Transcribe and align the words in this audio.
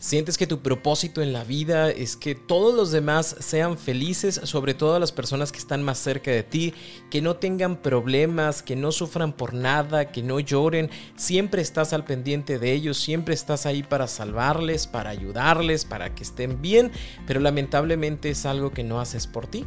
Sientes 0.00 0.38
que 0.38 0.46
tu 0.46 0.60
propósito 0.60 1.22
en 1.22 1.32
la 1.32 1.42
vida 1.42 1.90
es 1.90 2.16
que 2.16 2.36
todos 2.36 2.72
los 2.72 2.92
demás 2.92 3.34
sean 3.40 3.76
felices, 3.76 4.40
sobre 4.44 4.72
todo 4.72 4.96
las 5.00 5.10
personas 5.10 5.50
que 5.50 5.58
están 5.58 5.82
más 5.82 5.98
cerca 5.98 6.30
de 6.30 6.44
ti, 6.44 6.72
que 7.10 7.20
no 7.20 7.34
tengan 7.34 7.82
problemas, 7.82 8.62
que 8.62 8.76
no 8.76 8.92
sufran 8.92 9.32
por 9.32 9.54
nada, 9.54 10.12
que 10.12 10.22
no 10.22 10.38
lloren. 10.38 10.88
Siempre 11.16 11.62
estás 11.62 11.92
al 11.92 12.04
pendiente 12.04 12.60
de 12.60 12.74
ellos, 12.74 12.96
siempre 12.96 13.34
estás 13.34 13.66
ahí 13.66 13.82
para 13.82 14.06
salvarles, 14.06 14.86
para 14.86 15.10
ayudarles, 15.10 15.84
para 15.84 16.14
que 16.14 16.22
estén 16.22 16.62
bien, 16.62 16.92
pero 17.26 17.40
lamentablemente 17.40 18.30
es 18.30 18.46
algo 18.46 18.70
que 18.70 18.84
no 18.84 19.00
haces 19.00 19.26
por 19.26 19.48
ti. 19.48 19.66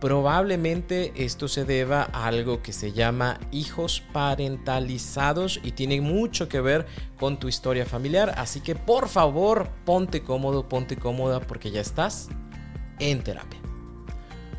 Probablemente 0.00 1.12
esto 1.16 1.48
se 1.48 1.64
deba 1.64 2.08
a 2.12 2.26
algo 2.26 2.62
que 2.62 2.72
se 2.72 2.92
llama 2.92 3.40
hijos 3.50 4.02
parentalizados 4.12 5.60
y 5.62 5.72
tiene 5.72 6.00
mucho 6.00 6.48
que 6.48 6.60
ver 6.60 6.86
con 7.18 7.38
tu 7.38 7.48
historia 7.48 7.84
familiar. 7.84 8.34
Así 8.36 8.60
que 8.60 8.76
por 8.76 9.08
favor, 9.08 9.68
ponte 9.84 10.22
cómodo, 10.22 10.68
ponte 10.68 10.96
cómoda 10.96 11.40
porque 11.40 11.70
ya 11.70 11.80
estás 11.80 12.28
en 13.00 13.22
terapia. 13.22 13.67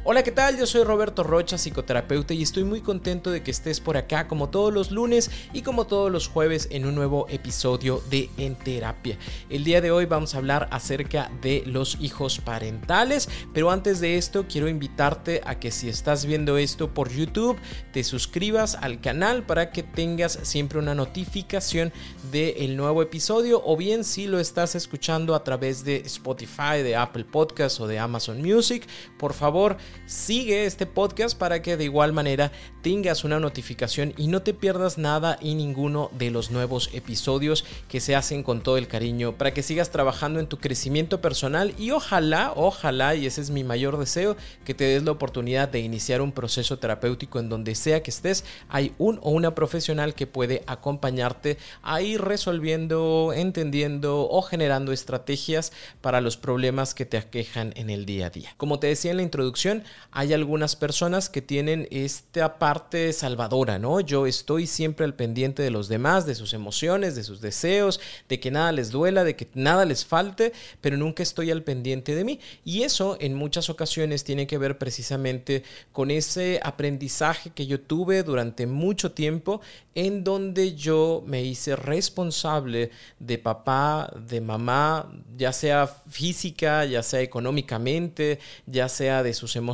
Hola, 0.06 0.24
¿qué 0.24 0.32
tal? 0.32 0.58
Yo 0.58 0.66
soy 0.66 0.86
Roberto 0.86 1.24
Rocha, 1.24 1.58
psicoterapeuta, 1.58 2.34
y 2.34 2.42
estoy 2.42 2.64
muy 2.64 2.80
contento 2.80 3.32
de 3.32 3.44
que 3.44 3.52
estés 3.52 3.82
por 3.82 3.98
acá 3.98 4.30
como 4.30 4.50
todos 4.50 4.74
los 4.74 4.92
lunes 4.92 5.30
y 5.52 5.62
como 5.62 5.88
todos 5.88 6.10
los 6.10 6.30
jueves 6.30 6.70
en 6.72 6.86
un 6.86 6.96
nuevo 6.96 7.28
episodio 7.28 8.02
de 8.10 8.30
En 8.38 8.56
Terapia. 8.56 9.18
El 9.50 9.66
día 9.66 9.82
de 9.82 9.92
hoy 9.92 10.06
vamos 10.06 10.34
a 10.34 10.38
hablar 10.38 10.70
acerca 10.72 11.30
de 11.42 11.64
los 11.66 11.98
hijos 12.00 12.40
parentales, 12.40 13.28
pero 13.54 13.72
antes 13.72 14.00
de 14.00 14.16
esto 14.16 14.46
quiero 14.48 14.70
invitarte 14.70 15.42
a 15.44 15.60
que 15.60 15.70
si 15.70 15.90
estás 15.90 16.26
viendo 16.26 16.58
esto 16.58 16.94
por 16.94 17.10
YouTube, 17.10 17.60
te 17.92 18.06
suscribas 18.06 18.76
al 18.76 19.02
canal 19.02 19.44
para 19.44 19.70
que 19.70 19.84
tengas 19.84 20.40
siempre 20.44 20.80
una 20.80 20.96
notificación 20.96 21.92
del 22.32 22.78
nuevo 22.78 23.02
episodio, 23.02 23.62
o 23.66 23.76
bien 23.76 24.06
si 24.06 24.28
lo 24.28 24.40
estás 24.40 24.76
escuchando 24.76 25.36
a 25.36 25.44
través 25.44 25.84
de 25.84 25.98
Spotify, 26.06 26.82
de 26.84 26.96
Apple 26.96 27.26
Podcasts 27.26 27.82
o 27.82 27.88
de 27.88 28.00
Amazon 28.00 28.42
Music, 28.42 28.88
por 29.18 29.34
favor, 29.34 29.76
sigue 30.06 30.66
este 30.66 30.86
podcast 30.86 31.38
para 31.38 31.62
que 31.62 31.78
de 31.78 31.84
igual 31.84 32.14
manera 32.14 32.52
tengas 32.82 33.24
una 33.24 33.40
notificación 33.40 34.14
y 34.18 34.28
no 34.28 34.42
te 34.42 34.54
pierdas 34.54 34.98
nada 34.98 35.38
y 35.42 35.56
ninguno 35.56 36.10
de 36.18 36.32
los 36.32 36.52
nuevos 36.52 36.90
episodios 36.94 37.66
que 37.88 38.00
se 38.00 38.16
hacen 38.16 38.44
con 38.44 38.62
todo 38.62 38.78
el 38.78 38.88
cariño 38.88 39.38
para 39.38 39.54
que 39.54 39.64
sigas 39.64 39.92
trabajando 39.92 40.40
en 40.40 40.48
tu 40.48 40.58
crecimiento 40.58 41.22
personal 41.22 41.74
y 41.78 41.92
ojalá, 41.92 42.54
ojalá, 42.56 43.16
y 43.16 43.26
ese 43.26 43.42
es 43.42 43.50
mi 43.50 43.64
mayor 43.64 43.98
deseo, 43.98 44.36
que 44.66 44.74
te 44.74 44.86
des 44.86 45.04
la 45.04 45.12
oportunidad 45.12 45.70
de 45.70 45.80
iniciar 45.80 46.22
un 46.22 46.32
proceso 46.32 46.80
terapéutico 46.80 47.40
en 47.40 47.50
donde 47.50 47.76
sea 47.76 48.02
que 48.02 48.12
estés, 48.12 48.46
hay 48.70 48.94
un 48.98 49.20
o 49.22 49.32
una 49.32 49.56
profesional 49.56 50.16
que 50.16 50.28
puede 50.28 50.64
acompañarte 50.68 51.58
a 51.82 52.02
ir 52.02 52.22
resolviendo, 52.22 53.34
entendiendo 53.36 54.28
o 54.30 54.42
generando 54.42 54.92
estrategias 54.92 55.72
para 56.02 56.22
los 56.22 56.38
problemas 56.38 56.94
que 56.94 57.06
te 57.06 57.18
aquejan 57.18 57.74
en 57.76 57.90
el 57.90 58.06
día 58.06 58.28
a 58.28 58.30
día. 58.30 58.54
Como 58.58 58.80
te 58.80 58.88
decía 58.88 59.12
en 59.12 59.18
la 59.18 59.24
introducción, 59.24 59.79
hay 60.12 60.34
algunas 60.34 60.76
personas 60.76 61.30
que 61.30 61.42
tienen 61.42 61.88
esta 61.92 62.58
parte 62.60 63.14
salvadora, 63.14 63.80
¿no? 63.80 64.00
Yo 64.00 64.26
estoy 64.26 64.68
siempre 64.68 65.06
al 65.06 65.14
pendiente 65.14 65.64
de 65.64 65.72
los 65.72 65.88
demás, 65.88 66.26
de 66.26 66.36
sus 66.36 66.54
emociones, 66.54 67.16
de 67.16 67.24
sus 67.24 67.42
deseos, 67.42 68.00
de 68.28 68.40
que 68.40 68.52
nada 68.52 68.72
les 68.72 68.92
duela, 68.92 69.24
de 69.24 69.36
que 69.36 69.48
nada 69.54 69.86
les 69.86 70.06
falte, 70.06 70.54
pero 70.82 70.98
nunca 70.98 71.24
estoy 71.24 71.52
al 71.52 71.64
pendiente 71.64 72.16
de 72.16 72.24
mí. 72.24 72.40
Y 72.66 72.84
eso 72.84 73.18
en 73.20 73.34
muchas 73.34 73.70
ocasiones 73.70 74.24
tiene 74.24 74.48
que 74.48 74.58
ver 74.58 74.78
precisamente 74.78 75.64
con 75.92 76.12
ese 76.12 76.60
aprendizaje 76.64 77.52
que 77.52 77.68
yo 77.68 77.80
tuve 77.80 78.24
durante 78.24 78.68
mucho 78.68 79.12
tiempo 79.12 79.62
en 79.96 80.24
donde 80.24 80.76
yo 80.76 81.24
me 81.26 81.44
hice 81.44 81.76
responsable 81.76 82.92
de 83.20 83.38
papá, 83.38 84.12
de 84.28 84.40
mamá, 84.40 85.12
ya 85.38 85.52
sea 85.52 85.88
física, 85.88 86.86
ya 86.86 87.04
sea 87.04 87.22
económicamente, 87.22 88.40
ya 88.66 88.88
sea 88.88 89.24
de 89.24 89.34
sus 89.34 89.56
emociones, 89.56 89.69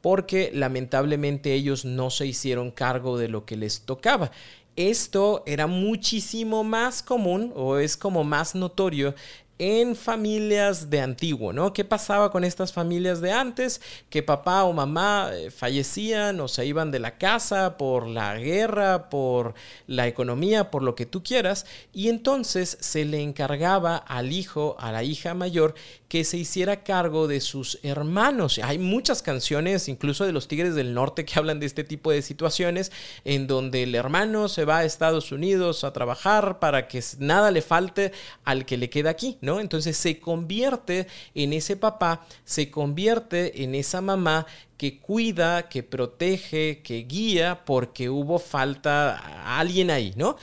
porque 0.00 0.50
lamentablemente 0.54 1.54
ellos 1.54 1.84
no 1.84 2.10
se 2.10 2.26
hicieron 2.26 2.70
cargo 2.70 3.18
de 3.18 3.28
lo 3.28 3.44
que 3.44 3.56
les 3.56 3.82
tocaba. 3.82 4.30
Esto 4.76 5.42
era 5.46 5.66
muchísimo 5.66 6.64
más 6.64 7.02
común 7.02 7.52
o 7.56 7.76
es 7.78 7.96
como 7.96 8.24
más 8.24 8.54
notorio 8.54 9.14
en 9.60 9.94
familias 9.94 10.88
de 10.88 11.02
antiguo, 11.02 11.52
¿no? 11.52 11.74
¿Qué 11.74 11.84
pasaba 11.84 12.32
con 12.32 12.44
estas 12.44 12.72
familias 12.72 13.20
de 13.20 13.30
antes? 13.30 13.82
Que 14.08 14.22
papá 14.22 14.64
o 14.64 14.72
mamá 14.72 15.28
eh, 15.34 15.50
fallecían 15.50 16.40
o 16.40 16.48
se 16.48 16.64
iban 16.64 16.90
de 16.90 16.98
la 16.98 17.18
casa 17.18 17.76
por 17.76 18.06
la 18.06 18.38
guerra, 18.38 19.10
por 19.10 19.52
la 19.86 20.08
economía, 20.08 20.70
por 20.70 20.82
lo 20.82 20.94
que 20.94 21.04
tú 21.04 21.22
quieras, 21.22 21.66
y 21.92 22.08
entonces 22.08 22.78
se 22.80 23.04
le 23.04 23.20
encargaba 23.20 23.98
al 23.98 24.32
hijo, 24.32 24.76
a 24.78 24.92
la 24.92 25.04
hija 25.04 25.34
mayor, 25.34 25.74
que 26.08 26.24
se 26.24 26.38
hiciera 26.38 26.82
cargo 26.82 27.28
de 27.28 27.40
sus 27.40 27.78
hermanos. 27.82 28.58
Hay 28.64 28.78
muchas 28.78 29.22
canciones, 29.22 29.88
incluso 29.88 30.24
de 30.24 30.32
los 30.32 30.48
Tigres 30.48 30.74
del 30.74 30.94
Norte, 30.94 31.24
que 31.24 31.38
hablan 31.38 31.60
de 31.60 31.66
este 31.66 31.84
tipo 31.84 32.10
de 32.10 32.22
situaciones, 32.22 32.90
en 33.24 33.46
donde 33.46 33.82
el 33.82 33.94
hermano 33.94 34.48
se 34.48 34.64
va 34.64 34.78
a 34.78 34.84
Estados 34.84 35.32
Unidos 35.32 35.84
a 35.84 35.92
trabajar 35.92 36.58
para 36.58 36.88
que 36.88 37.04
nada 37.18 37.50
le 37.50 37.62
falte 37.62 38.10
al 38.44 38.64
que 38.64 38.76
le 38.76 38.90
queda 38.90 39.10
aquí, 39.10 39.38
¿no? 39.40 39.49
Entonces 39.58 39.96
se 39.96 40.20
convierte 40.20 41.08
en 41.34 41.52
ese 41.52 41.76
papá, 41.76 42.24
se 42.44 42.70
convierte 42.70 43.64
en 43.64 43.74
esa 43.74 44.00
mamá 44.00 44.46
que 44.76 45.00
cuida, 45.00 45.68
que 45.68 45.82
protege, 45.82 46.82
que 46.82 47.04
guía, 47.08 47.64
porque 47.64 48.08
hubo 48.08 48.38
falta 48.38 49.16
a 49.16 49.58
alguien 49.58 49.90
ahí, 49.90 50.12
¿no? 50.16 50.36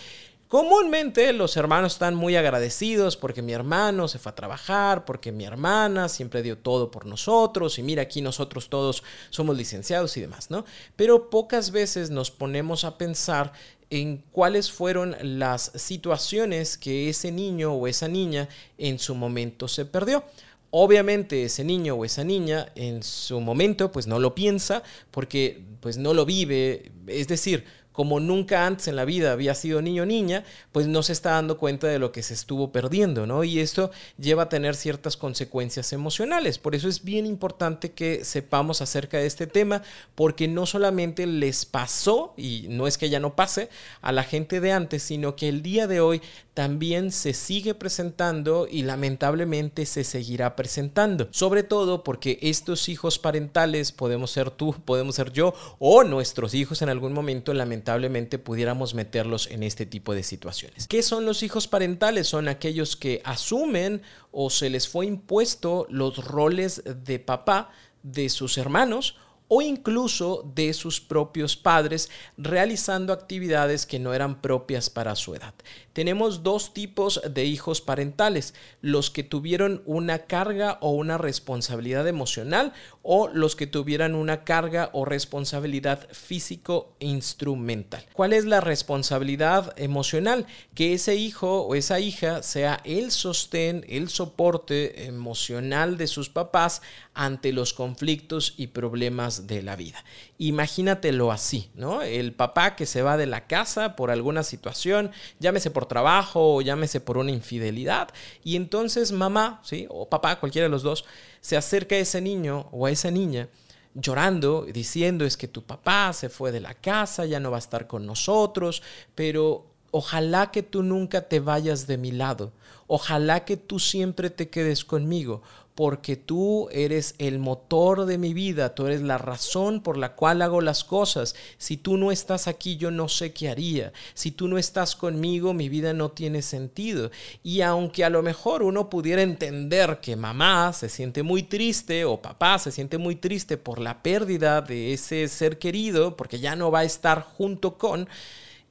Comúnmente 0.47 1.33
los 1.33 1.57
hermanos 1.57 1.93
están 1.93 2.15
muy 2.15 2.37
agradecidos 2.37 3.17
porque 3.17 3.41
mi 3.41 3.51
hermano 3.51 4.07
se 4.07 4.17
fue 4.17 4.31
a 4.31 4.35
trabajar, 4.35 5.03
porque 5.03 5.33
mi 5.33 5.43
hermana 5.43 6.07
siempre 6.07 6.41
dio 6.41 6.57
todo 6.57 6.89
por 6.89 7.05
nosotros 7.05 7.77
y 7.77 7.83
mira 7.83 8.03
aquí 8.03 8.21
nosotros 8.21 8.69
todos 8.69 9.03
somos 9.29 9.57
licenciados 9.57 10.15
y 10.15 10.21
demás, 10.21 10.49
¿no? 10.49 10.63
Pero 10.95 11.29
pocas 11.29 11.71
veces 11.71 12.11
nos 12.11 12.31
ponemos 12.31 12.85
a 12.85 12.97
pensar 12.97 13.51
en 13.89 14.23
cuáles 14.31 14.71
fueron 14.71 15.15
las 15.21 15.71
situaciones 15.75 16.77
que 16.77 17.09
ese 17.09 17.31
niño 17.31 17.73
o 17.73 17.87
esa 17.87 18.07
niña 18.07 18.49
en 18.77 18.99
su 18.99 19.15
momento 19.15 19.67
se 19.67 19.85
perdió. 19.85 20.23
Obviamente 20.69 21.43
ese 21.43 21.63
niño 21.63 21.95
o 21.95 22.03
esa 22.03 22.23
niña 22.23 22.67
en 22.75 23.01
su 23.01 23.39
momento 23.39 23.91
pues 23.91 24.05
no 24.05 24.19
lo 24.19 24.35
piensa 24.35 24.83
porque 25.11 25.61
pues 25.79 25.97
no 25.97 26.13
lo 26.13 26.25
vive, 26.25 26.91
es 27.07 27.27
decir, 27.27 27.63
como 27.97 28.19
nunca 28.19 28.67
antes 28.67 28.87
en 28.87 28.95
la 28.95 29.05
vida 29.05 29.31
había 29.31 29.55
sido 29.55 29.81
niño 29.81 30.03
o 30.03 30.05
niña, 30.05 30.43
pues 30.71 30.85
no 30.85 31.01
se 31.01 31.13
está 31.13 31.31
dando 31.31 31.57
cuenta 31.57 31.87
de 31.87 31.97
lo 31.97 32.11
que 32.11 32.21
se 32.21 32.35
estuvo 32.35 32.71
perdiendo, 32.71 33.25
¿no? 33.25 33.43
Y 33.43 33.59
esto 33.59 33.89
lleva 34.19 34.43
a 34.43 34.49
tener 34.49 34.75
ciertas 34.75 35.17
consecuencias 35.17 35.91
emocionales. 35.93 36.59
Por 36.59 36.75
eso 36.75 36.89
es 36.89 37.03
bien 37.03 37.25
importante 37.25 37.93
que 37.93 38.23
sepamos 38.23 38.83
acerca 38.83 39.17
de 39.17 39.25
este 39.25 39.47
tema, 39.47 39.81
porque 40.13 40.47
no 40.47 40.67
solamente 40.67 41.25
les 41.25 41.65
pasó, 41.65 42.35
y 42.37 42.67
no 42.69 42.85
es 42.85 42.99
que 42.99 43.09
ya 43.09 43.19
no 43.19 43.35
pase, 43.35 43.67
a 44.01 44.11
la 44.11 44.21
gente 44.21 44.59
de 44.59 44.73
antes, 44.73 45.01
sino 45.01 45.35
que 45.35 45.49
el 45.49 45.63
día 45.63 45.87
de 45.87 45.99
hoy 45.99 46.21
también 46.53 47.11
se 47.11 47.33
sigue 47.33 47.73
presentando 47.75 48.67
y 48.69 48.83
lamentablemente 48.83 49.87
se 49.87 50.03
seguirá 50.03 50.55
presentando. 50.55 51.27
Sobre 51.31 51.63
todo 51.63 52.03
porque 52.03 52.37
estos 52.41 52.89
hijos 52.89 53.17
parentales, 53.17 53.91
podemos 53.91 54.31
ser 54.31 54.51
tú, 54.51 54.75
podemos 54.85 55.15
ser 55.15 55.31
yo, 55.31 55.55
o 55.79 56.03
nuestros 56.03 56.53
hijos 56.53 56.83
en 56.83 56.89
algún 56.89 57.13
momento, 57.13 57.53
lamentablemente, 57.53 57.86
lamentablemente 57.87 58.37
pudiéramos 58.37 58.93
meterlos 58.93 59.47
en 59.49 59.63
este 59.63 59.85
tipo 59.85 60.13
de 60.13 60.23
situaciones. 60.23 60.87
¿Qué 60.87 61.01
son 61.01 61.25
los 61.25 61.41
hijos 61.41 61.67
parentales? 61.67 62.27
Son 62.27 62.49
aquellos 62.49 62.97
que 62.97 63.21
asumen 63.23 64.01
o 64.31 64.49
se 64.49 64.69
les 64.69 64.89
fue 64.89 65.05
impuesto 65.05 65.87
los 65.89 66.17
roles 66.25 66.83
de 66.85 67.19
papá 67.19 67.69
de 68.03 68.27
sus 68.27 68.57
hermanos 68.57 69.15
o 69.47 69.61
incluso 69.61 70.43
de 70.53 70.73
sus 70.73 70.99
propios 70.99 71.55
padres 71.55 72.09
realizando 72.37 73.13
actividades 73.13 73.85
que 73.85 73.99
no 73.99 74.13
eran 74.13 74.41
propias 74.41 74.89
para 74.89 75.15
su 75.15 75.35
edad. 75.35 75.53
Tenemos 75.93 76.43
dos 76.43 76.73
tipos 76.73 77.21
de 77.29 77.45
hijos 77.45 77.79
parentales, 77.79 78.53
los 78.81 79.09
que 79.09 79.23
tuvieron 79.23 79.81
una 79.85 80.19
carga 80.25 80.77
o 80.81 80.91
una 80.91 81.17
responsabilidad 81.17 82.07
emocional 82.07 82.73
o 83.09 83.29
los 83.29 83.55
que 83.55 83.67
tuvieran 83.67 84.15
una 84.15 84.43
carga 84.43 84.89
o 84.91 85.05
responsabilidad 85.05 86.09
físico-instrumental. 86.11 88.05
¿Cuál 88.11 88.33
es 88.33 88.43
la 88.43 88.59
responsabilidad 88.59 89.73
emocional? 89.77 90.45
Que 90.75 90.93
ese 90.93 91.15
hijo 91.15 91.61
o 91.61 91.73
esa 91.75 92.01
hija 92.01 92.43
sea 92.43 92.81
el 92.83 93.11
sostén, 93.11 93.85
el 93.87 94.09
soporte 94.09 95.05
emocional 95.05 95.95
de 95.95 96.07
sus 96.07 96.27
papás 96.27 96.81
ante 97.13 97.53
los 97.53 97.71
conflictos 97.71 98.53
y 98.57 98.67
problemas 98.67 99.47
de 99.47 99.63
la 99.63 99.77
vida. 99.77 100.03
Imagínatelo 100.37 101.31
así, 101.31 101.71
¿no? 101.75 102.01
El 102.01 102.33
papá 102.33 102.75
que 102.75 102.85
se 102.85 103.03
va 103.03 103.15
de 103.15 103.25
la 103.25 103.47
casa 103.47 103.95
por 103.95 104.11
alguna 104.11 104.43
situación, 104.43 105.11
llámese 105.39 105.71
por 105.71 105.85
trabajo 105.85 106.55
o 106.55 106.61
llámese 106.61 106.99
por 106.99 107.17
una 107.17 107.31
infidelidad, 107.31 108.09
y 108.43 108.57
entonces 108.57 109.13
mamá, 109.13 109.61
¿sí? 109.63 109.87
O 109.89 110.09
papá, 110.09 110.41
cualquiera 110.41 110.65
de 110.65 110.71
los 110.71 110.83
dos, 110.83 111.05
se 111.47 111.55
acerca 111.55 111.95
a 111.95 111.99
ese 111.99 112.19
niño 112.19 112.67
o 112.73 112.87
a 112.87 112.91
esa 112.91 113.09
niña 113.09 113.47
llorando, 113.93 114.65
diciendo 114.65 115.23
es 115.23 115.37
que 115.37 115.47
tu 115.47 115.63
papá 115.63 116.11
se 116.11 116.27
fue 116.27 116.51
de 116.51 116.59
la 116.59 116.73
casa, 116.73 117.25
ya 117.25 117.39
no 117.39 117.51
va 117.51 117.55
a 117.55 117.59
estar 117.59 117.87
con 117.87 118.05
nosotros, 118.05 118.83
pero 119.15 119.65
ojalá 119.91 120.51
que 120.51 120.61
tú 120.61 120.83
nunca 120.83 121.29
te 121.29 121.39
vayas 121.39 121.87
de 121.87 121.97
mi 121.97 122.11
lado, 122.11 122.51
ojalá 122.87 123.45
que 123.45 123.55
tú 123.55 123.79
siempre 123.79 124.29
te 124.29 124.49
quedes 124.49 124.83
conmigo, 124.83 125.41
porque 125.77 126.15
tú 126.15 126.69
eres 126.71 127.13
el 127.19 127.37
motor 127.37 128.07
de 128.07 128.17
mi 128.17 128.33
vida, 128.33 128.73
tú 128.73 128.87
eres 128.87 129.03
la 129.03 129.19
razón 129.19 129.81
por 129.81 129.95
la 129.95 130.15
cual 130.15 130.41
hago 130.41 130.59
las 130.59 130.83
cosas. 130.83 131.35
Si 131.59 131.77
tú 131.77 131.97
no 131.97 132.11
estás 132.11 132.47
aquí, 132.47 132.77
yo 132.77 132.89
no 132.89 133.07
sé 133.07 133.31
qué 133.31 133.47
haría. 133.47 133.93
Si 134.15 134.31
tú 134.31 134.47
no 134.47 134.57
estás 134.57 134.95
conmigo, 134.95 135.53
mi 135.53 135.69
vida 135.69 135.93
no 135.93 136.09
tiene 136.09 136.41
sentido. 136.41 137.11
Y 137.43 137.61
aunque 137.61 138.03
a 138.03 138.09
lo 138.09 138.23
mejor 138.23 138.63
uno 138.63 138.89
pudiera 138.89 139.21
entender 139.21 139.99
que 140.01 140.15
mamá 140.15 140.73
se 140.73 140.89
siente 140.89 141.21
muy 141.21 141.43
triste 141.43 142.05
o 142.05 142.23
papá 142.23 142.57
se 142.57 142.71
siente 142.71 142.97
muy 142.97 143.15
triste 143.15 143.55
por 143.55 143.77
la 143.77 144.01
pérdida 144.01 144.61
de 144.61 144.93
ese 144.93 145.27
ser 145.27 145.59
querido, 145.59 146.17
porque 146.17 146.39
ya 146.39 146.55
no 146.55 146.71
va 146.71 146.79
a 146.79 146.85
estar 146.85 147.21
junto 147.21 147.77
con 147.77 148.09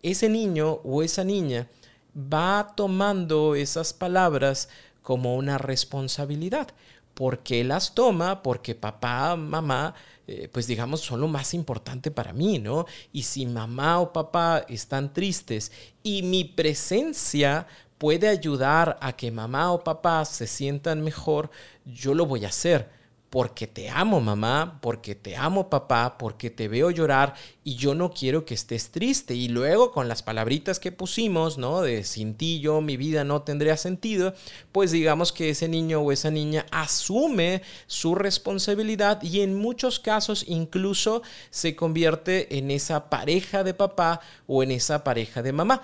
ese 0.02 0.28
niño 0.28 0.80
o 0.82 1.04
esa 1.04 1.22
niña, 1.22 1.68
va 2.16 2.72
tomando 2.74 3.54
esas 3.54 3.92
palabras 3.92 4.68
como 5.06 5.36
una 5.36 5.56
responsabilidad. 5.56 6.66
¿Por 7.16 7.38
qué 7.38 7.64
las 7.64 7.94
toma? 7.94 8.42
Porque 8.42 8.74
papá, 8.74 9.36
mamá, 9.36 9.94
eh, 10.26 10.50
pues 10.52 10.66
digamos, 10.66 11.00
son 11.00 11.22
lo 11.22 11.28
más 11.28 11.54
importante 11.54 12.10
para 12.10 12.34
mí, 12.34 12.58
¿no? 12.58 12.84
Y 13.10 13.22
si 13.22 13.46
mamá 13.46 14.00
o 14.00 14.12
papá 14.12 14.66
están 14.68 15.14
tristes 15.14 15.72
y 16.02 16.22
mi 16.22 16.44
presencia 16.44 17.66
puede 17.96 18.28
ayudar 18.28 18.98
a 19.00 19.16
que 19.16 19.30
mamá 19.30 19.72
o 19.72 19.82
papá 19.82 20.26
se 20.26 20.46
sientan 20.46 21.02
mejor, 21.02 21.50
yo 21.86 22.12
lo 22.12 22.26
voy 22.26 22.44
a 22.44 22.48
hacer 22.48 22.95
porque 23.30 23.66
te 23.66 23.90
amo 23.90 24.20
mamá, 24.20 24.78
porque 24.80 25.14
te 25.14 25.36
amo 25.36 25.68
papá, 25.68 26.16
porque 26.18 26.48
te 26.48 26.68
veo 26.68 26.90
llorar 26.90 27.34
y 27.64 27.74
yo 27.74 27.94
no 27.94 28.10
quiero 28.12 28.44
que 28.44 28.54
estés 28.54 28.90
triste. 28.90 29.34
Y 29.34 29.48
luego 29.48 29.90
con 29.90 30.08
las 30.08 30.22
palabritas 30.22 30.78
que 30.78 30.92
pusimos, 30.92 31.58
¿no? 31.58 31.82
De 31.82 32.04
sin 32.04 32.34
ti 32.34 32.60
yo 32.60 32.80
mi 32.80 32.96
vida 32.96 33.24
no 33.24 33.42
tendría 33.42 33.76
sentido, 33.76 34.34
pues 34.72 34.92
digamos 34.92 35.32
que 35.32 35.50
ese 35.50 35.68
niño 35.68 36.00
o 36.00 36.12
esa 36.12 36.30
niña 36.30 36.66
asume 36.70 37.62
su 37.86 38.14
responsabilidad 38.14 39.22
y 39.22 39.40
en 39.40 39.54
muchos 39.54 39.98
casos 39.98 40.44
incluso 40.46 41.22
se 41.50 41.74
convierte 41.74 42.58
en 42.58 42.70
esa 42.70 43.10
pareja 43.10 43.64
de 43.64 43.74
papá 43.74 44.20
o 44.46 44.62
en 44.62 44.70
esa 44.70 45.02
pareja 45.02 45.42
de 45.42 45.52
mamá 45.52 45.82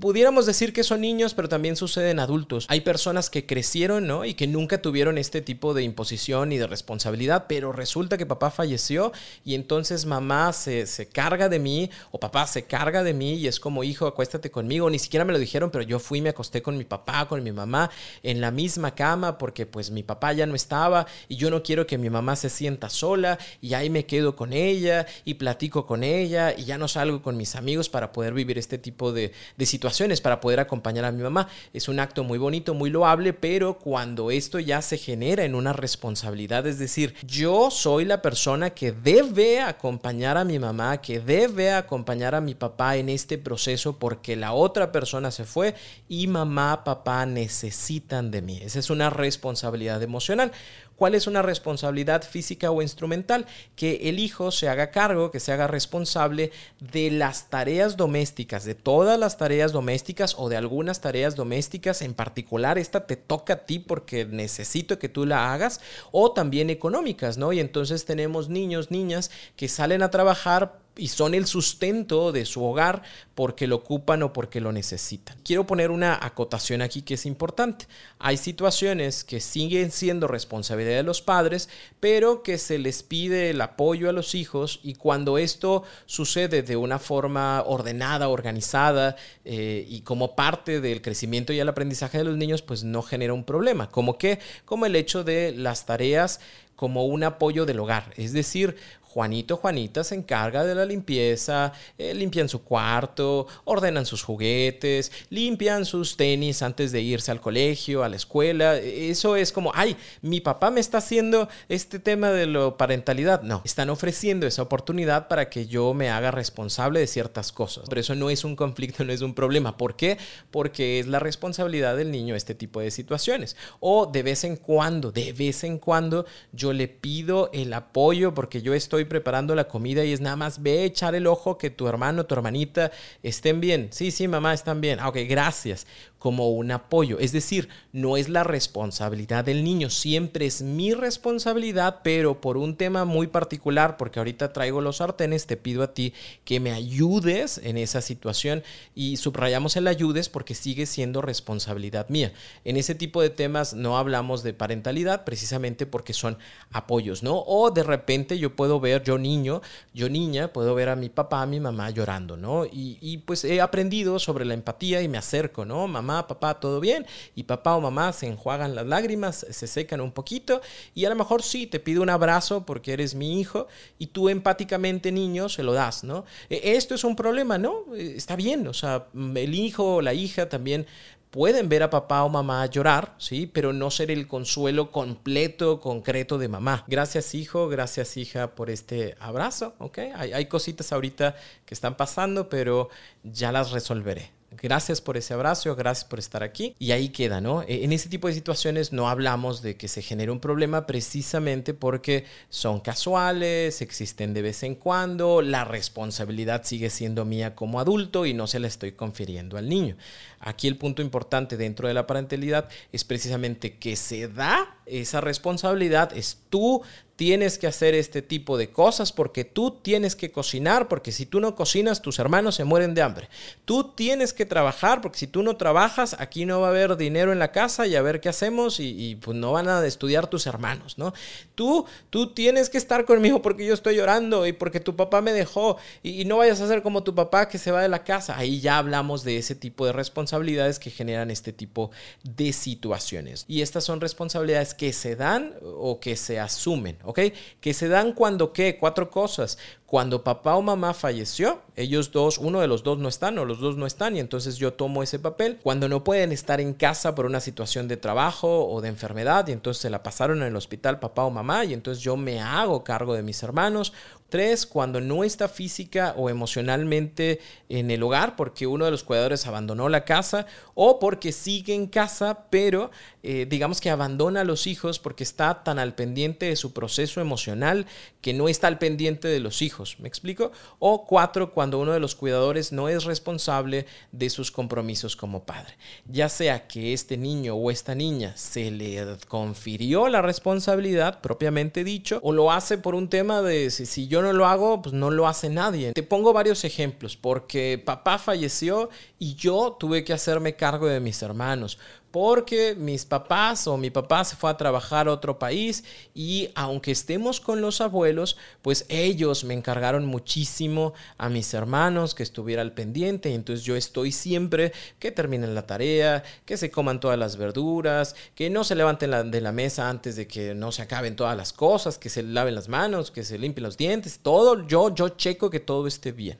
pudiéramos 0.00 0.46
decir 0.46 0.72
que 0.72 0.82
son 0.82 1.02
niños, 1.02 1.34
pero 1.34 1.48
también 1.48 1.76
sucede 1.76 2.10
en 2.10 2.18
adultos. 2.18 2.66
Hay 2.68 2.80
personas 2.80 3.28
que 3.28 3.46
crecieron, 3.46 4.06
¿no? 4.06 4.24
Y 4.24 4.34
que 4.34 4.46
nunca 4.46 4.80
tuvieron 4.80 5.18
este 5.18 5.42
tipo 5.42 5.74
de 5.74 5.82
imposición 5.82 6.52
y 6.52 6.58
de 6.58 6.66
responsabilidad, 6.66 7.44
pero 7.48 7.72
resulta 7.72 8.16
que 8.16 8.26
papá 8.26 8.50
falleció 8.50 9.12
y 9.44 9.54
entonces 9.54 10.06
mamá 10.06 10.52
se, 10.52 10.86
se 10.86 11.08
carga 11.08 11.48
de 11.48 11.58
mí 11.58 11.90
o 12.10 12.18
papá 12.18 12.46
se 12.46 12.64
carga 12.64 13.02
de 13.02 13.12
mí 13.12 13.34
y 13.34 13.46
es 13.46 13.60
como, 13.60 13.84
hijo, 13.84 14.06
acuéstate 14.06 14.50
conmigo. 14.50 14.88
Ni 14.88 14.98
siquiera 14.98 15.24
me 15.24 15.32
lo 15.32 15.38
dijeron, 15.38 15.70
pero 15.70 15.84
yo 15.84 15.98
fui 15.98 16.18
y 16.18 16.22
me 16.22 16.30
acosté 16.30 16.62
con 16.62 16.78
mi 16.78 16.84
papá, 16.84 17.28
con 17.28 17.42
mi 17.42 17.52
mamá 17.52 17.90
en 18.22 18.40
la 18.40 18.50
misma 18.50 18.94
cama 18.94 19.36
porque 19.38 19.66
pues 19.66 19.90
mi 19.90 20.02
papá 20.02 20.32
ya 20.32 20.46
no 20.46 20.54
estaba 20.54 21.06
y 21.28 21.36
yo 21.36 21.50
no 21.50 21.62
quiero 21.62 21.86
que 21.86 21.98
mi 21.98 22.08
mamá 22.08 22.36
se 22.36 22.48
sienta 22.48 22.88
sola 22.88 23.38
y 23.60 23.74
ahí 23.74 23.90
me 23.90 24.06
quedo 24.06 24.34
con 24.34 24.52
ella 24.52 25.06
y 25.24 25.34
platico 25.34 25.86
con 25.86 26.02
ella 26.04 26.54
y 26.56 26.64
ya 26.64 26.78
no 26.78 26.88
salgo 26.88 27.22
con 27.22 27.36
mis 27.36 27.54
amigos 27.54 27.88
para 27.88 28.12
poder 28.12 28.32
vivir 28.32 28.58
este 28.58 28.78
tipo 28.78 29.12
de, 29.12 29.32
de 29.56 29.66
situaciones 29.66 29.89
para 30.20 30.40
poder 30.40 30.60
acompañar 30.60 31.04
a 31.04 31.12
mi 31.12 31.22
mamá. 31.22 31.48
Es 31.72 31.88
un 31.88 31.98
acto 31.98 32.22
muy 32.22 32.38
bonito, 32.38 32.74
muy 32.74 32.90
loable, 32.90 33.32
pero 33.32 33.78
cuando 33.78 34.30
esto 34.30 34.58
ya 34.58 34.82
se 34.82 34.98
genera 34.98 35.44
en 35.44 35.54
una 35.54 35.72
responsabilidad, 35.72 36.66
es 36.66 36.78
decir, 36.78 37.14
yo 37.26 37.70
soy 37.70 38.04
la 38.04 38.22
persona 38.22 38.70
que 38.70 38.92
debe 38.92 39.60
acompañar 39.60 40.36
a 40.36 40.44
mi 40.44 40.58
mamá, 40.58 41.00
que 41.00 41.20
debe 41.20 41.72
acompañar 41.72 42.34
a 42.34 42.40
mi 42.40 42.54
papá 42.54 42.96
en 42.96 43.08
este 43.08 43.36
proceso 43.36 43.98
porque 43.98 44.36
la 44.36 44.52
otra 44.52 44.92
persona 44.92 45.30
se 45.30 45.44
fue 45.44 45.74
y 46.08 46.26
mamá, 46.26 46.84
papá 46.84 47.26
necesitan 47.26 48.30
de 48.30 48.42
mí. 48.42 48.60
Esa 48.62 48.78
es 48.78 48.90
una 48.90 49.10
responsabilidad 49.10 50.02
emocional. 50.02 50.52
¿Cuál 51.00 51.14
es 51.14 51.26
una 51.26 51.40
responsabilidad 51.40 52.22
física 52.22 52.70
o 52.70 52.82
instrumental? 52.82 53.46
Que 53.74 54.10
el 54.10 54.18
hijo 54.18 54.50
se 54.50 54.68
haga 54.68 54.90
cargo, 54.90 55.30
que 55.30 55.40
se 55.40 55.50
haga 55.50 55.66
responsable 55.66 56.52
de 56.78 57.10
las 57.10 57.48
tareas 57.48 57.96
domésticas, 57.96 58.66
de 58.66 58.74
todas 58.74 59.18
las 59.18 59.38
tareas 59.38 59.72
domésticas 59.72 60.34
o 60.36 60.50
de 60.50 60.58
algunas 60.58 61.00
tareas 61.00 61.36
domésticas 61.36 62.02
en 62.02 62.12
particular. 62.12 62.76
Esta 62.76 63.06
te 63.06 63.16
toca 63.16 63.54
a 63.54 63.64
ti 63.64 63.78
porque 63.78 64.26
necesito 64.26 64.98
que 64.98 65.08
tú 65.08 65.24
la 65.24 65.54
hagas 65.54 65.80
o 66.12 66.32
también 66.32 66.68
económicas, 66.68 67.38
¿no? 67.38 67.54
Y 67.54 67.60
entonces 67.60 68.04
tenemos 68.04 68.50
niños, 68.50 68.90
niñas 68.90 69.30
que 69.56 69.68
salen 69.68 70.02
a 70.02 70.10
trabajar 70.10 70.80
y 71.00 71.08
son 71.08 71.34
el 71.34 71.46
sustento 71.46 72.30
de 72.30 72.44
su 72.44 72.62
hogar 72.62 73.02
porque 73.34 73.66
lo 73.66 73.76
ocupan 73.76 74.22
o 74.22 74.32
porque 74.34 74.60
lo 74.60 74.70
necesitan. 74.70 75.38
Quiero 75.42 75.66
poner 75.66 75.90
una 75.90 76.18
acotación 76.20 76.82
aquí 76.82 77.00
que 77.00 77.14
es 77.14 77.24
importante. 77.24 77.86
Hay 78.18 78.36
situaciones 78.36 79.24
que 79.24 79.40
siguen 79.40 79.90
siendo 79.90 80.28
responsabilidad 80.28 80.96
de 80.96 81.02
los 81.02 81.22
padres, 81.22 81.70
pero 82.00 82.42
que 82.42 82.58
se 82.58 82.78
les 82.78 83.02
pide 83.02 83.50
el 83.50 83.60
apoyo 83.62 84.10
a 84.10 84.12
los 84.12 84.34
hijos 84.34 84.78
y 84.82 84.94
cuando 84.94 85.38
esto 85.38 85.84
sucede 86.04 86.62
de 86.62 86.76
una 86.76 86.98
forma 86.98 87.62
ordenada, 87.62 88.28
organizada 88.28 89.16
eh, 89.46 89.86
y 89.88 90.02
como 90.02 90.36
parte 90.36 90.82
del 90.82 91.00
crecimiento 91.00 91.54
y 91.54 91.60
el 91.60 91.68
aprendizaje 91.68 92.18
de 92.18 92.24
los 92.24 92.36
niños, 92.36 92.60
pues 92.60 92.84
no 92.84 93.00
genera 93.00 93.32
un 93.32 93.44
problema. 93.44 93.88
Como 93.88 94.18
que, 94.18 94.38
como 94.66 94.84
el 94.84 94.96
hecho 94.96 95.24
de 95.24 95.52
las 95.52 95.86
tareas 95.86 96.40
como 96.80 97.04
un 97.04 97.24
apoyo 97.24 97.66
del 97.66 97.78
hogar. 97.78 98.10
Es 98.16 98.32
decir, 98.32 98.74
Juanito, 99.12 99.56
Juanita 99.56 100.04
se 100.04 100.14
encarga 100.14 100.64
de 100.64 100.76
la 100.76 100.84
limpieza, 100.84 101.72
eh, 101.98 102.14
limpian 102.14 102.48
su 102.48 102.62
cuarto, 102.62 103.48
ordenan 103.64 104.06
sus 104.06 104.22
juguetes, 104.22 105.10
limpian 105.30 105.84
sus 105.84 106.16
tenis 106.16 106.62
antes 106.62 106.92
de 106.92 107.00
irse 107.00 107.32
al 107.32 107.40
colegio, 107.40 108.04
a 108.04 108.08
la 108.08 108.14
escuela. 108.14 108.76
Eso 108.76 109.34
es 109.34 109.50
como, 109.50 109.72
ay, 109.74 109.96
mi 110.22 110.40
papá 110.40 110.70
me 110.70 110.78
está 110.78 110.98
haciendo 110.98 111.48
este 111.68 111.98
tema 111.98 112.30
de 112.30 112.46
la 112.46 112.76
parentalidad. 112.76 113.42
No, 113.42 113.62
están 113.64 113.90
ofreciendo 113.90 114.46
esa 114.46 114.62
oportunidad 114.62 115.26
para 115.26 115.50
que 115.50 115.66
yo 115.66 115.92
me 115.92 116.08
haga 116.08 116.30
responsable 116.30 117.00
de 117.00 117.08
ciertas 117.08 117.50
cosas. 117.50 117.86
Pero 117.88 118.00
eso 118.00 118.14
no 118.14 118.30
es 118.30 118.44
un 118.44 118.54
conflicto, 118.54 119.04
no 119.04 119.12
es 119.12 119.22
un 119.22 119.34
problema. 119.34 119.76
¿Por 119.76 119.96
qué? 119.96 120.18
Porque 120.52 121.00
es 121.00 121.08
la 121.08 121.18
responsabilidad 121.18 121.96
del 121.96 122.12
niño 122.12 122.36
este 122.36 122.54
tipo 122.54 122.80
de 122.80 122.92
situaciones. 122.92 123.56
O 123.80 124.06
de 124.06 124.22
vez 124.22 124.44
en 124.44 124.54
cuando, 124.54 125.10
de 125.10 125.32
vez 125.32 125.64
en 125.64 125.78
cuando 125.78 126.26
yo 126.52 126.69
le 126.72 126.88
pido 126.88 127.50
el 127.52 127.72
apoyo 127.72 128.34
porque 128.34 128.62
yo 128.62 128.74
estoy 128.74 129.04
preparando 129.04 129.54
la 129.54 129.68
comida 129.68 130.04
y 130.04 130.12
es 130.12 130.20
nada 130.20 130.36
más 130.36 130.62
ve 130.62 130.84
echar 130.84 131.14
el 131.14 131.26
ojo 131.26 131.58
que 131.58 131.70
tu 131.70 131.88
hermano, 131.88 132.26
tu 132.26 132.34
hermanita 132.34 132.90
estén 133.22 133.60
bien. 133.60 133.88
Sí, 133.92 134.10
sí, 134.10 134.28
mamá, 134.28 134.54
están 134.54 134.80
bien. 134.80 134.98
Ah, 135.00 135.08
ok, 135.08 135.18
gracias 135.28 135.86
como 136.20 136.50
un 136.50 136.70
apoyo. 136.70 137.18
Es 137.18 137.32
decir, 137.32 137.70
no 137.92 138.18
es 138.18 138.28
la 138.28 138.44
responsabilidad 138.44 139.42
del 139.42 139.64
niño, 139.64 139.88
siempre 139.88 140.44
es 140.44 140.60
mi 140.60 140.92
responsabilidad, 140.92 142.00
pero 142.04 142.42
por 142.42 142.58
un 142.58 142.76
tema 142.76 143.06
muy 143.06 143.26
particular, 143.26 143.96
porque 143.96 144.20
ahorita 144.20 144.52
traigo 144.52 144.82
los 144.82 144.98
sartenes, 144.98 145.46
te 145.46 145.56
pido 145.56 145.82
a 145.82 145.94
ti 145.94 146.12
que 146.44 146.60
me 146.60 146.72
ayudes 146.72 147.58
en 147.64 147.78
esa 147.78 148.02
situación 148.02 148.62
y 148.94 149.16
subrayamos 149.16 149.76
el 149.76 149.88
ayudes 149.88 150.28
porque 150.28 150.54
sigue 150.54 150.84
siendo 150.84 151.22
responsabilidad 151.22 152.10
mía. 152.10 152.34
En 152.66 152.76
ese 152.76 152.94
tipo 152.94 153.22
de 153.22 153.30
temas 153.30 153.72
no 153.72 153.96
hablamos 153.96 154.42
de 154.42 154.52
parentalidad 154.52 155.24
precisamente 155.24 155.86
porque 155.86 156.12
son 156.12 156.36
apoyos, 156.70 157.22
¿no? 157.22 157.42
O 157.46 157.70
de 157.70 157.82
repente 157.82 158.38
yo 158.38 158.54
puedo 158.54 158.78
ver, 158.78 159.02
yo 159.04 159.16
niño, 159.16 159.62
yo 159.94 160.10
niña, 160.10 160.52
puedo 160.52 160.74
ver 160.74 160.90
a 160.90 160.96
mi 160.96 161.08
papá, 161.08 161.40
a 161.40 161.46
mi 161.46 161.60
mamá 161.60 161.88
llorando, 161.88 162.36
¿no? 162.36 162.66
Y, 162.66 162.98
y 163.00 163.18
pues 163.18 163.42
he 163.44 163.62
aprendido 163.62 164.18
sobre 164.18 164.44
la 164.44 164.52
empatía 164.52 165.00
y 165.00 165.08
me 165.08 165.16
acerco, 165.16 165.64
¿no? 165.64 165.88
Mamá, 165.88 166.09
papá, 166.26 166.60
¿todo 166.60 166.80
bien? 166.80 167.06
Y 167.34 167.44
papá 167.44 167.74
o 167.76 167.80
mamá 167.80 168.12
se 168.12 168.26
enjuagan 168.26 168.74
las 168.74 168.86
lágrimas, 168.86 169.46
se 169.50 169.66
secan 169.66 170.00
un 170.00 170.12
poquito 170.12 170.60
y 170.94 171.04
a 171.04 171.10
lo 171.10 171.16
mejor 171.16 171.42
sí, 171.42 171.66
te 171.66 171.80
pido 171.80 172.02
un 172.02 172.10
abrazo 172.10 172.64
porque 172.66 172.92
eres 172.92 173.14
mi 173.14 173.40
hijo 173.40 173.68
y 173.98 174.08
tú 174.08 174.28
empáticamente, 174.28 175.12
niño, 175.12 175.48
se 175.48 175.62
lo 175.62 175.72
das, 175.72 176.04
¿no? 176.04 176.24
E, 176.48 176.76
esto 176.76 176.94
es 176.94 177.04
un 177.04 177.16
problema, 177.16 177.58
¿no? 177.58 177.84
E, 177.94 178.16
está 178.16 178.36
bien, 178.36 178.66
o 178.66 178.74
sea, 178.74 179.06
el 179.14 179.54
hijo 179.54 179.96
o 179.96 180.02
la 180.02 180.14
hija 180.14 180.48
también 180.48 180.86
pueden 181.30 181.68
ver 181.68 181.82
a 181.82 181.90
papá 181.90 182.24
o 182.24 182.28
mamá 182.28 182.66
llorar, 182.66 183.14
¿sí? 183.18 183.46
Pero 183.46 183.72
no 183.72 183.90
ser 183.90 184.10
el 184.10 184.26
consuelo 184.26 184.90
completo, 184.90 185.80
concreto 185.80 186.38
de 186.38 186.48
mamá. 186.48 186.84
Gracias 186.88 187.34
hijo, 187.34 187.68
gracias 187.68 188.16
hija 188.16 188.54
por 188.54 188.70
este 188.70 189.16
abrazo, 189.20 189.74
¿ok? 189.78 189.98
Hay, 190.14 190.32
hay 190.32 190.46
cositas 190.46 190.92
ahorita 190.92 191.36
que 191.64 191.74
están 191.74 191.96
pasando, 191.96 192.48
pero 192.48 192.88
ya 193.22 193.52
las 193.52 193.70
resolveré. 193.70 194.39
Gracias 194.52 195.00
por 195.00 195.16
ese 195.16 195.32
abrazo, 195.32 195.76
gracias 195.76 196.04
por 196.04 196.18
estar 196.18 196.42
aquí. 196.42 196.74
Y 196.80 196.90
ahí 196.90 197.10
queda, 197.10 197.40
¿no? 197.40 197.62
E, 197.62 197.84
en 197.84 197.92
ese 197.92 198.08
tipo 198.08 198.26
de 198.26 198.34
situaciones 198.34 198.92
no 198.92 199.08
hablamos 199.08 199.62
de 199.62 199.76
que 199.76 199.86
se 199.86 200.02
genere 200.02 200.32
un 200.32 200.40
problema 200.40 200.86
precisamente 200.86 201.72
porque 201.72 202.24
son 202.48 202.80
casuales, 202.80 203.80
existen 203.80 204.34
de 204.34 204.42
vez 204.42 204.64
en 204.64 204.74
cuando, 204.74 205.40
la 205.40 205.64
responsabilidad 205.64 206.64
sigue 206.64 206.90
siendo 206.90 207.24
mía 207.24 207.54
como 207.54 207.78
adulto 207.78 208.26
y 208.26 208.34
no 208.34 208.48
se 208.48 208.58
la 208.58 208.66
estoy 208.66 208.92
confiriendo 208.92 209.56
al 209.56 209.68
niño. 209.68 209.96
Aquí 210.40 210.66
el 210.68 210.78
punto 210.78 211.02
importante 211.02 211.56
dentro 211.56 211.86
de 211.86 211.94
la 211.94 212.06
parentalidad 212.06 212.68
es 212.92 213.04
precisamente 213.04 213.76
que 213.76 213.94
se 213.94 214.26
da 214.26 214.78
esa 214.86 215.20
responsabilidad, 215.20 216.16
es 216.16 216.38
tú 216.48 216.82
tienes 217.20 217.58
que 217.58 217.66
hacer 217.66 217.94
este 217.94 218.22
tipo 218.22 218.56
de 218.56 218.70
cosas 218.70 219.12
porque 219.12 219.44
tú 219.44 219.72
tienes 219.72 220.16
que 220.16 220.32
cocinar, 220.32 220.88
porque 220.88 221.12
si 221.12 221.26
tú 221.26 221.38
no 221.38 221.54
cocinas, 221.54 222.00
tus 222.00 222.18
hermanos 222.18 222.54
se 222.54 222.64
mueren 222.64 222.94
de 222.94 223.02
hambre. 223.02 223.28
Tú 223.66 223.92
tienes 223.92 224.32
que 224.32 224.46
trabajar, 224.46 225.02
porque 225.02 225.18
si 225.18 225.26
tú 225.26 225.42
no 225.42 225.58
trabajas, 225.58 226.16
aquí 226.18 226.46
no 226.46 226.62
va 226.62 226.68
a 226.68 226.70
haber 226.70 226.96
dinero 226.96 227.30
en 227.30 227.38
la 227.38 227.52
casa 227.52 227.86
y 227.86 227.94
a 227.94 228.00
ver 228.00 228.22
qué 228.22 228.30
hacemos 228.30 228.80
y, 228.80 229.16
pues 229.16 229.36
no 229.36 229.52
van 229.52 229.68
a 229.68 229.84
estudiar 229.84 230.28
tus 230.28 230.46
hermanos, 230.46 230.96
¿no? 230.96 231.12
Tú, 231.54 231.84
tú 232.08 232.32
tienes 232.32 232.70
que 232.70 232.78
estar 232.78 233.04
conmigo 233.04 233.42
porque 233.42 233.66
yo 233.66 233.74
estoy 233.74 233.96
llorando 233.96 234.46
y 234.46 234.54
porque 234.54 234.80
tu 234.80 234.96
papá 234.96 235.20
me 235.20 235.34
dejó 235.34 235.76
y, 236.02 236.24
no 236.24 236.38
vayas 236.38 236.62
a 236.62 236.68
ser 236.68 236.82
como 236.82 237.02
tu 237.02 237.14
papá 237.14 237.48
que 237.48 237.58
se 237.58 237.70
va 237.70 237.82
de 237.82 237.90
la 237.90 238.02
casa. 238.02 238.38
Ahí 238.38 238.60
ya 238.60 238.78
hablamos 238.78 239.24
de 239.24 239.36
ese 239.36 239.54
tipo 239.54 239.84
de 239.84 239.92
responsabilidades 240.30 240.78
que 240.78 240.90
generan 240.90 241.30
este 241.30 241.52
tipo 241.52 241.90
de 242.22 242.52
situaciones. 242.52 243.44
Y 243.48 243.62
estas 243.62 243.84
son 243.84 244.00
responsabilidades 244.00 244.74
que 244.74 244.92
se 244.92 245.16
dan 245.16 245.54
o 245.62 245.98
que 245.98 246.16
se 246.16 246.38
asumen. 246.38 246.98
¿ok? 247.04 247.20
Que 247.60 247.74
se 247.74 247.88
dan 247.88 248.12
cuando, 248.12 248.52
¿qué? 248.52 248.78
Cuatro 248.78 249.10
cosas. 249.10 249.58
Cuando 249.86 250.22
papá 250.22 250.54
o 250.54 250.62
mamá 250.62 250.94
falleció, 250.94 251.62
ellos 251.74 252.12
dos, 252.12 252.38
uno 252.38 252.60
de 252.60 252.68
los 252.68 252.84
dos 252.84 252.98
no 252.98 253.08
están 253.08 253.36
o 253.40 253.44
los 253.44 253.58
dos 253.58 253.76
no 253.76 253.86
están 253.86 254.16
y 254.16 254.20
entonces 254.20 254.56
yo 254.56 254.72
tomo 254.72 255.02
ese 255.02 255.18
papel. 255.18 255.58
Cuando 255.64 255.88
no 255.88 256.04
pueden 256.04 256.30
estar 256.30 256.60
en 256.60 256.74
casa 256.74 257.16
por 257.16 257.26
una 257.26 257.40
situación 257.40 257.88
de 257.88 257.96
trabajo 257.96 258.68
o 258.68 258.80
de 258.80 258.88
enfermedad 258.88 259.48
y 259.48 259.52
entonces 259.52 259.82
se 259.82 259.90
la 259.90 260.04
pasaron 260.04 260.42
en 260.42 260.48
el 260.48 260.56
hospital 260.56 261.00
papá 261.00 261.24
o 261.24 261.30
mamá 261.30 261.64
y 261.64 261.74
entonces 261.74 262.04
yo 262.04 262.16
me 262.16 262.40
hago 262.40 262.84
cargo 262.84 263.14
de 263.14 263.24
mis 263.24 263.42
hermanos. 263.42 263.92
Tres, 264.30 264.64
cuando 264.64 265.00
no 265.00 265.24
está 265.24 265.48
física 265.48 266.14
o 266.16 266.30
emocionalmente 266.30 267.40
en 267.68 267.90
el 267.90 268.02
hogar 268.02 268.36
porque 268.36 268.66
uno 268.66 268.84
de 268.84 268.90
los 268.92 269.02
cuidadores 269.02 269.46
abandonó 269.46 269.88
la 269.88 270.04
casa 270.04 270.46
o 270.74 270.98
porque 270.98 271.32
sigue 271.32 271.74
en 271.74 271.88
casa, 271.88 272.46
pero 272.48 272.90
eh, 273.22 273.46
digamos 273.48 273.80
que 273.80 273.90
abandona 273.90 274.40
a 274.40 274.44
los 274.44 274.66
hijos 274.66 274.98
porque 274.98 275.24
está 275.24 275.62
tan 275.62 275.78
al 275.78 275.94
pendiente 275.94 276.46
de 276.46 276.56
su 276.56 276.72
proceso 276.72 277.20
emocional 277.20 277.86
que 278.20 278.32
no 278.32 278.48
está 278.48 278.68
al 278.68 278.78
pendiente 278.78 279.28
de 279.28 279.40
los 279.40 279.62
hijos. 279.62 279.96
¿Me 279.98 280.08
explico? 280.08 280.52
O 280.78 281.06
cuatro, 281.06 281.52
cuando 281.52 281.78
uno 281.78 281.92
de 281.92 282.00
los 282.00 282.14
cuidadores 282.14 282.72
no 282.72 282.88
es 282.88 283.04
responsable 283.04 283.86
de 284.12 284.30
sus 284.30 284.50
compromisos 284.50 285.16
como 285.16 285.44
padre. 285.44 285.74
Ya 286.06 286.28
sea 286.28 286.66
que 286.66 286.92
este 286.92 287.16
niño 287.16 287.54
o 287.56 287.70
esta 287.70 287.94
niña 287.94 288.36
se 288.36 288.70
le 288.70 289.04
confirió 289.28 290.08
la 290.08 290.22
responsabilidad 290.22 291.20
propiamente 291.20 291.84
dicho 291.84 292.20
o 292.22 292.32
lo 292.32 292.52
hace 292.52 292.78
por 292.78 292.94
un 292.94 293.08
tema 293.08 293.42
de 293.42 293.70
si, 293.70 293.86
si 293.86 294.08
no 294.22 294.32
lo 294.32 294.46
hago, 294.46 294.82
pues 294.82 294.94
no 294.94 295.10
lo 295.10 295.26
hace 295.26 295.48
nadie. 295.48 295.92
Te 295.92 296.02
pongo 296.02 296.32
varios 296.32 296.64
ejemplos, 296.64 297.16
porque 297.16 297.82
papá 297.84 298.18
falleció 298.18 298.90
y 299.18 299.34
yo 299.34 299.76
tuve 299.78 300.04
que 300.04 300.12
hacerme 300.12 300.56
cargo 300.56 300.86
de 300.86 301.00
mis 301.00 301.22
hermanos 301.22 301.78
porque 302.10 302.74
mis 302.76 303.04
papás 303.04 303.66
o 303.66 303.76
mi 303.76 303.90
papá 303.90 304.24
se 304.24 304.36
fue 304.36 304.50
a 304.50 304.56
trabajar 304.56 305.08
a 305.08 305.12
otro 305.12 305.38
país 305.38 305.84
y 306.14 306.50
aunque 306.54 306.90
estemos 306.90 307.40
con 307.40 307.60
los 307.60 307.80
abuelos, 307.80 308.36
pues 308.62 308.84
ellos 308.88 309.44
me 309.44 309.54
encargaron 309.54 310.04
muchísimo 310.04 310.92
a 311.18 311.28
mis 311.28 311.54
hermanos 311.54 312.14
que 312.14 312.22
estuviera 312.22 312.62
al 312.62 312.72
pendiente. 312.72 313.34
Entonces 313.34 313.64
yo 313.64 313.76
estoy 313.76 314.12
siempre 314.12 314.72
que 314.98 315.12
terminen 315.12 315.54
la 315.54 315.66
tarea, 315.66 316.24
que 316.44 316.56
se 316.56 316.70
coman 316.70 317.00
todas 317.00 317.18
las 317.18 317.36
verduras, 317.36 318.16
que 318.34 318.50
no 318.50 318.64
se 318.64 318.74
levanten 318.74 319.30
de 319.30 319.40
la 319.40 319.52
mesa 319.52 319.88
antes 319.88 320.16
de 320.16 320.26
que 320.26 320.54
no 320.54 320.72
se 320.72 320.82
acaben 320.82 321.16
todas 321.16 321.36
las 321.36 321.52
cosas, 321.52 321.98
que 321.98 322.08
se 322.08 322.22
laven 322.22 322.54
las 322.54 322.68
manos, 322.68 323.10
que 323.10 323.24
se 323.24 323.38
limpien 323.38 323.64
los 323.64 323.76
dientes, 323.76 324.20
todo. 324.20 324.66
Yo 324.66 324.94
yo 324.94 325.10
checo 325.10 325.50
que 325.50 325.60
todo 325.60 325.86
esté 325.86 326.12
bien 326.12 326.38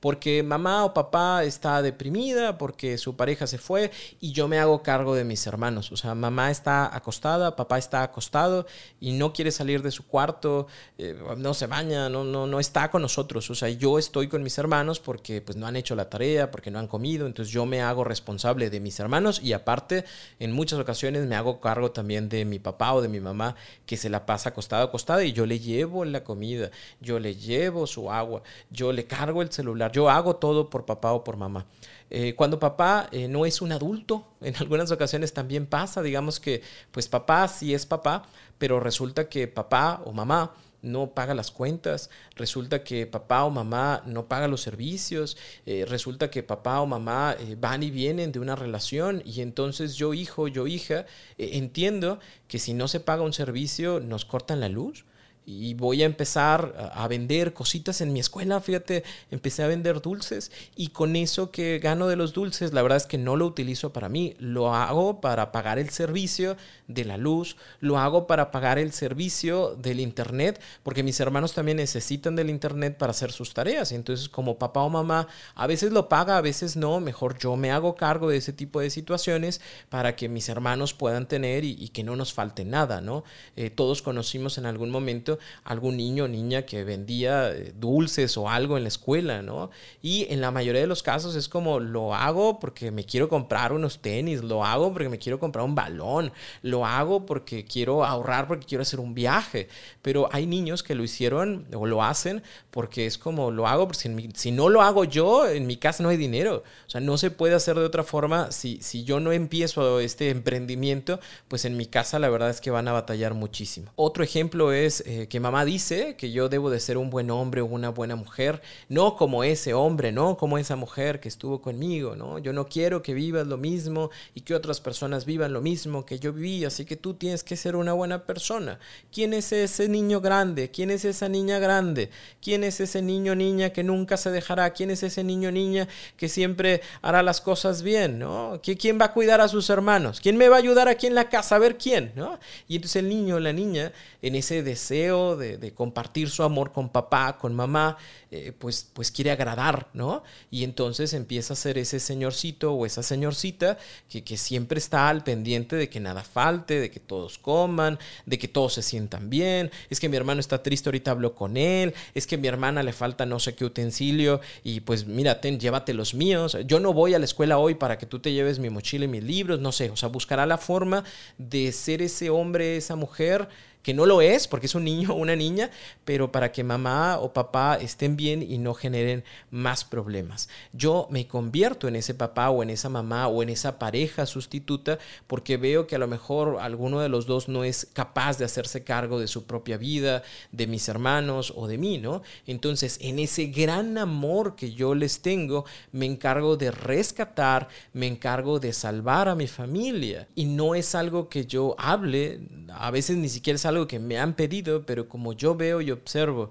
porque 0.00 0.42
mamá 0.42 0.84
o 0.84 0.94
papá 0.94 1.44
está 1.44 1.82
deprimida, 1.82 2.58
porque 2.58 2.98
su 2.98 3.16
pareja 3.16 3.46
se 3.46 3.58
fue 3.58 3.90
y 4.20 4.32
yo 4.32 4.48
me 4.48 4.58
hago 4.58 4.82
cargo 4.82 5.14
de 5.14 5.24
mis 5.24 5.46
hermanos. 5.46 5.92
O 5.92 5.96
sea, 5.96 6.14
mamá 6.14 6.50
está 6.50 6.94
acostada, 6.94 7.56
papá 7.56 7.78
está 7.78 8.02
acostado 8.02 8.66
y 9.00 9.12
no 9.12 9.32
quiere 9.32 9.50
salir 9.50 9.82
de 9.82 9.90
su 9.90 10.06
cuarto, 10.06 10.66
eh, 10.98 11.16
no 11.36 11.54
se 11.54 11.66
baña, 11.66 12.08
no, 12.08 12.24
no, 12.24 12.46
no 12.46 12.60
está 12.60 12.90
con 12.90 13.02
nosotros. 13.02 13.50
O 13.50 13.54
sea, 13.54 13.68
yo 13.68 13.98
estoy 13.98 14.28
con 14.28 14.42
mis 14.42 14.58
hermanos 14.58 15.00
porque 15.00 15.40
pues 15.40 15.56
no 15.56 15.66
han 15.66 15.76
hecho 15.76 15.94
la 15.94 16.08
tarea, 16.08 16.50
porque 16.50 16.70
no 16.70 16.78
han 16.78 16.88
comido, 16.88 17.26
entonces 17.26 17.52
yo 17.52 17.66
me 17.66 17.82
hago 17.82 18.04
responsable 18.04 18.70
de 18.70 18.80
mis 18.80 18.98
hermanos 19.00 19.40
y 19.42 19.52
aparte 19.52 20.04
en 20.38 20.52
muchas 20.52 20.78
ocasiones 20.78 21.26
me 21.26 21.36
hago 21.36 21.60
cargo 21.60 21.90
también 21.90 22.28
de 22.28 22.44
mi 22.44 22.58
papá 22.58 22.92
o 22.94 23.02
de 23.02 23.08
mi 23.08 23.20
mamá 23.20 23.56
que 23.86 23.96
se 23.96 24.10
la 24.10 24.26
pasa 24.26 24.50
acostado, 24.50 24.84
acostada 24.84 25.24
y 25.24 25.32
yo 25.32 25.46
le 25.46 25.58
llevo 25.58 26.04
la 26.04 26.24
comida, 26.24 26.70
yo 27.00 27.18
le 27.18 27.36
llevo 27.36 27.86
su 27.86 28.10
agua, 28.10 28.42
yo 28.70 28.92
le 28.92 29.06
cargo 29.06 29.42
el 29.42 29.50
celular, 29.50 29.61
yo 29.92 30.10
hago 30.10 30.36
todo 30.36 30.68
por 30.70 30.84
papá 30.84 31.12
o 31.12 31.24
por 31.24 31.36
mamá. 31.36 31.66
Eh, 32.10 32.34
cuando 32.34 32.58
papá 32.58 33.08
eh, 33.10 33.26
no 33.26 33.46
es 33.46 33.62
un 33.62 33.72
adulto, 33.72 34.26
en 34.42 34.54
algunas 34.56 34.90
ocasiones 34.90 35.32
también 35.32 35.66
pasa, 35.66 36.02
digamos 36.02 36.40
que 36.40 36.62
pues 36.90 37.08
papá 37.08 37.48
sí 37.48 37.72
es 37.74 37.86
papá, 37.86 38.22
pero 38.58 38.80
resulta 38.80 39.28
que 39.28 39.48
papá 39.48 40.02
o 40.04 40.12
mamá 40.12 40.54
no 40.82 41.14
paga 41.14 41.32
las 41.32 41.50
cuentas, 41.50 42.10
resulta 42.34 42.82
que 42.82 43.06
papá 43.06 43.44
o 43.44 43.50
mamá 43.50 44.02
no 44.04 44.26
paga 44.26 44.48
los 44.48 44.60
servicios, 44.60 45.36
eh, 45.64 45.86
resulta 45.88 46.28
que 46.28 46.42
papá 46.42 46.80
o 46.80 46.86
mamá 46.86 47.36
van 47.58 47.84
y 47.84 47.90
vienen 47.90 48.32
de 48.32 48.40
una 48.40 48.56
relación 48.56 49.22
y 49.24 49.40
entonces 49.40 49.94
yo 49.94 50.12
hijo, 50.12 50.48
yo 50.48 50.66
hija, 50.66 51.06
entiendo 51.38 52.18
que 52.48 52.58
si 52.58 52.74
no 52.74 52.88
se 52.88 53.00
paga 53.00 53.22
un 53.22 53.32
servicio 53.32 54.00
nos 54.00 54.24
cortan 54.24 54.60
la 54.60 54.68
luz 54.68 55.04
y 55.44 55.74
voy 55.74 56.02
a 56.02 56.06
empezar 56.06 56.92
a 56.94 57.08
vender 57.08 57.52
cositas 57.52 58.00
en 58.00 58.12
mi 58.12 58.20
escuela, 58.20 58.60
fíjate, 58.60 59.02
empecé 59.30 59.62
a 59.62 59.66
vender 59.66 60.00
dulces 60.00 60.52
y 60.76 60.88
con 60.88 61.16
eso 61.16 61.50
que 61.50 61.80
gano 61.80 62.06
de 62.06 62.16
los 62.16 62.32
dulces, 62.32 62.72
la 62.72 62.82
verdad 62.82 62.98
es 62.98 63.06
que 63.06 63.18
no 63.18 63.36
lo 63.36 63.46
utilizo 63.46 63.92
para 63.92 64.08
mí, 64.08 64.36
lo 64.38 64.74
hago 64.74 65.20
para 65.20 65.50
pagar 65.50 65.78
el 65.78 65.90
servicio 65.90 66.56
de 66.86 67.04
la 67.04 67.16
luz, 67.16 67.56
lo 67.80 67.98
hago 67.98 68.26
para 68.26 68.50
pagar 68.50 68.78
el 68.78 68.92
servicio 68.92 69.74
del 69.76 70.00
internet, 70.00 70.60
porque 70.82 71.02
mis 71.02 71.18
hermanos 71.18 71.54
también 71.54 71.78
necesitan 71.78 72.36
del 72.36 72.50
internet 72.50 72.96
para 72.96 73.10
hacer 73.10 73.32
sus 73.32 73.52
tareas, 73.52 73.90
entonces 73.92 74.28
como 74.28 74.58
papá 74.58 74.82
o 74.82 74.90
mamá 74.90 75.26
a 75.54 75.66
veces 75.66 75.92
lo 75.92 76.08
paga, 76.08 76.36
a 76.36 76.40
veces 76.40 76.76
no, 76.76 77.00
mejor 77.00 77.38
yo 77.38 77.56
me 77.56 77.72
hago 77.72 77.96
cargo 77.96 78.28
de 78.28 78.36
ese 78.36 78.52
tipo 78.52 78.80
de 78.80 78.90
situaciones 78.90 79.60
para 79.88 80.14
que 80.14 80.28
mis 80.28 80.48
hermanos 80.48 80.94
puedan 80.94 81.26
tener 81.26 81.64
y, 81.64 81.88
que 81.92 82.04
no 82.04 82.16
nos 82.16 82.32
falte 82.32 82.64
nada, 82.64 83.02
¿no? 83.02 83.22
Eh, 83.54 83.68
todos 83.68 84.00
conocimos 84.00 84.56
en 84.56 84.64
algún 84.64 84.90
momento 84.90 85.31
algún 85.64 85.96
niño 85.96 86.24
o 86.24 86.28
niña 86.28 86.62
que 86.62 86.84
vendía 86.84 87.50
eh, 87.50 87.72
dulces 87.76 88.36
o 88.36 88.48
algo 88.48 88.76
en 88.76 88.84
la 88.84 88.88
escuela, 88.88 89.42
¿no? 89.42 89.70
Y 90.02 90.26
en 90.30 90.40
la 90.40 90.50
mayoría 90.50 90.80
de 90.80 90.86
los 90.86 91.02
casos 91.02 91.34
es 91.36 91.48
como 91.48 91.80
lo 91.80 92.14
hago 92.14 92.58
porque 92.58 92.90
me 92.90 93.04
quiero 93.04 93.28
comprar 93.28 93.72
unos 93.72 94.00
tenis, 94.00 94.42
lo 94.42 94.64
hago 94.64 94.92
porque 94.92 95.08
me 95.08 95.18
quiero 95.18 95.38
comprar 95.38 95.64
un 95.64 95.74
balón, 95.74 96.32
lo 96.62 96.86
hago 96.86 97.26
porque 97.26 97.64
quiero 97.64 98.04
ahorrar, 98.04 98.46
porque 98.46 98.66
quiero 98.66 98.82
hacer 98.82 99.00
un 99.00 99.14
viaje. 99.14 99.68
Pero 100.02 100.28
hay 100.32 100.46
niños 100.46 100.82
que 100.82 100.94
lo 100.94 101.04
hicieron 101.04 101.66
o 101.74 101.86
lo 101.86 102.02
hacen 102.02 102.42
porque 102.70 103.06
es 103.06 103.18
como 103.18 103.50
lo 103.50 103.66
hago, 103.66 103.86
porque 103.86 104.30
si, 104.34 104.50
no 104.52 104.68
lo 104.68 104.82
hago 104.82 105.04
yo, 105.04 105.48
en 105.48 105.66
mi 105.66 105.76
casa 105.76 106.02
no 106.02 106.08
hay 106.08 106.16
dinero. 106.16 106.62
O 106.86 106.90
sea, 106.90 107.00
no 107.00 107.18
se 107.18 107.30
puede 107.30 107.54
hacer 107.54 107.76
de 107.76 107.84
otra 107.84 108.02
forma. 108.02 108.50
Si, 108.52 108.78
si 108.80 109.04
yo 109.04 109.20
no 109.20 109.32
empiezo 109.32 110.00
este 110.00 110.30
emprendimiento, 110.30 111.20
pues 111.48 111.64
en 111.64 111.76
mi 111.76 111.86
casa 111.86 112.18
la 112.18 112.28
verdad 112.28 112.50
es 112.50 112.60
que 112.60 112.70
van 112.70 112.88
a 112.88 112.92
batallar 112.92 113.34
muchísimo. 113.34 113.92
Otro 113.96 114.24
ejemplo 114.24 114.72
es... 114.72 115.02
Eh, 115.06 115.21
eh, 115.22 115.28
que 115.28 115.40
mamá 115.40 115.64
dice 115.64 116.16
que 116.16 116.32
yo 116.32 116.48
debo 116.48 116.70
de 116.70 116.80
ser 116.80 116.98
un 116.98 117.10
buen 117.10 117.30
hombre 117.30 117.60
o 117.60 117.66
una 117.66 117.90
buena 117.90 118.16
mujer, 118.16 118.60
no 118.88 119.16
como 119.16 119.44
ese 119.44 119.74
hombre, 119.74 120.12
no 120.12 120.36
como 120.36 120.58
esa 120.58 120.76
mujer 120.76 121.20
que 121.20 121.28
estuvo 121.28 121.62
conmigo, 121.62 122.16
¿no? 122.16 122.38
Yo 122.38 122.52
no 122.52 122.66
quiero 122.66 123.02
que 123.02 123.14
vivas 123.14 123.46
lo 123.46 123.56
mismo 123.56 124.10
y 124.34 124.40
que 124.40 124.54
otras 124.54 124.80
personas 124.80 125.24
vivan 125.24 125.52
lo 125.52 125.60
mismo 125.60 126.04
que 126.04 126.18
yo 126.18 126.32
viví, 126.32 126.64
así 126.64 126.84
que 126.84 126.96
tú 126.96 127.14
tienes 127.14 127.44
que 127.44 127.56
ser 127.56 127.76
una 127.76 127.92
buena 127.92 128.24
persona. 128.24 128.78
¿Quién 129.12 129.32
es 129.34 129.52
ese 129.52 129.88
niño 129.88 130.20
grande? 130.20 130.70
¿Quién 130.70 130.90
es 130.90 131.04
esa 131.04 131.28
niña 131.28 131.58
grande? 131.58 132.10
¿Quién 132.40 132.64
es 132.64 132.80
ese 132.80 133.02
niño 133.02 133.34
niña 133.34 133.70
que 133.70 133.84
nunca 133.84 134.16
se 134.16 134.30
dejará? 134.30 134.70
¿Quién 134.70 134.90
es 134.90 135.02
ese 135.02 135.22
niño 135.24 135.52
niña 135.52 135.88
que 136.16 136.28
siempre 136.28 136.80
hará 137.00 137.22
las 137.22 137.40
cosas 137.40 137.82
bien, 137.82 138.18
¿no? 138.18 138.60
¿Quién 138.62 138.98
va 139.00 139.06
a 139.06 139.12
cuidar 139.12 139.40
a 139.40 139.48
sus 139.48 139.70
hermanos? 139.70 140.20
¿Quién 140.20 140.36
me 140.36 140.48
va 140.48 140.56
a 140.56 140.58
ayudar 140.58 140.88
aquí 140.88 141.06
en 141.06 141.14
la 141.14 141.28
casa? 141.28 141.56
A 141.56 141.58
ver 141.58 141.78
quién, 141.78 142.12
¿no? 142.16 142.38
Y 142.68 142.76
entonces 142.76 142.96
el 142.96 143.08
niño 143.08 143.38
la 143.38 143.52
niña 143.52 143.92
en 144.22 144.34
ese 144.34 144.62
deseo 144.62 145.11
de, 145.12 145.72
compartir 145.74 146.30
su 146.30 146.42
amor 146.42 146.72
con 146.72 146.88
papá, 146.88 147.38
con 147.38 147.54
mamá, 147.54 147.96
eh, 148.30 148.52
pues, 148.58 148.88
pues 148.92 149.10
quiere 149.10 149.30
agradar, 149.30 149.88
¿no? 149.92 150.22
Y 150.50 150.64
entonces 150.64 151.14
empieza 151.14 151.52
a 151.52 151.56
ser 151.56 151.78
ese 151.78 152.00
señorcito 152.00 152.72
o 152.72 152.86
esa 152.86 153.02
señorcita 153.02 153.78
que, 154.08 154.24
que 154.24 154.36
siempre 154.36 154.78
está 154.78 155.08
al 155.08 155.22
pendiente 155.22 155.76
de 155.76 155.88
que 155.88 156.00
nada 156.00 156.22
falte, 156.22 156.80
de 156.80 156.90
que 156.90 157.00
todos 157.00 157.38
coman, 157.38 157.98
de 158.26 158.38
que 158.38 158.48
todos 158.48 158.74
se 158.74 158.82
sientan 158.82 159.30
bien. 159.30 159.70
Es 159.90 160.00
que 160.00 160.08
mi 160.08 160.16
hermano 160.16 160.40
está 160.40 160.62
triste, 160.62 160.88
ahorita 160.88 161.12
hablo 161.12 161.34
con 161.34 161.56
él. 161.56 161.94
Es 162.14 162.26
que 162.26 162.38
mi 162.38 162.48
hermana 162.48 162.82
le 162.82 162.92
falta 162.92 163.26
no 163.26 163.38
sé 163.38 163.54
qué 163.54 163.64
utensilio 163.64 164.40
y 164.64 164.80
pues 164.80 165.06
mira, 165.06 165.40
llévate 165.40 165.94
los 165.94 166.14
míos. 166.14 166.56
Yo 166.66 166.80
no 166.80 166.92
voy 166.92 167.14
a 167.14 167.18
la 167.18 167.24
escuela 167.24 167.58
hoy 167.58 167.74
para 167.74 167.98
que 167.98 168.06
tú 168.06 168.18
te 168.18 168.32
lleves 168.32 168.58
mi 168.58 168.70
mochila 168.70 169.04
y 169.04 169.08
mis 169.08 169.22
libros, 169.22 169.60
no 169.60 169.72
sé, 169.72 169.90
o 169.90 169.96
sea, 169.96 170.08
buscará 170.08 170.46
la 170.46 170.58
forma 170.58 171.04
de 171.38 171.72
ser 171.72 172.02
ese 172.02 172.30
hombre, 172.30 172.76
esa 172.76 172.96
mujer 172.96 173.48
que 173.82 173.94
no 173.94 174.06
lo 174.06 174.22
es 174.22 174.48
porque 174.48 174.66
es 174.66 174.74
un 174.74 174.84
niño 174.84 175.12
o 175.12 175.16
una 175.16 175.36
niña, 175.36 175.70
pero 176.04 176.32
para 176.32 176.52
que 176.52 176.64
mamá 176.64 177.18
o 177.18 177.32
papá 177.32 177.76
estén 177.80 178.16
bien 178.16 178.42
y 178.42 178.58
no 178.58 178.74
generen 178.74 179.24
más 179.50 179.84
problemas. 179.84 180.48
Yo 180.72 181.08
me 181.10 181.26
convierto 181.26 181.88
en 181.88 181.96
ese 181.96 182.14
papá 182.14 182.50
o 182.50 182.62
en 182.62 182.70
esa 182.70 182.88
mamá 182.88 183.28
o 183.28 183.42
en 183.42 183.48
esa 183.48 183.78
pareja 183.78 184.26
sustituta 184.26 184.98
porque 185.26 185.56
veo 185.56 185.86
que 185.86 185.96
a 185.96 185.98
lo 185.98 186.08
mejor 186.08 186.58
alguno 186.60 187.00
de 187.00 187.08
los 187.08 187.26
dos 187.26 187.48
no 187.48 187.64
es 187.64 187.88
capaz 187.92 188.38
de 188.38 188.44
hacerse 188.44 188.84
cargo 188.84 189.18
de 189.18 189.28
su 189.28 189.44
propia 189.44 189.76
vida, 189.76 190.22
de 190.50 190.66
mis 190.66 190.88
hermanos 190.88 191.52
o 191.56 191.66
de 191.66 191.78
mí, 191.78 191.98
¿no? 191.98 192.22
Entonces, 192.46 192.98
en 193.00 193.18
ese 193.18 193.46
gran 193.46 193.98
amor 193.98 194.56
que 194.56 194.72
yo 194.72 194.94
les 194.94 195.22
tengo, 195.22 195.64
me 195.92 196.06
encargo 196.06 196.56
de 196.56 196.70
rescatar, 196.70 197.68
me 197.92 198.06
encargo 198.06 198.60
de 198.60 198.72
salvar 198.72 199.28
a 199.28 199.34
mi 199.34 199.46
familia. 199.46 200.28
Y 200.34 200.46
no 200.46 200.74
es 200.74 200.94
algo 200.94 201.28
que 201.28 201.46
yo 201.46 201.74
hable, 201.78 202.40
a 202.72 202.90
veces 202.90 203.16
ni 203.16 203.28
siquiera 203.28 203.56
es 203.56 203.66
algo 203.72 203.88
que 203.88 203.98
me 203.98 204.18
han 204.18 204.34
pedido, 204.34 204.86
pero 204.86 205.08
como 205.08 205.32
yo 205.32 205.54
veo 205.54 205.80
y 205.80 205.90
observo 205.90 206.50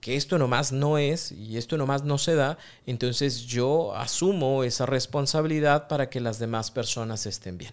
que 0.00 0.16
esto 0.16 0.38
nomás 0.38 0.72
no 0.72 0.98
es 0.98 1.32
y 1.32 1.56
esto 1.56 1.76
nomás 1.76 2.04
no 2.04 2.18
se 2.18 2.34
da, 2.34 2.58
entonces 2.86 3.46
yo 3.46 3.94
asumo 3.96 4.64
esa 4.64 4.86
responsabilidad 4.86 5.88
para 5.88 6.08
que 6.08 6.20
las 6.20 6.38
demás 6.38 6.70
personas 6.70 7.26
estén 7.26 7.58
bien. 7.58 7.72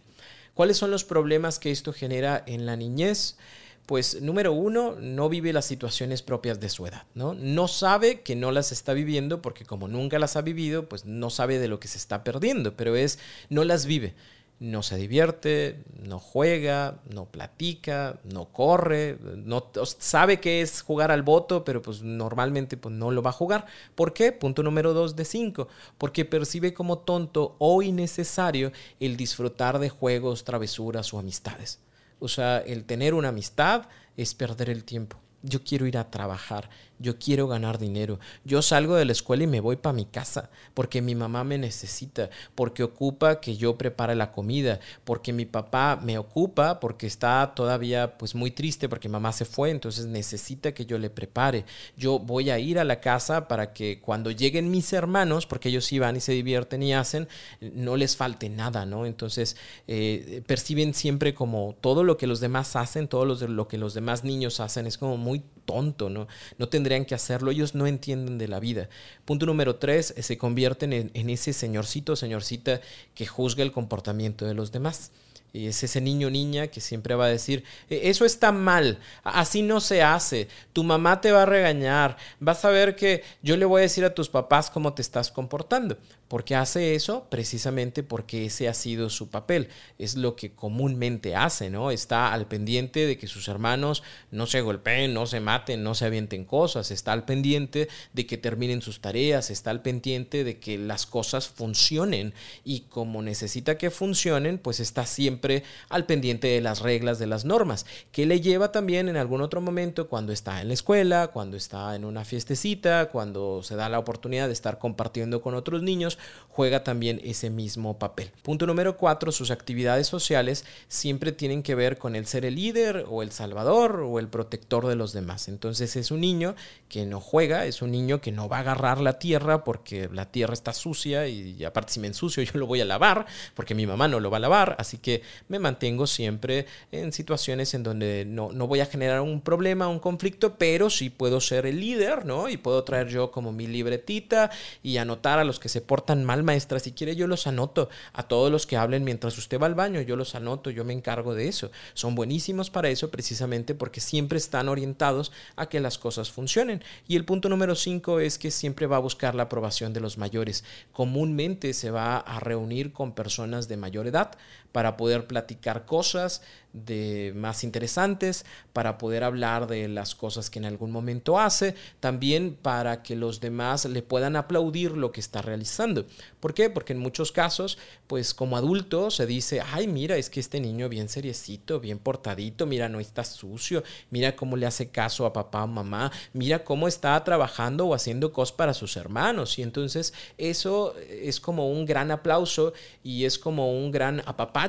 ¿Cuáles 0.53 0.77
son 0.77 0.89
los 0.89 1.03
problemas 1.03 1.59
que 1.59 1.71
esto 1.71 1.93
genera 1.93 2.43
en 2.47 2.65
la 2.65 2.75
niñez? 2.75 3.37
Pues 3.85 4.21
número 4.21 4.53
uno, 4.53 4.95
no 4.99 5.29
vive 5.29 5.53
las 5.53 5.65
situaciones 5.65 6.23
propias 6.23 6.59
de 6.59 6.69
su 6.69 6.87
edad, 6.87 7.03
¿no? 7.13 7.35
No 7.35 7.67
sabe 7.67 8.21
que 8.21 8.35
no 8.35 8.51
las 8.51 8.71
está 8.71 8.93
viviendo 8.93 9.43
porque 9.43 9.65
como 9.65 9.87
nunca 9.87 10.17
las 10.17 10.35
ha 10.35 10.41
vivido, 10.41 10.89
pues 10.89 11.05
no 11.05 11.29
sabe 11.29 11.59
de 11.59 11.67
lo 11.67 11.79
que 11.79 11.87
se 11.87 11.99
está 11.99 12.23
perdiendo, 12.23 12.75
pero 12.75 12.95
es, 12.95 13.19
no 13.49 13.63
las 13.63 13.85
vive 13.85 14.15
no 14.59 14.83
se 14.83 14.95
divierte, 14.95 15.83
no 16.01 16.19
juega, 16.19 17.01
no 17.13 17.25
platica, 17.25 18.19
no 18.23 18.45
corre, 18.45 19.17
no 19.35 19.69
sabe 19.99 20.39
que 20.39 20.61
es 20.61 20.81
jugar 20.81 21.11
al 21.11 21.23
voto, 21.23 21.65
pero 21.65 21.81
pues 21.81 22.01
normalmente 22.01 22.77
pues 22.77 22.95
no 22.95 23.11
lo 23.11 23.21
va 23.21 23.31
a 23.31 23.33
jugar. 23.33 23.65
¿Por 23.95 24.13
qué? 24.13 24.31
Punto 24.31 24.63
número 24.63 24.93
dos 24.93 25.15
de 25.15 25.25
cinco. 25.25 25.67
Porque 25.97 26.23
percibe 26.23 26.73
como 26.73 26.99
tonto 26.99 27.55
o 27.59 27.81
innecesario 27.81 28.71
el 28.99 29.17
disfrutar 29.17 29.79
de 29.79 29.89
juegos, 29.89 30.45
travesuras 30.45 31.13
o 31.13 31.19
amistades. 31.19 31.79
O 32.19 32.29
sea, 32.29 32.59
el 32.59 32.85
tener 32.85 33.13
una 33.13 33.29
amistad 33.29 33.87
es 34.15 34.33
perder 34.33 34.69
el 34.69 34.85
tiempo. 34.85 35.19
Yo 35.43 35.63
quiero 35.63 35.85
ir 35.85 35.97
a 35.97 36.09
trabajar, 36.09 36.69
yo 36.99 37.17
quiero 37.17 37.47
ganar 37.47 37.79
dinero. 37.79 38.19
Yo 38.43 38.61
salgo 38.61 38.95
de 38.95 39.05
la 39.05 39.11
escuela 39.11 39.43
y 39.43 39.47
me 39.47 39.59
voy 39.59 39.75
para 39.77 39.93
mi 39.93 40.05
casa 40.05 40.49
porque 40.73 41.01
mi 41.01 41.15
mamá 41.15 41.43
me 41.43 41.57
necesita, 41.57 42.29
porque 42.53 42.83
ocupa 42.83 43.39
que 43.39 43.57
yo 43.57 43.77
prepare 43.77 44.15
la 44.15 44.31
comida, 44.31 44.79
porque 45.03 45.33
mi 45.33 45.45
papá 45.45 45.99
me 46.01 46.17
ocupa 46.17 46.79
porque 46.79 47.07
está 47.07 47.53
todavía 47.55 48.17
pues 48.17 48.35
muy 48.35 48.51
triste 48.51 48.89
porque 48.89 49.09
mamá 49.09 49.31
se 49.31 49.45
fue, 49.45 49.71
entonces 49.71 50.05
necesita 50.05 50.73
que 50.73 50.85
yo 50.85 50.97
le 50.97 51.09
prepare. 51.09 51.65
Yo 51.97 52.19
voy 52.19 52.49
a 52.49 52.59
ir 52.59 52.79
a 52.79 52.83
la 52.83 52.99
casa 52.99 53.47
para 53.47 53.73
que 53.73 53.99
cuando 54.01 54.31
lleguen 54.31 54.71
mis 54.71 54.93
hermanos, 54.93 55.45
porque 55.45 55.69
ellos 55.69 55.89
van 55.99 56.15
y 56.15 56.19
se 56.19 56.33
divierten 56.33 56.83
y 56.83 56.93
hacen, 56.93 57.27
no 57.61 57.95
les 57.95 58.15
falte 58.15 58.49
nada, 58.49 58.85
¿no? 58.85 59.05
Entonces 59.05 59.55
eh, 59.87 60.41
perciben 60.45 60.93
siempre 60.93 61.33
como 61.33 61.75
todo 61.79 62.03
lo 62.03 62.17
que 62.17 62.27
los 62.27 62.39
demás 62.39 62.75
hacen, 62.75 63.07
todo 63.07 63.25
lo 63.25 63.67
que 63.67 63.77
los 63.77 63.93
demás 63.93 64.23
niños 64.23 64.59
hacen 64.59 64.87
es 64.87 64.97
como 64.97 65.17
muy 65.17 65.43
tonto, 65.65 66.09
¿no? 66.09 66.27
No 66.57 66.69
tendrían 66.85 67.05
que 67.05 67.15
hacerlo, 67.15 67.49
ellos 67.49 67.73
no 67.73 67.87
entienden 67.87 68.37
de 68.37 68.47
la 68.47 68.59
vida. 68.59 68.89
Punto 69.25 69.47
número 69.47 69.77
tres, 69.77 70.13
eh, 70.15 70.21
se 70.21 70.37
convierten 70.37 70.93
en, 70.93 71.29
ese 71.31 71.51
señorcito, 71.51 72.15
señorcita 72.15 72.79
que 73.15 73.25
juzga 73.25 73.63
el 73.63 73.71
comportamiento 73.71 74.45
de 74.45 74.53
los 74.53 74.71
demás. 74.71 75.09
Es 75.51 75.81
ese 75.83 75.99
niño 75.99 76.27
o 76.27 76.29
niña 76.29 76.67
que 76.67 76.81
siempre 76.81 77.15
va 77.15 77.25
a 77.25 77.29
decir, 77.29 77.63
e, 77.89 78.07
eso 78.09 78.23
está 78.23 78.51
mal, 78.51 78.99
así 79.23 79.63
no 79.63 79.81
se 79.81 80.03
hace, 80.03 80.47
tu 80.73 80.83
mamá 80.83 81.21
te 81.21 81.31
va 81.31 81.41
a 81.41 81.47
regañar, 81.47 82.17
vas 82.39 82.63
a 82.65 82.69
ver 82.69 82.95
que 82.95 83.23
yo 83.41 83.57
le 83.57 83.65
voy 83.65 83.79
a 83.79 83.89
decir 83.89 84.05
a 84.05 84.13
tus 84.13 84.29
papás 84.29 84.69
cómo 84.69 84.93
te 84.93 85.01
estás 85.01 85.31
comportando. 85.31 85.97
¿Por 86.27 86.43
qué 86.43 86.55
hace 86.55 86.95
eso? 86.95 87.27
Precisamente 87.29 88.01
porque 88.01 88.45
ese 88.45 88.67
ha 88.67 88.73
sido 88.73 89.11
su 89.11 89.29
papel. 89.29 89.69
Es 89.99 90.15
lo 90.15 90.35
que 90.35 90.53
comúnmente 90.53 91.35
hace, 91.35 91.69
¿no? 91.69 91.91
Está 91.91 92.33
al 92.33 92.47
pendiente 92.47 93.05
de 93.05 93.17
que 93.17 93.27
sus 93.27 93.47
hermanos 93.47 94.01
no 94.31 94.47
se 94.47 94.61
golpeen, 94.61 95.13
no 95.13 95.27
se 95.27 95.39
maten, 95.39 95.83
no 95.83 95.93
se 95.93 96.05
avienten 96.05 96.43
cosas. 96.43 96.89
Está 96.89 97.13
al 97.13 97.25
pendiente 97.25 97.89
de 98.13 98.25
que 98.25 98.39
terminen 98.39 98.81
sus 98.81 99.01
tareas. 99.01 99.51
Está 99.51 99.69
al 99.69 99.83
pendiente 99.83 100.43
de 100.43 100.59
que 100.59 100.79
las 100.79 101.05
cosas 101.05 101.47
funcionen. 101.47 102.33
Y 102.63 102.81
como 102.81 103.21
necesita 103.21 103.77
que 103.77 103.91
funcionen, 103.91 104.57
pues 104.57 104.79
está 104.79 105.05
siempre 105.05 105.63
al 105.89 106.07
pendiente 106.07 106.47
de 106.47 106.61
las 106.61 106.79
reglas, 106.79 107.19
de 107.19 107.27
las 107.27 107.45
normas. 107.45 107.85
Que 108.11 108.25
le 108.25 108.41
lleva 108.41 108.71
también 108.71 109.09
en 109.09 109.17
algún 109.17 109.41
otro 109.41 109.61
momento 109.61 110.09
cuando 110.09 110.33
está 110.33 110.59
en 110.59 110.69
la 110.69 110.73
escuela, 110.73 111.27
cuando 111.27 111.55
está 111.55 111.95
en 111.95 112.03
una 112.03 112.25
fiestecita, 112.25 113.09
cuando 113.09 113.61
se 113.61 113.75
da 113.75 113.89
la 113.89 113.99
oportunidad 113.99 114.47
de 114.47 114.53
estar 114.53 114.79
compartiendo 114.79 115.43
con 115.43 115.53
otros 115.53 115.83
niños 115.83 116.14
juega 116.55 116.85
también 116.85 117.19
ese 117.25 117.49
mismo 117.49 117.99
papel. 117.99 118.31
Punto 118.41 118.65
número 118.65 118.95
cuatro, 118.95 119.33
sus 119.33 119.51
actividades 119.51 120.07
sociales 120.07 120.63
siempre 120.87 121.33
tienen 121.33 121.63
que 121.63 121.75
ver 121.75 121.97
con 121.97 122.15
el 122.15 122.27
ser 122.27 122.45
el 122.45 122.55
líder 122.55 123.05
o 123.09 123.23
el 123.23 123.33
salvador 123.33 123.99
o 123.99 124.19
el 124.19 124.29
protector 124.29 124.87
de 124.87 124.95
los 124.95 125.11
demás. 125.11 125.49
Entonces 125.49 125.97
es 125.97 126.11
un 126.11 126.21
niño 126.21 126.55
que 126.87 127.05
no 127.05 127.19
juega, 127.19 127.65
es 127.65 127.81
un 127.81 127.91
niño 127.91 128.21
que 128.21 128.31
no 128.31 128.47
va 128.47 128.57
a 128.57 128.59
agarrar 128.61 129.01
la 129.01 129.19
tierra 129.19 129.65
porque 129.65 130.07
la 130.13 130.31
tierra 130.31 130.53
está 130.53 130.71
sucia 130.71 131.27
y 131.27 131.61
aparte 131.65 131.91
si 131.91 131.99
me 131.99 132.07
ensucio 132.07 132.41
yo 132.43 132.57
lo 132.57 132.67
voy 132.67 132.79
a 132.79 132.85
lavar 132.85 133.25
porque 133.53 133.75
mi 133.75 133.85
mamá 133.85 134.07
no 134.07 134.21
lo 134.21 134.31
va 134.31 134.37
a 134.37 134.39
lavar, 134.39 134.77
así 134.79 134.97
que 134.97 135.23
me 135.49 135.59
mantengo 135.59 136.07
siempre 136.07 136.67
en 136.93 137.11
situaciones 137.11 137.73
en 137.73 137.83
donde 137.83 138.23
no, 138.25 138.53
no 138.53 138.65
voy 138.67 138.79
a 138.79 138.85
generar 138.85 139.19
un 139.19 139.41
problema, 139.41 139.89
un 139.89 139.99
conflicto, 139.99 140.55
pero 140.55 140.89
sí 140.89 141.09
puedo 141.09 141.41
ser 141.41 141.65
el 141.65 141.81
líder, 141.81 142.25
¿no? 142.25 142.47
Y 142.47 142.55
puedo 142.55 142.81
traer 142.85 143.09
yo 143.09 143.29
como 143.29 143.51
mi 143.51 143.67
libretita 143.67 144.51
y 144.81 144.95
anotar 144.97 145.39
a 145.39 145.43
los 145.43 145.59
que 145.59 145.67
se 145.67 145.81
portan 145.81 146.04
tan 146.05 146.23
mal, 146.23 146.43
maestra. 146.43 146.79
Si 146.79 146.91
quiere, 146.91 147.15
yo 147.15 147.27
los 147.27 147.47
anoto. 147.47 147.89
A 148.13 148.23
todos 148.23 148.51
los 148.51 148.65
que 148.65 148.77
hablen 148.77 149.03
mientras 149.03 149.37
usted 149.37 149.59
va 149.59 149.67
al 149.67 149.75
baño, 149.75 150.01
yo 150.01 150.15
los 150.15 150.35
anoto, 150.35 150.69
yo 150.69 150.85
me 150.85 150.93
encargo 150.93 151.35
de 151.35 151.47
eso. 151.47 151.71
Son 151.93 152.15
buenísimos 152.15 152.69
para 152.69 152.89
eso 152.89 153.09
precisamente 153.09 153.75
porque 153.75 154.01
siempre 154.01 154.37
están 154.37 154.69
orientados 154.69 155.31
a 155.55 155.67
que 155.67 155.79
las 155.79 155.97
cosas 155.97 156.31
funcionen. 156.31 156.83
Y 157.07 157.15
el 157.15 157.25
punto 157.25 157.49
número 157.49 157.75
cinco 157.75 158.19
es 158.19 158.37
que 158.37 158.51
siempre 158.51 158.87
va 158.87 158.97
a 158.97 158.99
buscar 158.99 159.35
la 159.35 159.43
aprobación 159.43 159.93
de 159.93 160.01
los 160.01 160.17
mayores. 160.17 160.63
Comúnmente 160.91 161.73
se 161.73 161.91
va 161.91 162.17
a 162.17 162.39
reunir 162.39 162.93
con 162.93 163.13
personas 163.13 163.67
de 163.67 163.77
mayor 163.77 164.07
edad 164.07 164.31
para 164.75 164.97
poder 164.97 165.25
platicar 165.25 165.85
cosas 165.85 166.41
de 166.73 167.31
más 167.33 167.63
interesantes, 167.63 168.45
para 168.73 168.97
poder 168.97 169.23
hablar 169.23 169.67
de 169.67 169.87
las 169.87 170.13
cosas 170.13 170.49
que 170.49 170.59
en 170.59 170.65
algún 170.65 170.91
momento 170.91 171.39
hace, 171.39 171.75
también 172.01 172.57
para 172.61 173.01
que 173.01 173.15
los 173.15 173.39
demás 173.39 173.85
le 173.85 174.01
puedan 174.01 174.35
aplaudir 174.35 174.91
lo 174.91 175.13
que 175.13 175.21
está 175.21 175.41
realizando. 175.41 176.05
¿Por 176.41 176.53
qué? 176.53 176.69
Porque 176.69 176.91
en 176.91 176.99
muchos 176.99 177.31
casos, 177.31 177.77
pues 178.07 178.33
como 178.33 178.57
adulto 178.57 179.09
se 179.09 179.25
dice, 179.25 179.61
ay, 179.61 179.87
mira, 179.87 180.17
es 180.17 180.29
que 180.29 180.41
este 180.41 180.59
niño 180.59 180.89
bien 180.89 181.07
seriecito, 181.07 181.79
bien 181.79 181.97
portadito, 181.97 182.65
mira, 182.65 182.89
no 182.89 182.99
está 182.99 183.23
sucio, 183.23 183.81
mira 184.09 184.35
cómo 184.35 184.57
le 184.57 184.65
hace 184.65 184.89
caso 184.89 185.25
a 185.25 185.31
papá 185.31 185.63
o 185.63 185.67
mamá, 185.67 186.11
mira 186.33 186.65
cómo 186.65 186.89
está 186.89 187.23
trabajando 187.23 187.85
o 187.85 187.93
haciendo 187.93 188.33
cosas 188.33 188.51
para 188.57 188.73
sus 188.73 188.97
hermanos. 188.97 189.57
Y 189.57 189.61
entonces 189.61 190.13
eso 190.37 190.93
es 191.09 191.39
como 191.39 191.69
un 191.71 191.85
gran 191.85 192.11
aplauso 192.11 192.73
y 193.01 193.23
es 193.23 193.39
como 193.39 193.71
un 193.71 193.91
gran 193.91 194.21
apapá 194.25 194.64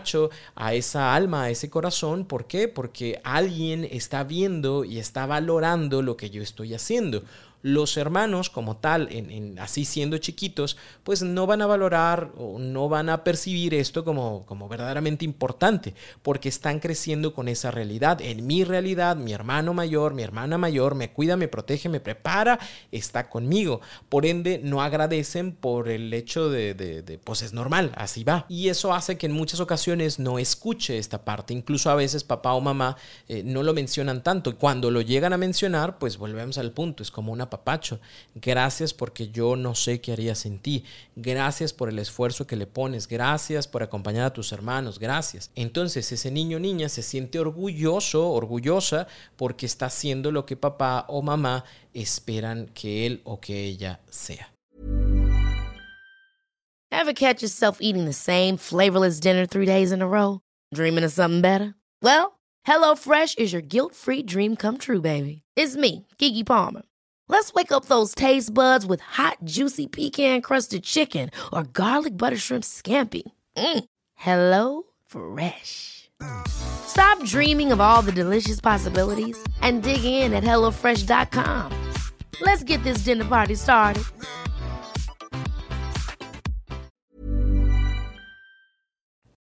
a 0.55 0.75
esa 0.75 1.15
alma, 1.15 1.45
a 1.45 1.51
ese 1.51 1.71
corazón. 1.71 2.25
¿Por 2.25 2.47
qué? 2.47 2.69
Porque 2.69 3.21
alguien 3.25 3.87
está 3.91 4.25
viendo 4.25 4.85
y 4.85 4.99
está 4.99 5.27
valorando 5.27 6.03
lo 6.03 6.17
que 6.17 6.31
yo 6.31 6.43
estoy 6.43 6.75
haciendo 6.75 7.23
los 7.63 7.97
hermanos 7.97 8.51
como 8.51 8.77
tal, 8.77 9.09
en, 9.11 9.59
así 9.59 9.85
siendo 9.85 10.19
chiquitos, 10.19 10.77
pues 11.03 11.23
no 11.23 11.47
van 11.47 11.63
a 11.63 11.67
valorar 11.67 12.33
o 12.37 12.59
no 12.59 12.89
van 12.89 13.09
a 13.09 13.25
percibir 13.25 13.75
esto 13.75 14.05
como, 14.05 14.47
como 14.47 14.69
verdaderamente 14.69 15.25
importante, 15.25 15.95
porque 16.23 16.49
están 16.49 16.79
creciendo 16.79 17.35
con 17.35 17.49
esa 17.49 17.71
realidad. 17.71 18.21
En 18.21 18.47
mi 18.47 18.65
realidad, 18.65 19.17
mi 19.17 19.33
hermano 19.33 19.75
mayor, 19.75 20.15
mi 20.15 20.23
hermana 20.23 20.59
mayor 20.59 20.95
me 20.95 21.13
cuida, 21.13 21.37
me 21.37 21.49
protege, 21.49 21.89
me 21.89 22.01
prepara, 22.01 22.59
está 22.93 23.29
conmigo. 23.29 23.81
Por 24.09 24.27
ende, 24.27 24.61
no 24.63 24.83
agradecen 24.83 25.53
por 25.53 25.89
el 25.89 26.13
hecho 26.13 26.49
de, 26.49 27.21
pues 27.25 27.43
es 27.43 27.53
normal, 27.53 27.93
así 27.97 28.25
va. 28.25 28.47
Y 28.49 28.69
eso 28.69 28.95
hace 28.95 29.17
que 29.19 29.27
en 29.27 29.33
muchas 29.33 29.61
ocasiones 29.61 30.19
no 30.19 30.39
escuche 30.39 30.99
esta 30.99 31.25
parte. 31.25 31.55
Incluso 31.55 31.91
a 31.91 31.95
veces 31.95 32.25
papá 32.25 32.53
o 32.53 32.61
mamá 32.61 32.97
eh, 33.29 33.43
no 33.45 33.63
lo 33.63 33.75
mencionan 33.75 34.23
tanto. 34.23 34.57
Cuando 34.57 34.91
lo 34.91 35.01
llegan 35.01 35.33
a 35.33 35.39
mencionar, 35.39 35.99
pues 35.99 36.19
volvemos 36.19 36.59
al 36.59 36.73
punto. 36.73 37.03
Es 37.03 37.11
como 37.11 37.33
una 37.33 37.46
papacho. 37.51 38.01
Gracias 38.35 38.95
porque 38.95 39.29
yo 39.31 39.57
no 39.57 39.75
sé 39.75 40.01
qué 40.01 40.13
haría 40.13 40.35
sin 40.35 40.59
ti. 40.59 40.85
Gracias 41.15 41.73
por 41.73 41.89
el 41.89 41.99
esfuerzo 41.99 42.47
que 42.47 42.57
le 42.57 42.67
pones. 42.67 43.09
Gracias 43.09 43.69
por 43.69 43.83
acompañar 43.83 44.27
a 44.27 44.33
tus 44.33 44.53
hermanos. 44.53 44.99
Gracias. 44.99 45.51
Entonces 45.55 46.11
ese 46.13 46.31
niño 46.31 46.59
niña 46.59 46.89
se 46.89 47.03
siente 47.03 47.39
orgulloso, 47.39 48.31
orgullosa 48.31 49.07
porque 49.37 49.67
está 49.67 49.87
haciendo 49.87 50.31
lo 50.31 50.47
que 50.47 50.57
papá 50.57 51.07
o 51.09 51.23
mamá 51.23 51.65
esperan 51.95 52.67
que 52.75 53.07
él 53.07 53.21
o 53.25 53.41
que 53.41 53.65
ella 53.65 54.01
sea. 54.11 54.53
Ever 56.91 57.13
catch 57.13 57.43
yourself 57.43 57.79
eating 57.81 58.05
the 58.07 58.13
same 58.13 58.57
flavorless 58.57 59.21
dinner 59.21 59.47
three 59.47 59.67
days 59.67 59.93
in 59.93 60.03
a 60.03 60.09
row? 60.09 60.41
Dreaming 60.75 61.05
of 61.05 61.13
something 61.13 61.41
better? 61.41 61.75
Well, 62.03 62.39
HelloFresh 62.67 63.39
is 63.39 63.53
your 63.53 63.63
guilt-free 63.63 64.23
dream 64.23 64.57
come 64.57 64.79
true, 64.79 65.01
baby. 65.01 65.43
It's 65.57 65.77
me, 65.77 66.07
Kiki 66.19 66.43
Palmer. 66.43 66.83
Let's 67.29 67.53
wake 67.55 67.73
up 67.73 67.87
those 67.87 68.15
taste 68.15 68.55
buds 68.55 68.87
with 68.87 69.01
hot, 69.01 69.39
juicy 69.43 69.89
pecan 69.89 70.43
crusted 70.43 70.85
chicken 70.85 71.31
or 71.53 71.65
garlic 71.65 72.17
butter 72.17 72.37
shrimp 72.37 72.63
scampi. 72.65 73.23
Mm. 73.57 73.85
Hello 74.15 74.85
Fresh. 75.07 76.09
Stop 76.49 77.23
dreaming 77.25 77.73
of 77.73 77.81
all 77.81 78.01
the 78.01 78.13
delicious 78.13 78.61
possibilities 78.61 79.37
and 79.61 79.83
dig 79.83 80.05
in 80.05 80.33
at 80.33 80.45
HelloFresh.com. 80.45 81.73
Let's 82.41 82.63
get 82.63 82.83
this 82.85 82.99
dinner 82.99 83.25
party 83.25 83.55
started. 83.57 84.05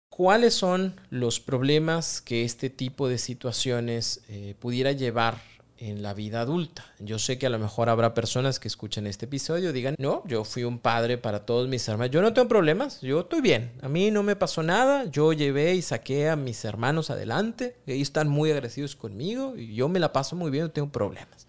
¿Cuáles 0.09 0.55
son 0.55 0.99
los 1.11 1.39
problemas 1.39 2.21
que 2.21 2.43
este 2.43 2.71
tipo 2.71 3.07
de 3.07 3.19
situaciones 3.19 4.21
eh, 4.29 4.55
pudiera 4.59 4.91
llevar 4.91 5.39
en 5.79 6.01
la 6.01 6.13
vida 6.13 6.41
adulta. 6.41 6.85
Yo 6.99 7.19
sé 7.19 7.37
que 7.37 7.47
a 7.47 7.49
lo 7.49 7.59
mejor 7.59 7.89
habrá 7.89 8.13
personas 8.13 8.59
que 8.59 8.67
escuchen 8.67 9.07
este 9.07 9.25
episodio 9.25 9.69
y 9.69 9.73
digan, 9.73 9.95
no, 9.97 10.23
yo 10.25 10.43
fui 10.43 10.63
un 10.63 10.79
padre 10.79 11.17
para 11.17 11.45
todos 11.45 11.67
mis 11.67 11.87
hermanos, 11.87 12.11
yo 12.11 12.21
no 12.21 12.33
tengo 12.33 12.47
problemas, 12.47 13.01
yo 13.01 13.21
estoy 13.21 13.41
bien, 13.41 13.71
a 13.81 13.89
mí 13.89 14.11
no 14.11 14.23
me 14.23 14.35
pasó 14.35 14.63
nada, 14.63 15.05
yo 15.05 15.33
llevé 15.33 15.75
y 15.75 15.81
saqué 15.81 16.29
a 16.29 16.35
mis 16.35 16.65
hermanos 16.65 17.09
adelante, 17.09 17.75
ellos 17.85 18.07
están 18.07 18.27
muy 18.27 18.51
agradecidos 18.51 18.95
conmigo 18.95 19.55
y 19.57 19.75
yo 19.75 19.87
me 19.89 19.99
la 19.99 20.13
paso 20.13 20.35
muy 20.35 20.51
bien, 20.51 20.65
no 20.65 20.71
tengo 20.71 20.91
problemas. 20.91 21.47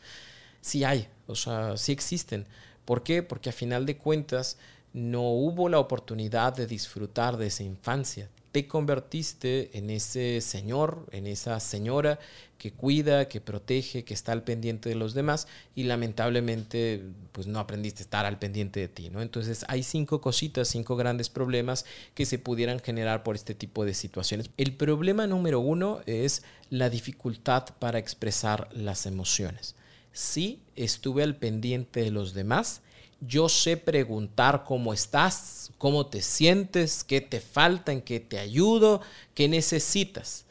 Sí 0.60 0.84
hay, 0.84 1.08
o 1.26 1.34
sea, 1.34 1.76
sí 1.76 1.92
existen. 1.92 2.46
¿Por 2.84 3.02
qué? 3.02 3.22
Porque 3.22 3.50
a 3.50 3.52
final 3.52 3.86
de 3.86 3.96
cuentas 3.96 4.58
no 4.92 5.22
hubo 5.22 5.68
la 5.68 5.78
oportunidad 5.78 6.54
de 6.54 6.66
disfrutar 6.66 7.36
de 7.36 7.46
esa 7.46 7.62
infancia 7.62 8.28
te 8.52 8.66
convertiste 8.66 9.76
en 9.76 9.90
ese 9.90 10.40
señor, 10.40 11.06
en 11.12 11.26
esa 11.26 11.60
señora 11.60 12.18
que 12.58 12.72
cuida, 12.72 13.28
que 13.28 13.40
protege, 13.40 14.04
que 14.04 14.14
está 14.14 14.32
al 14.32 14.42
pendiente 14.42 14.88
de 14.88 14.96
los 14.96 15.14
demás 15.14 15.46
y 15.74 15.84
lamentablemente 15.84 17.04
pues 17.32 17.46
no 17.46 17.60
aprendiste 17.60 18.02
a 18.02 18.04
estar 18.04 18.26
al 18.26 18.38
pendiente 18.38 18.80
de 18.80 18.88
ti, 18.88 19.10
¿no? 19.10 19.22
Entonces 19.22 19.64
hay 19.68 19.82
cinco 19.82 20.20
cositas, 20.20 20.68
cinco 20.68 20.96
grandes 20.96 21.28
problemas 21.28 21.84
que 22.14 22.26
se 22.26 22.38
pudieran 22.38 22.80
generar 22.80 23.22
por 23.22 23.36
este 23.36 23.54
tipo 23.54 23.84
de 23.84 23.94
situaciones. 23.94 24.50
El 24.56 24.74
problema 24.74 25.26
número 25.26 25.60
uno 25.60 26.00
es 26.06 26.42
la 26.70 26.90
dificultad 26.90 27.66
para 27.78 27.98
expresar 27.98 28.68
las 28.72 29.06
emociones. 29.06 29.76
Sí, 30.12 30.60
estuve 30.74 31.22
al 31.22 31.36
pendiente 31.36 32.00
de 32.00 32.10
los 32.10 32.34
demás, 32.34 32.80
yo 33.20 33.48
sé 33.48 33.76
preguntar 33.76 34.64
cómo 34.64 34.92
estás, 34.92 35.72
cómo 35.78 36.06
te 36.06 36.22
sientes, 36.22 37.04
qué 37.04 37.20
te 37.20 37.40
falta, 37.40 37.92
en 37.92 38.02
qué 38.02 38.20
te 38.20 38.38
ayudo, 38.38 39.00
qué 39.34 39.48
necesitas, 39.48 40.44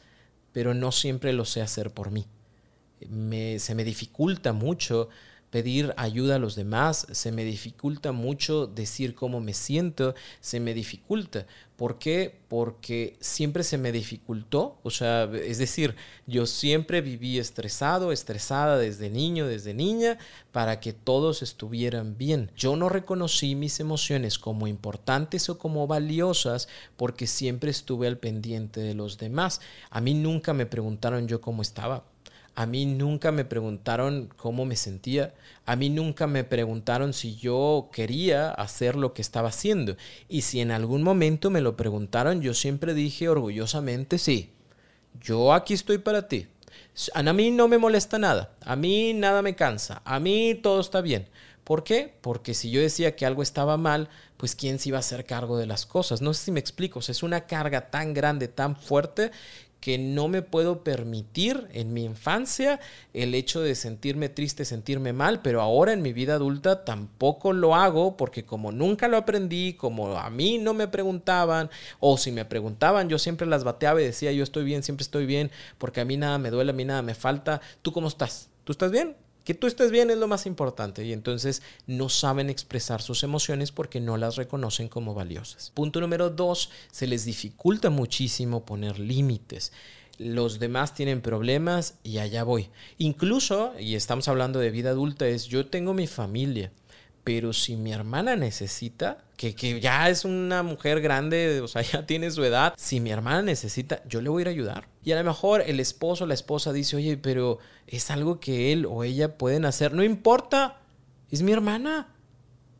pero 0.52 0.74
no 0.74 0.92
siempre 0.92 1.32
lo 1.32 1.44
sé 1.44 1.62
hacer 1.62 1.92
por 1.92 2.10
mí. 2.10 2.26
se 3.58 3.74
me 3.74 3.84
dificulta 3.84 4.52
mucho 4.52 5.08
pedir 5.50 5.94
ayuda 5.96 6.36
a 6.36 6.38
los 6.38 6.54
demás, 6.54 7.06
se 7.10 7.32
me 7.32 7.44
dificulta 7.44 8.12
mucho 8.12 8.66
decir 8.66 9.14
cómo 9.14 9.40
me 9.40 9.54
siento, 9.54 10.14
se 10.40 10.60
me 10.60 10.74
dificulta. 10.74 11.46
¿Por 11.76 12.00
qué? 12.00 12.40
Porque 12.48 13.16
siempre 13.20 13.62
se 13.62 13.78
me 13.78 13.92
dificultó, 13.92 14.80
o 14.82 14.90
sea, 14.90 15.30
es 15.32 15.58
decir, 15.58 15.94
yo 16.26 16.44
siempre 16.46 17.00
viví 17.00 17.38
estresado, 17.38 18.10
estresada 18.10 18.78
desde 18.78 19.10
niño, 19.10 19.46
desde 19.46 19.74
niña, 19.74 20.18
para 20.50 20.80
que 20.80 20.92
todos 20.92 21.40
estuvieran 21.40 22.18
bien. 22.18 22.50
Yo 22.56 22.74
no 22.74 22.88
reconocí 22.88 23.54
mis 23.54 23.78
emociones 23.78 24.40
como 24.40 24.66
importantes 24.66 25.48
o 25.48 25.58
como 25.58 25.86
valiosas 25.86 26.68
porque 26.96 27.28
siempre 27.28 27.70
estuve 27.70 28.08
al 28.08 28.18
pendiente 28.18 28.80
de 28.80 28.94
los 28.94 29.16
demás. 29.16 29.60
A 29.90 30.00
mí 30.00 30.14
nunca 30.14 30.52
me 30.52 30.66
preguntaron 30.66 31.28
yo 31.28 31.40
cómo 31.40 31.62
estaba 31.62 32.02
a 32.58 32.66
mí 32.66 32.86
nunca 32.86 33.30
me 33.30 33.44
preguntaron 33.44 34.28
cómo 34.36 34.64
me 34.64 34.74
sentía. 34.74 35.32
A 35.64 35.76
mí 35.76 35.90
nunca 35.90 36.26
me 36.26 36.42
preguntaron 36.42 37.12
si 37.12 37.36
yo 37.36 37.88
quería 37.92 38.50
hacer 38.50 38.96
lo 38.96 39.14
que 39.14 39.22
estaba 39.22 39.50
haciendo. 39.50 39.96
Y 40.28 40.42
si 40.42 40.60
en 40.60 40.72
algún 40.72 41.04
momento 41.04 41.50
me 41.50 41.60
lo 41.60 41.76
preguntaron, 41.76 42.42
yo 42.42 42.54
siempre 42.54 42.94
dije 42.94 43.28
orgullosamente 43.28 44.18
sí. 44.18 44.50
Yo 45.20 45.52
aquí 45.52 45.72
estoy 45.72 45.98
para 45.98 46.26
ti. 46.26 46.48
A 47.14 47.22
mí 47.32 47.52
no 47.52 47.68
me 47.68 47.78
molesta 47.78 48.18
nada. 48.18 48.50
A 48.64 48.74
mí 48.74 49.12
nada 49.12 49.40
me 49.40 49.54
cansa. 49.54 50.02
A 50.04 50.18
mí 50.18 50.58
todo 50.60 50.80
está 50.80 51.00
bien. 51.00 51.28
¿Por 51.62 51.84
qué? 51.84 52.12
Porque 52.22 52.54
si 52.54 52.70
yo 52.70 52.80
decía 52.80 53.14
que 53.14 53.24
algo 53.24 53.42
estaba 53.42 53.76
mal, 53.76 54.08
pues 54.36 54.56
quién 54.56 54.78
se 54.80 54.88
iba 54.88 54.96
a 54.96 55.00
hacer 55.00 55.26
cargo 55.26 55.58
de 55.58 55.66
las 55.66 55.86
cosas. 55.86 56.22
No 56.22 56.34
sé 56.34 56.46
si 56.46 56.50
me 56.50 56.58
explico. 56.58 56.98
es 56.98 57.22
una 57.22 57.42
carga 57.42 57.90
tan 57.90 58.14
grande, 58.14 58.48
tan 58.48 58.74
fuerte, 58.74 59.30
que 59.80 59.98
no 59.98 60.28
me 60.28 60.42
puedo 60.42 60.82
permitir 60.82 61.68
en 61.72 61.92
mi 61.92 62.04
infancia 62.04 62.80
el 63.14 63.34
hecho 63.34 63.60
de 63.60 63.74
sentirme 63.74 64.28
triste, 64.28 64.64
sentirme 64.64 65.12
mal, 65.12 65.40
pero 65.42 65.60
ahora 65.60 65.92
en 65.92 66.02
mi 66.02 66.12
vida 66.12 66.34
adulta 66.34 66.84
tampoco 66.84 67.52
lo 67.52 67.74
hago 67.74 68.16
porque 68.16 68.44
como 68.44 68.72
nunca 68.72 69.08
lo 69.08 69.16
aprendí, 69.16 69.74
como 69.74 70.18
a 70.18 70.30
mí 70.30 70.58
no 70.58 70.74
me 70.74 70.88
preguntaban 70.88 71.70
o 72.00 72.18
si 72.18 72.32
me 72.32 72.44
preguntaban 72.44 73.08
yo 73.08 73.18
siempre 73.18 73.46
las 73.46 73.64
bateaba 73.64 74.00
y 74.00 74.04
decía 74.04 74.32
yo 74.32 74.42
estoy 74.42 74.64
bien, 74.64 74.82
siempre 74.82 75.02
estoy 75.02 75.26
bien 75.26 75.50
porque 75.78 76.00
a 76.00 76.04
mí 76.04 76.16
nada 76.16 76.38
me 76.38 76.50
duele, 76.50 76.70
a 76.70 76.74
mí 76.74 76.84
nada 76.84 77.02
me 77.02 77.14
falta. 77.14 77.60
¿Tú 77.82 77.92
cómo 77.92 78.08
estás? 78.08 78.48
¿Tú 78.64 78.72
estás 78.72 78.90
bien? 78.90 79.27
Que 79.48 79.54
tú 79.54 79.66
estés 79.66 79.90
bien 79.90 80.10
es 80.10 80.18
lo 80.18 80.28
más 80.28 80.44
importante 80.44 81.06
y 81.06 81.14
entonces 81.14 81.62
no 81.86 82.10
saben 82.10 82.50
expresar 82.50 83.00
sus 83.00 83.22
emociones 83.22 83.72
porque 83.72 83.98
no 83.98 84.18
las 84.18 84.36
reconocen 84.36 84.88
como 84.88 85.14
valiosas. 85.14 85.70
Punto 85.70 86.02
número 86.02 86.28
dos, 86.28 86.68
se 86.92 87.06
les 87.06 87.24
dificulta 87.24 87.88
muchísimo 87.88 88.66
poner 88.66 88.98
límites 88.98 89.72
los 90.18 90.58
demás 90.58 90.92
tienen 90.92 91.22
problemas 91.22 91.94
y 92.02 92.18
allá 92.18 92.44
voy. 92.44 92.68
Incluso, 92.98 93.72
y 93.80 93.94
estamos 93.94 94.28
hablando 94.28 94.58
de 94.58 94.70
vida 94.70 94.90
adulta, 94.90 95.26
es 95.26 95.46
yo 95.46 95.66
tengo 95.68 95.94
mi 95.94 96.06
familia, 96.06 96.70
pero 97.24 97.54
si 97.54 97.74
mi 97.76 97.92
hermana 97.92 98.36
necesita, 98.36 99.24
que, 99.38 99.54
que, 99.54 99.80
ya 99.80 100.10
es 100.10 100.24
una 100.24 100.64
mujer 100.64 101.00
grande, 101.00 101.60
o 101.60 101.68
sea, 101.68 101.80
ya 101.92 102.04
tiene 102.04 102.30
su 102.30 102.44
edad, 102.44 102.74
si 102.76 103.00
mi 103.00 103.10
hermana 103.10 103.40
necesita, 103.40 104.02
yo 104.06 104.20
le 104.20 104.28
voy 104.28 104.40
a 104.40 104.42
ir 104.42 104.48
a 104.48 104.50
ayudar. 104.50 104.88
Y 105.04 105.12
a 105.12 105.16
lo 105.16 105.24
mejor 105.24 105.62
el 105.64 105.80
esposo 105.80 106.24
o 106.24 106.26
la 106.26 106.34
esposa 106.34 106.72
dice, 106.72 106.96
oye, 106.96 107.16
pero 107.16 107.58
es 107.86 108.10
algo 108.10 108.40
que 108.40 108.72
él 108.72 108.84
o 108.84 109.04
ella 109.04 109.38
pueden 109.38 109.64
hacer, 109.64 109.94
no 109.94 110.02
importa, 110.02 110.80
es 111.30 111.42
mi 111.42 111.52
hermana. 111.52 112.08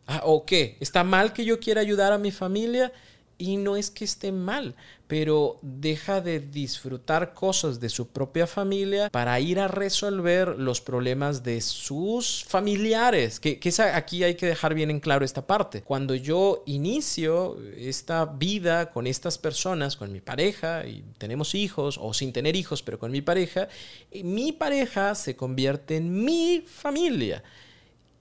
Ah, 0.06 0.22
¿O 0.24 0.44
qué? 0.44 0.76
¿Está 0.80 1.04
mal 1.04 1.32
que 1.32 1.44
yo 1.44 1.60
quiera 1.60 1.80
ayudar 1.80 2.12
a 2.12 2.18
mi 2.18 2.32
familia? 2.32 2.92
Y 3.40 3.56
no 3.56 3.76
es 3.76 3.92
que 3.92 4.04
esté 4.04 4.32
mal, 4.32 4.74
pero 5.06 5.60
deja 5.62 6.20
de 6.20 6.40
disfrutar 6.40 7.34
cosas 7.34 7.78
de 7.78 7.88
su 7.88 8.08
propia 8.08 8.48
familia 8.48 9.08
para 9.10 9.38
ir 9.38 9.60
a 9.60 9.68
resolver 9.68 10.58
los 10.58 10.80
problemas 10.80 11.44
de 11.44 11.60
sus 11.60 12.44
familiares. 12.44 13.38
Que, 13.38 13.60
que 13.60 13.72
aquí 13.94 14.24
hay 14.24 14.34
que 14.34 14.46
dejar 14.46 14.74
bien 14.74 14.90
en 14.90 14.98
claro 14.98 15.24
esta 15.24 15.46
parte. 15.46 15.82
Cuando 15.82 16.16
yo 16.16 16.64
inicio 16.66 17.56
esta 17.76 18.24
vida 18.24 18.90
con 18.90 19.06
estas 19.06 19.38
personas, 19.38 19.96
con 19.96 20.10
mi 20.10 20.20
pareja, 20.20 20.84
y 20.84 21.04
tenemos 21.16 21.54
hijos, 21.54 21.96
o 22.02 22.12
sin 22.12 22.32
tener 22.32 22.56
hijos, 22.56 22.82
pero 22.82 22.98
con 22.98 23.12
mi 23.12 23.22
pareja, 23.22 23.68
mi 24.24 24.50
pareja 24.50 25.14
se 25.14 25.36
convierte 25.36 25.96
en 25.96 26.24
mi 26.24 26.64
familia. 26.66 27.44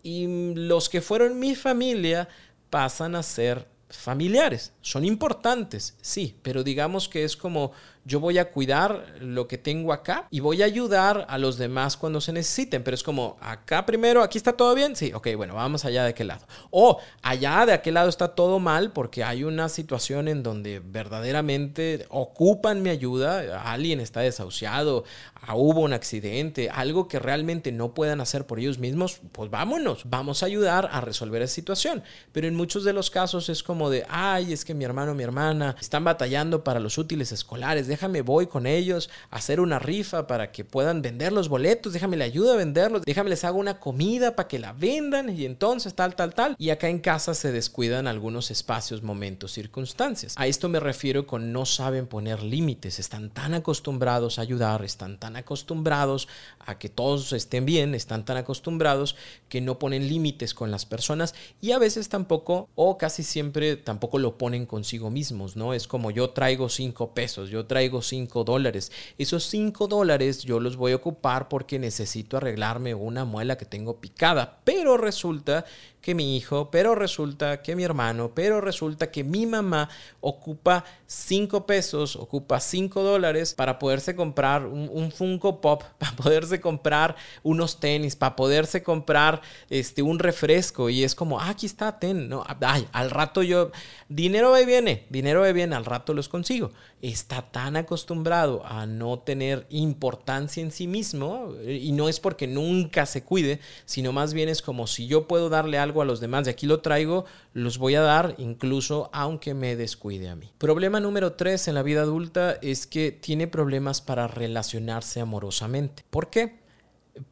Y 0.03 0.53
los 0.53 0.89
que 0.89 1.01
fueron 1.01 1.39
mi 1.39 1.55
familia 1.55 2.29
pasan 2.69 3.15
a 3.15 3.23
ser 3.23 3.76
familiares. 3.89 4.73
Son 4.81 5.05
importantes, 5.05 5.95
sí, 6.01 6.35
pero 6.41 6.63
digamos 6.63 7.07
que 7.07 7.23
es 7.23 7.37
como 7.37 7.71
yo 8.07 8.21
voy 8.21 8.37
a 8.37 8.51
cuidar 8.51 9.05
lo 9.19 9.49
que 9.49 9.57
tengo 9.57 9.91
acá 9.91 10.27
y 10.31 10.39
voy 10.39 10.61
a 10.61 10.65
ayudar 10.65 11.25
a 11.27 11.37
los 11.37 11.57
demás 11.57 11.97
cuando 11.97 12.21
se 12.21 12.31
necesiten, 12.31 12.81
pero 12.81 12.95
es 12.95 13.03
como 13.03 13.35
acá 13.41 13.85
primero, 13.85 14.23
aquí 14.23 14.37
está 14.37 14.53
todo 14.53 14.73
bien, 14.75 14.95
sí, 14.95 15.11
ok, 15.13 15.27
bueno, 15.35 15.55
vamos 15.55 15.83
allá 15.83 16.03
de 16.03 16.11
aquel 16.11 16.27
lado. 16.27 16.47
O 16.71 16.99
allá 17.21 17.65
de 17.65 17.73
aquel 17.73 17.95
lado 17.95 18.07
está 18.07 18.29
todo 18.29 18.59
mal 18.59 18.93
porque 18.93 19.25
hay 19.25 19.43
una 19.43 19.67
situación 19.67 20.29
en 20.29 20.41
donde 20.41 20.79
verdaderamente 20.79 22.05
ocupan 22.09 22.81
mi 22.81 22.91
ayuda, 22.91 23.61
alguien 23.69 23.99
está 23.99 24.21
desahuciado, 24.21 25.03
ah, 25.41 25.55
hubo 25.55 25.81
un 25.81 25.93
accidente, 25.93 26.69
algo 26.69 27.07
que 27.07 27.19
realmente 27.19 27.71
no 27.71 27.93
puedan 27.93 28.21
hacer 28.21 28.45
por 28.45 28.59
ellos 28.59 28.79
mismos, 28.79 29.21
pues 29.31 29.49
vámonos, 29.49 30.03
vamos 30.05 30.43
a 30.43 30.45
ayudar 30.45 30.89
a 30.91 31.01
resolver 31.01 31.41
esa 31.41 31.53
situación. 31.53 32.03
Pero 32.31 32.47
en 32.47 32.55
muchos 32.55 32.83
de 32.83 32.93
los 32.93 33.09
casos 33.09 33.49
es 33.49 33.63
como 33.63 33.89
de, 33.89 34.05
ay, 34.09 34.53
es 34.53 34.65
que 34.65 34.73
mi 34.73 34.85
hermano, 34.85 35.13
mi 35.13 35.23
hermana 35.23 35.75
están 35.79 36.03
batallando 36.03 36.63
para 36.63 36.79
los 36.79 36.97
útiles 36.97 37.31
escolares, 37.31 37.87
déjame 37.87 38.21
voy 38.21 38.47
con 38.47 38.67
ellos 38.67 39.09
a 39.29 39.37
hacer 39.37 39.59
una 39.59 39.79
rifa 39.79 40.27
para 40.27 40.51
que 40.51 40.63
puedan 40.63 41.01
vender 41.01 41.33
los 41.33 41.49
boletos, 41.49 41.93
déjame 41.93 42.17
le 42.17 42.23
ayudo 42.23 42.53
a 42.53 42.57
venderlos, 42.57 43.03
déjame 43.03 43.29
les 43.29 43.43
hago 43.43 43.59
una 43.59 43.79
comida 43.79 44.35
para 44.35 44.47
que 44.47 44.59
la 44.59 44.73
vendan 44.73 45.29
y 45.29 45.45
entonces 45.45 45.93
tal, 45.93 46.15
tal, 46.15 46.33
tal. 46.33 46.55
Y 46.57 46.69
acá 46.69 46.89
en 46.89 46.99
casa 46.99 47.33
se 47.33 47.51
descuidan 47.51 48.07
algunos 48.07 48.51
espacios, 48.51 49.03
momentos, 49.03 49.51
circunstancias. 49.51 50.33
A 50.37 50.47
esto 50.47 50.69
me 50.69 50.79
refiero 50.79 51.27
con 51.27 51.51
no 51.51 51.65
saben 51.65 52.07
poner 52.07 52.43
límites, 52.43 52.99
están 52.99 53.29
tan 53.29 53.53
acostumbrados 53.53 54.39
a 54.39 54.41
ayudar, 54.41 54.83
están 54.83 55.17
tan 55.17 55.26
acostumbrados 55.35 56.27
a 56.59 56.79
que 56.79 56.89
todos 56.89 57.33
estén 57.33 57.65
bien, 57.65 57.95
están 57.95 58.25
tan 58.25 58.37
acostumbrados 58.37 59.15
que 59.49 59.61
no 59.61 59.79
ponen 59.79 60.07
límites 60.07 60.53
con 60.53 60.71
las 60.71 60.85
personas 60.85 61.35
y 61.61 61.71
a 61.71 61.79
veces 61.79 62.09
tampoco 62.09 62.69
o 62.75 62.97
casi 62.97 63.23
siempre 63.23 63.75
tampoco 63.75 64.19
lo 64.19 64.37
ponen 64.37 64.65
consigo 64.65 65.09
mismos, 65.09 65.55
¿no? 65.55 65.73
Es 65.73 65.87
como 65.87 66.11
yo 66.11 66.29
traigo 66.31 66.69
cinco 66.69 67.13
pesos, 67.13 67.49
yo 67.49 67.65
traigo 67.65 68.01
5 68.01 68.43
dólares. 68.43 68.91
Esos 69.17 69.45
5 69.45 69.87
dólares 69.87 70.43
yo 70.43 70.59
los 70.59 70.77
voy 70.77 70.93
a 70.93 70.97
ocupar 70.97 71.47
porque 71.47 71.79
necesito 71.79 72.37
arreglarme 72.37 72.93
una 72.95 73.25
muela 73.25 73.57
que 73.57 73.65
tengo 73.65 73.99
picada. 73.99 74.59
Pero 74.63 74.97
resulta 74.97 75.65
que 76.01 76.15
mi 76.15 76.37
hijo, 76.37 76.69
pero 76.71 76.95
resulta 76.95 77.61
que 77.61 77.75
mi 77.75 77.83
hermano, 77.83 78.31
pero 78.33 78.61
resulta 78.61 79.11
que 79.11 79.23
mi 79.23 79.45
mamá 79.45 79.89
ocupa 80.21 80.85
5 81.05 81.65
pesos, 81.65 82.15
ocupa 82.15 82.59
5 82.59 83.01
dólares 83.01 83.53
para 83.53 83.79
poderse 83.79 84.15
comprar 84.15 84.65
un, 84.65 85.11
Funko 85.11 85.59
Pop, 85.59 85.83
para 85.97 86.15
poderse 86.15 86.61
comprar 86.61 87.15
unos 87.43 87.79
tenis, 87.79 88.15
para 88.15 88.35
poderse 88.35 88.83
comprar 88.83 89.41
este, 89.69 90.01
un 90.01 90.19
refresco. 90.19 90.89
Y 90.89 91.03
es 91.03 91.15
como, 91.15 91.39
ah, 91.39 91.49
aquí 91.49 91.65
está, 91.65 91.99
ten, 91.99 92.29
no, 92.29 92.43
ay, 92.61 92.87
al 92.91 93.09
rato 93.09 93.43
yo, 93.43 93.71
dinero 94.07 94.51
va 94.51 94.61
y 94.61 94.65
viene, 94.65 95.05
dinero 95.09 95.41
va 95.41 95.49
y 95.49 95.53
viene, 95.53 95.75
al 95.75 95.85
rato 95.85 96.13
los 96.13 96.29
consigo. 96.29 96.71
Está 97.01 97.41
tan 97.41 97.75
acostumbrado 97.75 98.65
a 98.65 98.85
no 98.85 99.19
tener 99.19 99.65
importancia 99.69 100.63
en 100.63 100.71
sí 100.71 100.87
mismo, 100.87 101.53
y 101.67 101.91
no 101.91 102.09
es 102.09 102.19
porque 102.19 102.47
nunca 102.47 103.05
se 103.05 103.23
cuide, 103.23 103.59
sino 103.85 104.11
más 104.11 104.33
bien 104.33 104.49
es 104.49 104.61
como 104.61 104.87
si 104.87 105.07
yo 105.07 105.27
puedo 105.27 105.49
darle 105.49 105.77
algo 105.77 105.86
a 106.01 106.05
los 106.05 106.19
demás, 106.19 106.45
de 106.45 106.51
aquí 106.51 106.65
lo 106.67 106.81
traigo, 106.81 107.25
los 107.53 107.77
voy 107.77 107.95
a 107.95 108.01
dar 108.01 108.35
incluso 108.37 109.09
aunque 109.13 109.53
me 109.53 109.75
descuide 109.75 110.29
a 110.29 110.35
mí. 110.35 110.51
Problema 110.57 110.99
número 110.99 111.33
tres 111.33 111.67
en 111.67 111.75
la 111.75 111.83
vida 111.83 112.01
adulta 112.01 112.57
es 112.61 112.87
que 112.87 113.11
tiene 113.11 113.47
problemas 113.47 114.01
para 114.01 114.27
relacionarse 114.27 115.19
amorosamente. 115.19 116.03
¿Por 116.09 116.29
qué? 116.29 116.59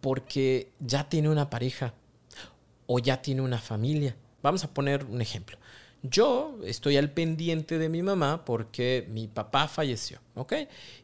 Porque 0.01 0.71
ya 0.79 1.09
tiene 1.09 1.29
una 1.29 1.49
pareja 1.49 1.93
o 2.87 2.99
ya 2.99 3.21
tiene 3.21 3.41
una 3.41 3.59
familia. 3.59 4.15
Vamos 4.41 4.63
a 4.63 4.73
poner 4.73 5.05
un 5.05 5.21
ejemplo. 5.21 5.57
Yo 6.09 6.59
estoy 6.63 6.97
al 6.97 7.11
pendiente 7.11 7.79
de 7.79 7.89
mi 7.89 8.03
mamá 8.03 8.45
porque 8.45 9.07
mi 9.09 9.27
papá 9.27 9.67
falleció, 9.67 10.19
¿ok? 10.35 10.53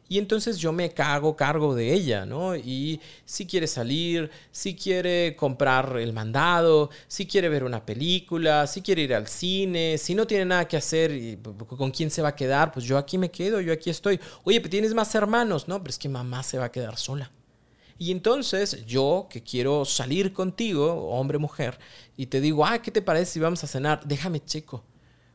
Y 0.08 0.18
entonces 0.18 0.58
yo 0.58 0.72
me 0.72 0.92
cago 0.92 1.34
cargo 1.34 1.74
de 1.74 1.92
ella, 1.92 2.24
¿no? 2.24 2.54
Y 2.54 3.00
si 3.24 3.46
quiere 3.46 3.66
salir, 3.66 4.30
si 4.52 4.76
quiere 4.76 5.34
comprar 5.34 5.96
el 5.98 6.12
mandado, 6.12 6.90
si 7.08 7.26
quiere 7.26 7.48
ver 7.48 7.64
una 7.64 7.84
película, 7.84 8.66
si 8.66 8.82
quiere 8.82 9.02
ir 9.02 9.14
al 9.14 9.26
cine, 9.26 9.98
si 9.98 10.14
no 10.14 10.26
tiene 10.26 10.44
nada 10.44 10.68
que 10.68 10.76
hacer, 10.76 11.38
¿con 11.66 11.90
quién 11.90 12.10
se 12.10 12.22
va 12.22 12.28
a 12.28 12.36
quedar? 12.36 12.70
Pues 12.70 12.84
yo 12.84 12.96
aquí 12.96 13.18
me 13.18 13.30
quedo, 13.30 13.60
yo 13.60 13.72
aquí 13.72 13.90
estoy. 13.90 14.20
Oye, 14.44 14.60
pero 14.60 14.70
tienes 14.70 14.94
más 14.94 15.12
hermanos, 15.14 15.66
¿no? 15.66 15.78
Pero 15.78 15.90
es 15.90 15.98
que 15.98 16.08
mamá 16.08 16.42
se 16.42 16.58
va 16.58 16.66
a 16.66 16.72
quedar 16.72 16.96
sola. 16.96 17.32
Y 17.98 18.12
entonces 18.12 18.84
yo 18.86 19.26
que 19.30 19.42
quiero 19.42 19.84
salir 19.84 20.32
contigo, 20.32 21.08
hombre, 21.08 21.38
mujer, 21.38 21.78
y 22.16 22.26
te 22.26 22.40
digo, 22.40 22.64
ah, 22.64 22.80
¿qué 22.80 22.90
te 22.90 23.02
parece 23.02 23.32
si 23.32 23.40
vamos 23.40 23.64
a 23.64 23.66
cenar? 23.66 24.04
Déjame 24.04 24.44
checo 24.44 24.84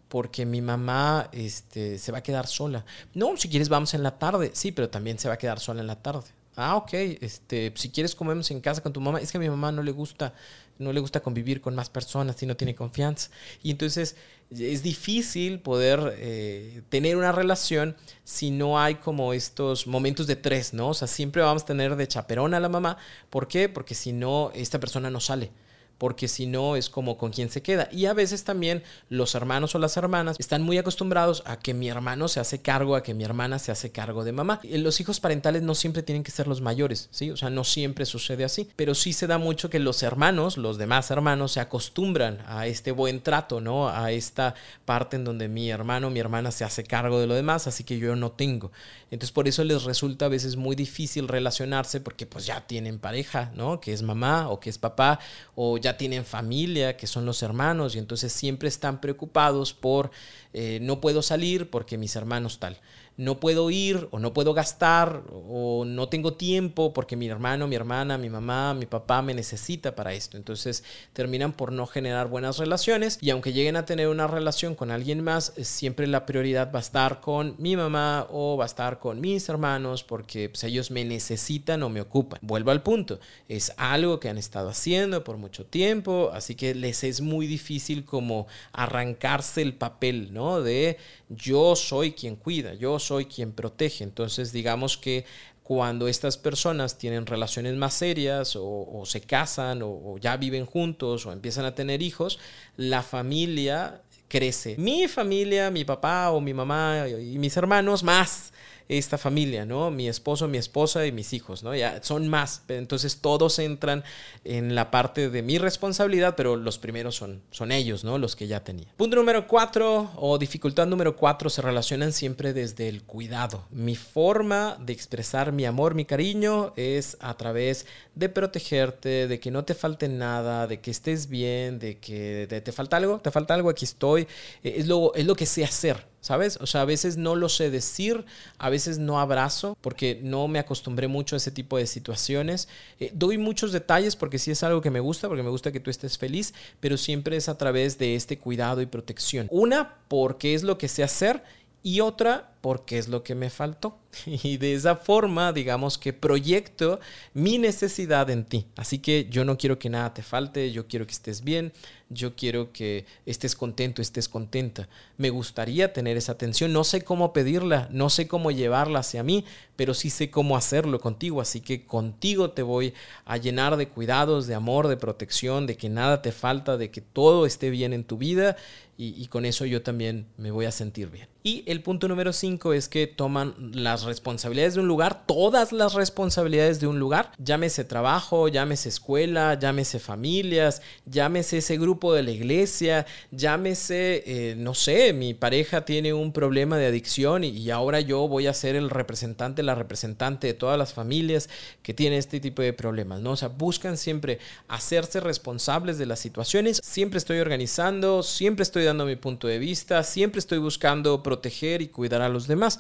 porque 0.08 0.46
mi 0.46 0.62
mamá 0.62 1.30
este, 1.32 1.98
se 1.98 2.12
va 2.12 2.20
a 2.20 2.24
quedar 2.24 2.48
sola. 2.48 2.86
No, 3.14 3.36
si 3.38 3.50
quieres 3.50 3.70
vamos 3.70 3.94
en 3.94 4.04
la 4.04 4.18
tarde. 4.18 4.52
Sí, 4.54 4.72
pero 4.72 4.90
también 4.90 5.20
se 5.20 5.28
va 5.28 5.36
a 5.36 5.38
quedar 5.38 5.60
sola 5.60 5.82
en 5.82 5.88
la 5.88 6.02
tarde. 6.02 6.28
Ah, 6.56 6.76
ok. 6.76 6.94
Este, 6.94 7.72
si 7.76 7.90
quieres 7.90 8.16
comemos 8.16 8.50
en 8.52 8.62
casa 8.62 8.82
con 8.82 8.94
tu 8.94 9.02
mamá. 9.02 9.20
Es 9.20 9.32
que 9.32 9.38
a 9.38 9.42
mi 9.42 9.50
mamá 9.50 9.72
no 9.72 9.84
le 9.84 9.92
gusta, 9.92 10.34
no 10.80 10.94
le 10.94 11.00
gusta 11.00 11.20
convivir 11.20 11.62
con 11.62 11.76
más 11.76 11.90
personas 11.90 12.42
y 12.42 12.46
no 12.46 12.56
tiene 12.56 12.74
confianza. 12.74 13.30
Y 13.62 13.72
entonces 13.72 14.16
es 14.50 14.82
difícil 14.82 15.60
poder 15.60 16.16
eh, 16.18 16.82
tener 16.90 17.18
una 17.18 17.34
relación 17.34 17.98
si 18.24 18.50
no 18.50 18.80
hay 18.80 18.96
como 18.96 19.34
estos 19.34 19.88
momentos 19.88 20.26
de 20.26 20.38
tres, 20.38 20.74
¿no? 20.74 20.90
O 20.90 20.94
sea, 20.94 21.08
siempre 21.08 21.42
vamos 21.42 21.64
a 21.64 21.66
tener 21.66 21.96
de 21.96 22.08
chaperón 22.08 22.54
a 22.54 22.60
la 22.60 22.70
mamá. 22.70 22.98
¿Por 23.30 23.48
qué? 23.48 23.68
Porque 23.68 23.94
si 23.94 24.14
no, 24.14 24.52
esta 24.56 24.80
persona 24.80 25.10
no 25.10 25.20
sale 25.20 25.52
porque 25.98 26.28
si 26.28 26.46
no 26.46 26.76
es 26.76 26.90
como 26.90 27.18
con 27.18 27.32
quien 27.32 27.50
se 27.50 27.62
queda. 27.62 27.90
Y 27.92 28.06
a 28.06 28.14
veces 28.14 28.44
también 28.44 28.84
los 29.10 29.36
hermanos 29.36 29.76
o 29.76 29.80
las 29.80 29.98
hermanas 29.98 30.38
están 30.40 30.62
muy 30.62 30.78
acostumbrados 30.78 31.44
a 31.46 31.60
que 31.60 31.74
mi 31.74 31.90
hermano 31.90 32.28
se 32.28 32.40
hace 32.40 32.62
cargo, 32.62 32.96
a 32.96 33.04
que 33.04 33.14
mi 33.14 33.24
hermana 33.24 33.60
se 33.60 33.72
hace 33.72 33.92
cargo 33.92 34.24
de 34.24 34.32
mamá. 34.32 34.60
Los 34.64 35.00
hijos 35.00 35.20
parentales 35.20 35.62
no 35.62 35.76
siempre 35.76 36.04
tienen 36.04 36.24
que 36.24 36.32
ser 36.32 36.48
los 36.48 36.62
mayores, 36.62 37.10
¿sí? 37.12 37.32
O 37.32 37.38
sea, 37.38 37.50
no 37.50 37.64
siempre 37.64 38.06
sucede 38.06 38.44
así, 38.44 38.70
pero 38.76 38.96
sí 38.96 39.14
se 39.14 39.28
da 39.28 39.38
mucho 39.38 39.70
que 39.70 39.80
los 39.80 40.04
hermanos, 40.04 40.58
los 40.58 40.78
demás 40.78 41.10
hermanos, 41.12 41.54
se 41.54 41.60
acostumbran 41.60 42.40
a 42.48 42.68
este 42.68 42.92
buen 42.92 43.22
trato, 43.22 43.62
¿no? 43.62 43.90
A 43.90 44.12
esta 44.12 44.56
parte 44.86 45.16
en 45.16 45.24
donde 45.24 45.48
mi 45.48 45.70
hermano, 45.70 46.10
mi 46.10 46.20
hermana 46.20 46.52
se 46.52 46.64
hace 46.64 46.84
cargo 46.84 47.20
de 47.20 47.28
lo 47.28 47.36
demás, 47.36 47.68
así 47.68 47.84
que 47.84 47.98
yo 47.98 48.16
no 48.16 48.32
tengo. 48.32 48.72
Entonces 49.10 49.32
por 49.32 49.48
eso 49.48 49.64
les 49.64 49.84
resulta 49.84 50.26
a 50.26 50.30
veces 50.30 50.56
muy 50.58 50.76
difícil 50.76 51.28
relacionarse 51.28 52.02
porque 52.02 52.26
pues 52.26 52.46
ya 52.46 52.68
tienen 52.68 53.00
pareja, 53.00 53.52
¿no? 53.56 53.80
Que 53.80 53.94
es 53.94 54.02
mamá 54.02 54.50
o 54.50 54.60
que 54.60 54.70
es 54.70 54.78
papá 54.78 55.20
o 55.56 55.78
ya 55.78 55.87
tienen 55.96 56.26
familia, 56.26 56.98
que 56.98 57.08
son 57.08 57.26
los 57.26 57.42
hermanos 57.44 57.96
y 57.96 58.00
entonces 58.00 58.34
siempre 58.34 58.68
están 58.68 59.00
preocupados 59.00 59.74
por 59.74 60.12
eh, 60.54 60.80
no 60.82 61.00
puedo 61.00 61.22
salir 61.22 61.70
porque 61.70 61.98
mis 61.98 62.16
hermanos 62.16 62.60
tal 62.60 62.78
no 63.18 63.40
puedo 63.40 63.72
ir 63.72 64.08
o 64.12 64.20
no 64.20 64.34
puedo 64.34 64.54
gastar 64.54 65.24
o 65.32 65.84
no 65.86 66.08
tengo 66.08 66.34
tiempo 66.34 66.94
porque 66.94 67.16
mi 67.16 67.28
hermano, 67.28 67.68
mi 67.68 67.76
hermana, 67.76 68.18
mi 68.18 68.30
mamá, 68.30 68.76
mi 68.76 68.86
papá 68.86 69.24
me 69.24 69.34
necesita 69.34 69.96
para 69.96 70.14
esto. 70.14 70.38
Entonces 70.38 70.84
terminan 71.14 71.54
por 71.54 71.72
no 71.72 71.88
generar 71.88 72.28
buenas 72.28 72.60
relaciones 72.60 73.18
y 73.20 73.32
aunque 73.32 73.54
lleguen 73.54 73.76
a 73.76 73.86
tener 73.86 74.08
una 74.08 74.28
relación 74.28 74.76
con 74.76 74.92
alguien 74.92 75.24
más, 75.24 75.54
siempre 75.62 76.06
la 76.06 76.26
prioridad 76.28 76.72
va 76.72 76.80
a 76.80 76.82
estar 76.82 77.20
con 77.20 77.56
mi 77.58 77.76
mamá 77.76 78.28
o 78.30 78.56
va 78.56 78.66
a 78.66 78.68
estar 78.68 79.00
con 79.00 79.20
mis 79.20 79.50
hermanos 79.50 80.04
porque 80.04 80.50
pues, 80.50 80.64
ellos 80.64 80.92
me 80.92 81.04
necesitan 81.04 81.82
o 81.82 81.90
me 81.90 82.02
ocupan. 82.02 82.40
Vuelvo 82.44 82.70
al 82.70 82.84
punto, 82.84 83.20
es 83.50 83.74
algo 83.78 84.20
que 84.20 84.30
han 84.30 84.38
estado 84.38 84.70
haciendo 84.70 85.24
por 85.24 85.38
mucho 85.38 85.66
tiempo, 85.66 86.30
así 86.34 86.54
que 86.54 86.76
les 86.76 87.04
es 87.04 87.22
muy 87.22 87.48
difícil 87.48 88.06
como 88.06 88.46
arrancarse 88.74 89.64
el 89.64 89.74
papel, 89.74 90.34
¿no? 90.34 90.62
De 90.62 90.98
yo 91.30 91.76
soy 91.76 92.12
quien 92.12 92.36
cuida, 92.36 92.74
yo 92.76 93.00
quien 93.26 93.52
protege. 93.52 94.04
Entonces, 94.04 94.52
digamos 94.52 94.98
que 94.98 95.26
cuando 95.64 96.08
estas 96.08 96.38
personas 96.38 96.98
tienen 96.98 97.26
relaciones 97.26 97.76
más 97.76 97.94
serias 97.94 98.58
o, 98.58 99.04
se 99.06 99.22
casan 99.22 99.82
o, 99.84 100.18
ya 100.20 100.38
viven 100.38 100.66
juntos 100.66 101.26
o 101.26 101.32
empiezan 101.32 101.66
a 101.66 101.76
tener 101.76 102.02
hijos, 102.02 102.40
la 102.78 103.04
familia 103.04 104.02
crece. 104.28 104.76
Mi 104.78 105.08
familia, 105.08 105.70
mi 105.70 105.84
papá 105.84 106.32
o 106.32 106.40
mi 106.40 106.54
mamá 106.54 107.08
y 107.10 107.38
mis 107.38 107.58
hermanos 107.58 108.04
más 108.04 108.54
esta 108.90 109.18
familia, 109.18 109.66
¿no? 109.66 109.92
Mi 109.92 110.08
esposo, 110.08 110.48
mi 110.48 110.58
esposa 110.58 111.06
y 111.06 111.12
mis 111.12 111.34
hijos, 111.34 111.64
¿no? 111.64 111.76
Ya 111.76 112.02
son 112.04 112.28
más. 112.28 112.64
Entonces 112.68 113.20
todos 113.22 113.60
entran 113.60 114.04
en 114.44 114.76
la 114.76 114.92
parte 114.92 115.30
de 115.30 115.42
mi 115.42 115.58
responsabilidad, 115.58 116.36
pero 116.36 116.56
los 116.56 116.78
primeros 116.78 117.16
son, 117.16 117.42
son 117.52 117.72
ellos, 117.72 118.04
¿no? 118.04 118.18
Los 118.18 118.36
que 118.36 118.48
ya 118.48 118.64
tenía. 118.64 118.88
Punto 118.96 119.16
número 119.16 119.48
cuatro 119.48 120.12
o 120.16 120.38
dificultad 120.38 120.88
número 120.88 121.16
cuatro 121.16 121.50
se 121.50 121.62
relacionan 121.62 122.14
siempre 122.14 122.54
desde 122.54 122.88
el 122.88 123.04
cuidado. 123.04 123.66
Mi 123.72 123.96
forma 123.96 124.78
de 124.80 124.94
expresar 124.94 125.52
mi 125.52 125.66
amor, 125.66 125.96
mi 125.96 126.06
cariño 126.06 126.74
es 126.76 127.18
a 127.20 127.36
través 127.36 127.86
de 128.16 128.30
protegerte, 128.30 129.28
de 129.28 129.40
que 129.40 129.52
no 129.52 129.66
te 129.66 129.74
falte 129.74 130.08
nada, 130.08 130.68
de 130.68 130.80
que 130.80 130.92
estés 130.92 131.28
bien, 131.28 131.80
de 131.80 132.00
que 132.00 132.48
te 132.64 132.72
falta 132.72 132.98
algo, 132.98 133.20
te 133.20 133.32
falta 133.32 133.54
algo, 133.54 133.70
aquí 133.70 133.86
estoy. 133.86 134.28
Es 134.64 134.88
lo, 134.88 135.14
es 135.14 135.26
lo 135.26 135.36
que 135.36 135.46
sé 135.46 135.64
hacer. 135.64 136.06
¿Sabes? 136.28 136.58
O 136.60 136.68
sea, 136.68 136.82
a 136.82 136.86
veces 136.86 137.16
no 137.16 137.36
lo 137.36 137.48
sé 137.48 137.72
decir, 137.72 138.26
a 138.58 138.70
veces 138.70 139.00
no 139.00 139.18
abrazo 139.18 139.78
porque 139.80 140.20
no 140.22 140.50
me 140.50 140.60
acostumbré 140.60 141.08
mucho 141.08 141.36
a 141.36 141.38
ese 141.38 141.52
tipo 141.52 141.78
de 141.78 141.88
situaciones. 141.88 142.68
Eh, 143.00 143.12
doy 143.14 143.38
muchos 143.38 143.72
detalles 143.72 144.18
porque 144.18 144.38
sí 144.38 144.52
es 144.52 144.62
algo 144.62 144.82
que 144.82 144.92
me 144.92 145.00
gusta, 145.00 145.30
porque 145.30 145.42
me 145.42 145.50
gusta 145.50 145.72
que 145.72 145.80
tú 145.80 145.90
estés 145.90 146.18
feliz, 146.18 146.54
pero 146.82 146.98
siempre 146.98 147.38
es 147.38 147.48
a 147.48 147.58
través 147.58 147.98
de 147.98 148.16
este 148.16 148.38
cuidado 148.38 148.82
y 148.82 148.88
protección. 148.88 149.48
Una, 149.52 149.96
porque 150.10 150.54
es 150.54 150.64
lo 150.64 150.78
que 150.78 150.90
sé 150.90 151.02
hacer 151.02 151.44
y 151.82 152.02
otra 152.02 152.52
porque 152.62 152.98
es 152.98 153.08
lo 153.08 153.24
que 153.24 153.36
me 153.36 153.50
faltó. 153.50 153.98
Y 154.26 154.58
de 154.58 154.74
esa 154.74 154.96
forma, 154.96 155.54
digamos 155.54 155.98
que 155.98 156.14
proyecto 156.14 157.00
mi 157.34 157.58
necesidad 157.58 158.30
en 158.30 158.46
ti. 158.46 158.66
Así 158.76 159.00
que 159.00 159.28
yo 159.30 159.46
no 159.46 159.58
quiero 159.58 159.80
que 159.80 159.90
nada 159.90 160.14
te 160.14 160.24
falte, 160.24 160.72
yo 160.72 160.88
quiero 160.88 161.06
que 161.06 161.14
estés 161.14 161.44
bien, 161.44 161.72
yo 162.10 162.36
quiero 162.36 162.72
que 162.72 163.06
estés 163.26 163.56
contento, 163.56 164.02
estés 164.02 164.30
contenta. 164.30 164.88
Me 165.18 165.30
gustaría 165.30 165.94
tener 165.94 166.18
esa 166.18 166.32
atención, 166.34 166.74
no 166.74 166.84
sé 166.84 167.04
cómo 167.04 167.34
pedirla, 167.34 167.90
no 167.92 168.10
sé 168.10 168.28
cómo 168.28 168.52
llevarla 168.52 169.00
hacia 169.00 169.24
mí, 169.24 169.46
pero 169.76 169.94
sí 169.94 170.10
sé 170.10 170.30
cómo 170.30 170.58
hacerlo 170.58 171.00
contigo. 171.00 171.42
Así 171.42 171.62
que 171.62 171.86
contigo 171.86 172.52
te 172.52 172.64
voy 172.64 172.94
a 173.26 173.38
llenar 173.38 173.78
de 173.78 173.90
cuidados, 173.90 174.48
de 174.48 174.56
amor, 174.56 174.88
de 174.88 174.98
protección, 174.98 175.68
de 175.68 175.78
que 175.78 175.90
nada 175.90 176.22
te 176.22 176.32
falta, 176.32 176.78
de 176.78 176.90
que 176.92 177.02
todo 177.02 177.46
esté 177.46 177.70
bien 177.70 177.94
en 177.94 178.04
tu 178.04 178.18
vida 178.18 178.58
y, 179.00 179.28
con 179.28 179.46
eso 179.46 179.64
yo 179.66 179.84
también 179.84 180.26
me 180.38 180.50
voy 180.50 180.66
a 180.66 180.72
sentir 180.72 181.12
bien. 181.12 181.28
Y 181.44 181.64
el 181.68 181.84
punto 181.84 182.08
número 182.08 182.34
5 182.34 182.47
es 182.48 182.88
que 182.88 183.08
toman 183.08 183.54
las 183.74 184.04
responsabilidades 184.04 184.76
de 184.76 184.80
un 184.80 184.88
lugar, 184.88 185.26
todas 185.26 185.74
las 185.74 185.94
responsabilidades 185.94 186.80
de 186.80 186.88
un 186.88 186.98
lugar, 186.98 187.32
llámese 187.38 187.84
trabajo, 187.84 188.48
llámese 188.48 188.88
escuela, 188.88 189.60
llámese 189.60 190.00
familias, 190.00 190.82
llámese 191.06 191.58
ese 191.58 191.78
grupo 191.78 192.14
de 192.14 192.24
la 192.24 192.32
iglesia, 192.32 193.06
llámese, 193.32 194.24
eh, 194.26 194.56
no 194.58 194.74
sé, 194.74 195.12
mi 195.12 195.34
pareja 195.34 195.84
tiene 195.84 196.14
un 196.14 196.32
problema 196.32 196.78
de 196.78 196.86
adicción 196.86 197.44
y, 197.44 197.70
ahora 197.70 198.00
yo 198.00 198.30
voy 198.30 198.48
a 198.48 198.54
ser 198.54 198.78
el 198.78 198.90
representante, 198.90 199.62
la 199.62 199.76
representante 199.76 200.48
de 200.48 200.54
todas 200.54 200.78
las 200.78 200.94
familias 200.94 201.50
que 201.82 201.94
tienen 201.94 202.18
este 202.18 202.40
tipo 202.40 202.62
de 202.62 202.72
problemas, 202.72 203.20
¿no? 203.20 203.32
O 203.32 203.36
sea, 203.36 203.50
buscan 203.50 203.98
siempre 203.98 204.40
hacerse 204.70 205.20
responsables 205.20 205.98
de 205.98 206.06
las 206.06 206.20
situaciones, 206.20 206.80
siempre 206.82 207.18
estoy 207.18 207.40
organizando, 207.40 208.24
siempre 208.24 208.64
estoy 208.64 208.86
dando 208.86 209.06
mi 209.06 209.18
punto 209.18 209.48
de 209.48 209.60
vista, 209.60 210.02
siempre 210.04 210.40
estoy 210.40 210.60
buscando 210.60 211.22
proteger 211.24 211.82
y 211.82 211.90
cuidar 211.90 212.22
a 212.22 212.30
los 212.30 212.37
demás 212.46 212.80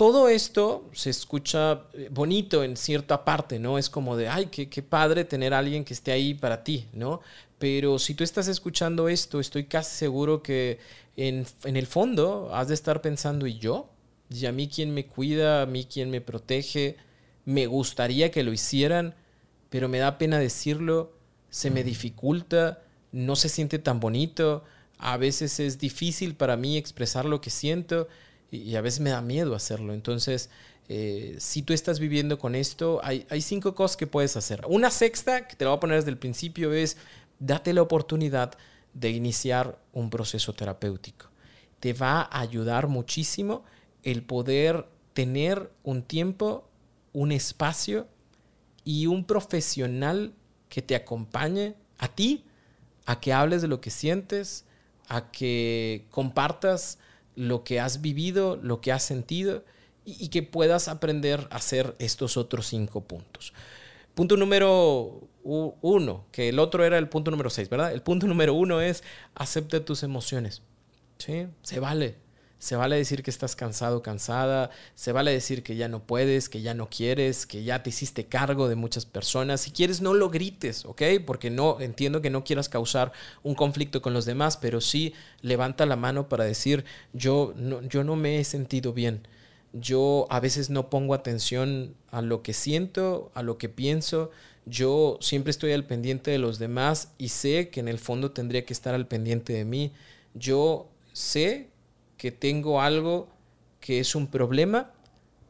todo 0.00 0.30
esto 0.30 0.88
se 0.94 1.10
escucha 1.10 1.82
eh, 1.92 2.08
bonito 2.10 2.64
en 2.64 2.78
cierta 2.78 3.22
parte, 3.22 3.58
¿no? 3.58 3.76
Es 3.76 3.90
como 3.90 4.16
de, 4.16 4.28
ay, 4.30 4.46
qué, 4.46 4.70
qué, 4.70 4.80
padre 4.80 5.26
tener 5.26 5.52
a 5.52 5.58
alguien 5.58 5.84
que 5.84 5.92
esté 5.92 6.10
ahí 6.10 6.32
para 6.32 6.64
ti, 6.64 6.88
¿no? 6.94 7.20
Pero 7.58 7.98
si 7.98 8.14
tú 8.14 8.24
estás 8.24 8.48
escuchando 8.48 9.10
esto, 9.10 9.40
estoy 9.40 9.64
casi 9.64 9.94
seguro 9.94 10.42
que 10.42 10.78
en, 11.18 11.44
en 11.64 11.76
el 11.76 11.86
fondo 11.86 12.48
has 12.54 12.68
de 12.68 12.74
estar 12.76 13.02
pensando, 13.02 13.46
¿y 13.46 13.58
yo? 13.58 13.90
¿Y 14.30 14.46
a 14.46 14.52
mí 14.52 14.68
quién 14.68 14.94
me 14.94 15.04
cuida? 15.04 15.60
¿A 15.60 15.66
mí 15.66 15.84
quién 15.84 16.08
me 16.08 16.22
protege? 16.22 16.96
Me 17.44 17.66
gustaría 17.66 18.30
que 18.30 18.42
lo 18.42 18.54
hicieran, 18.54 19.14
pero 19.68 19.90
me 19.90 19.98
da 19.98 20.16
pena 20.16 20.38
decirlo, 20.38 21.12
se 21.50 21.70
me 21.70 21.84
dificulta, 21.84 22.82
no 23.12 23.36
se 23.36 23.50
siente 23.50 23.78
tan 23.78 24.00
bonito, 24.00 24.64
a 24.96 25.18
veces 25.18 25.60
es 25.60 25.78
difícil 25.78 26.36
para 26.36 26.56
mí 26.56 26.78
expresar 26.78 27.26
lo 27.26 27.42
que 27.42 27.50
siento 27.50 28.08
y, 28.50 28.74
a 28.76 28.80
veces 28.80 29.00
me 29.00 29.10
da 29.10 29.20
miedo 29.20 29.54
hacerlo. 29.54 29.92
Entonces, 29.92 30.50
eh, 30.88 31.36
si 31.38 31.62
tú 31.62 31.72
estás 31.72 32.00
viviendo 32.00 32.38
con 32.38 32.54
esto, 32.54 33.00
hay, 33.02 33.26
hay, 33.30 33.42
cinco 33.42 33.74
cosas 33.74 33.96
que 33.96 34.06
puedes 34.06 34.36
hacer. 34.36 34.62
Una 34.68 34.90
sexta, 34.90 35.46
que 35.46 35.56
te 35.56 35.64
la 35.64 35.70
voy 35.70 35.76
a 35.78 35.80
poner 35.80 35.96
desde 35.96 36.10
el 36.10 36.18
principio, 36.18 36.72
es 36.72 36.96
date 37.38 37.72
la 37.72 37.82
oportunidad 37.82 38.56
de 38.94 39.10
iniciar 39.10 39.78
un 39.92 40.10
proceso 40.10 40.52
terapéutico. 40.52 41.26
Te 41.78 41.92
va 41.92 42.22
a 42.22 42.40
ayudar 42.40 42.88
muchísimo 42.88 43.64
el 44.02 44.22
poder 44.22 44.86
tener 45.12 45.70
un 45.82 46.02
tiempo, 46.02 46.68
un 47.12 47.32
espacio 47.32 48.06
y 48.84 49.06
un 49.06 49.24
profesional 49.24 50.32
que 50.68 50.82
te 50.82 50.94
acompañe 50.94 51.74
a 51.98 52.08
ti, 52.08 52.44
a 53.06 53.20
que 53.20 53.32
hables 53.32 53.62
de 53.62 53.68
lo 53.68 53.80
que 53.80 53.90
sientes, 53.90 54.64
a 55.08 55.30
que 55.30 56.06
compartas 56.10 56.98
lo 57.36 57.64
que 57.64 57.80
has 57.80 58.00
vivido, 58.00 58.56
lo 58.56 58.80
que 58.80 58.92
has 58.92 59.02
sentido 59.02 59.64
y, 60.04 60.28
que 60.28 60.42
puedas 60.42 60.88
aprender 60.88 61.46
a 61.50 61.56
hacer 61.56 61.94
estos 61.98 62.36
otros 62.36 62.66
cinco 62.66 63.02
puntos. 63.02 63.52
Punto 64.14 64.36
número 64.36 65.20
uno, 65.42 66.24
que 66.32 66.48
el 66.48 66.58
otro 66.58 66.84
era 66.84 66.98
el 66.98 67.08
punto 67.08 67.30
número 67.30 67.50
seis, 67.50 67.68
¿verdad? 67.68 67.92
El 67.92 68.02
punto 68.02 68.26
número 68.28 68.54
uno 68.54 68.80
es 68.80 69.02
acepta 69.34 69.84
tus 69.84 70.02
emociones. 70.02 70.62
¿Sí? 71.18 71.46
Se 71.62 71.80
vale. 71.80 72.16
Se 72.60 72.76
vale 72.76 72.96
decir 72.96 73.22
que 73.22 73.30
estás 73.30 73.56
cansado, 73.56 74.02
cansada. 74.02 74.70
Se 74.94 75.12
vale 75.12 75.32
decir 75.32 75.62
que 75.62 75.76
ya 75.76 75.88
no 75.88 76.04
puedes, 76.04 76.50
que 76.50 76.60
ya 76.60 76.74
no 76.74 76.90
quieres, 76.90 77.46
que 77.46 77.64
ya 77.64 77.82
te 77.82 77.88
hiciste 77.88 78.26
cargo 78.26 78.68
de 78.68 78.76
muchas 78.76 79.06
personas. 79.06 79.62
Si 79.62 79.70
quieres, 79.70 80.02
no 80.02 80.12
lo 80.12 80.28
grites, 80.28 80.84
¿ok? 80.84 81.02
Porque 81.26 81.48
no 81.48 81.80
entiendo 81.80 82.20
que 82.20 82.28
no 82.28 82.44
quieras 82.44 82.68
causar 82.68 83.12
un 83.42 83.54
conflicto 83.54 84.02
con 84.02 84.12
los 84.12 84.26
demás, 84.26 84.58
pero 84.58 84.82
sí 84.82 85.14
levanta 85.40 85.86
la 85.86 85.96
mano 85.96 86.28
para 86.28 86.44
decir, 86.44 86.84
yo 87.14 87.54
no, 87.56 87.80
yo 87.80 88.04
no 88.04 88.14
me 88.14 88.38
he 88.38 88.44
sentido 88.44 88.92
bien. 88.92 89.26
Yo 89.72 90.26
a 90.28 90.38
veces 90.38 90.68
no 90.68 90.90
pongo 90.90 91.14
atención 91.14 91.94
a 92.10 92.20
lo 92.20 92.42
que 92.42 92.52
siento, 92.52 93.32
a 93.34 93.42
lo 93.42 93.56
que 93.56 93.70
pienso. 93.70 94.32
Yo 94.66 95.16
siempre 95.22 95.50
estoy 95.50 95.72
al 95.72 95.86
pendiente 95.86 96.30
de 96.30 96.38
los 96.38 96.58
demás 96.58 97.12
y 97.16 97.28
sé 97.28 97.70
que 97.70 97.80
en 97.80 97.88
el 97.88 97.98
fondo 97.98 98.32
tendría 98.32 98.66
que 98.66 98.74
estar 98.74 98.94
al 98.94 99.06
pendiente 99.06 99.54
de 99.54 99.64
mí. 99.64 99.92
Yo 100.34 100.88
sé 101.14 101.70
que 102.20 102.30
tengo 102.30 102.82
algo 102.82 103.30
que 103.80 103.98
es 103.98 104.14
un 104.14 104.26
problema, 104.26 104.90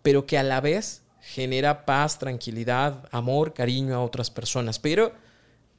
pero 0.02 0.24
que 0.24 0.38
a 0.38 0.44
la 0.44 0.60
vez 0.60 1.02
genera 1.20 1.84
paz, 1.84 2.20
tranquilidad, 2.20 3.08
amor, 3.10 3.54
cariño 3.54 3.96
a 3.96 4.04
otras 4.04 4.30
personas, 4.30 4.78
pero, 4.78 5.12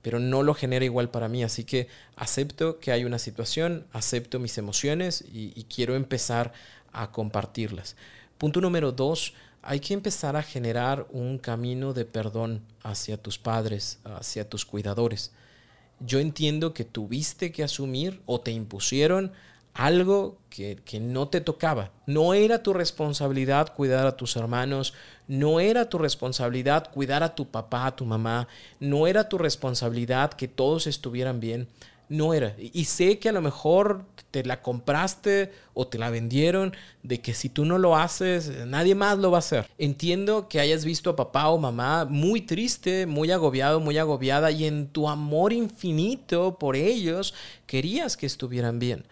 pero 0.02 0.20
no 0.20 0.44
lo 0.44 0.54
genera 0.54 0.84
igual 0.84 1.10
para 1.10 1.30
mí. 1.30 1.46
Así 1.46 1.64
que 1.64 1.88
acepto 2.18 2.80
que 2.80 2.92
hay 2.92 3.06
una 3.06 3.20
situación, 3.20 3.88
acepto 3.94 4.38
mis 4.38 4.58
emociones 4.58 5.24
y, 5.32 5.54
y 5.56 5.64
quiero 5.64 5.96
empezar 5.96 6.52
a 6.92 7.10
compartirlas. 7.14 7.96
Punto 8.38 8.60
número 8.60 8.92
dos, 8.92 9.34
hay 9.62 9.80
que 9.80 9.94
empezar 9.94 10.36
a 10.36 10.44
generar 10.44 11.08
un 11.12 11.38
camino 11.38 11.94
de 11.94 12.04
perdón 12.04 12.66
hacia 12.84 13.16
tus 13.16 13.40
padres, 13.40 14.00
hacia 14.04 14.50
tus 14.50 14.66
cuidadores. 14.66 15.32
Yo 16.02 16.20
entiendo 16.20 16.74
que 16.74 16.84
tuviste 16.84 17.54
que 17.54 17.64
asumir 17.64 18.22
o 18.26 18.42
te 18.42 18.52
impusieron 18.52 19.32
algo 19.74 20.38
que, 20.50 21.00
no 21.00 21.30
te 21.30 21.42
tocaba. 21.42 21.92
No 22.06 22.34
era 22.34 22.64
tu 22.64 22.74
responsabilidad 22.74 23.74
cuidar 23.74 24.06
a 24.06 24.18
tus 24.18 24.36
hermanos, 24.36 24.94
no 25.28 25.60
era 25.60 25.90
tu 25.90 25.98
responsabilidad 25.98 26.92
cuidar 26.92 27.24
a 27.24 27.36
tu 27.36 27.50
papá, 27.50 27.88
a 27.88 27.96
tu 27.96 28.06
mamá, 28.06 28.48
no 28.80 29.08
era 29.08 29.30
tu 29.30 29.38
responsabilidad 29.38 30.34
que 30.34 30.48
todos 30.48 30.88
estuvieran 30.88 31.40
bien. 31.40 31.68
No 32.10 32.34
era. 32.34 32.58
Y 32.60 32.84
sé 32.86 33.20
que 33.20 33.30
a 33.30 33.32
lo 33.32 33.42
mejor 33.42 34.04
te 34.32 34.44
la 34.44 34.62
compraste 34.62 35.54
o 35.74 35.88
te 35.88 35.98
la 35.98 36.10
vendieron 36.10 36.74
de 37.04 37.22
que 37.22 37.34
si 37.34 37.48
tú 37.48 37.64
no 37.64 37.78
lo 37.78 37.96
haces, 37.96 38.50
nadie 38.68 38.96
más 38.96 39.18
lo 39.18 39.32
va 39.32 39.38
a 39.38 39.40
hacer. 39.40 39.70
Entiendo 39.78 40.50
que 40.50 40.60
hayas 40.60 40.84
visto 40.84 41.10
a 41.10 41.16
papá 41.16 41.48
o 41.48 41.58
mamá 41.58 42.04
muy 42.04 42.42
triste, 42.42 43.06
muy 43.06 43.32
agobiado, 43.32 43.80
muy 43.80 43.98
agobiada 43.98 44.52
y 44.52 44.66
en 44.66 44.88
tu 44.88 45.08
amor 45.08 45.54
infinito 45.54 46.58
por 46.60 46.76
ellos 46.76 47.34
querías 47.66 48.18
que 48.18 48.26
estuvieran 48.26 48.78
bien 48.78 49.06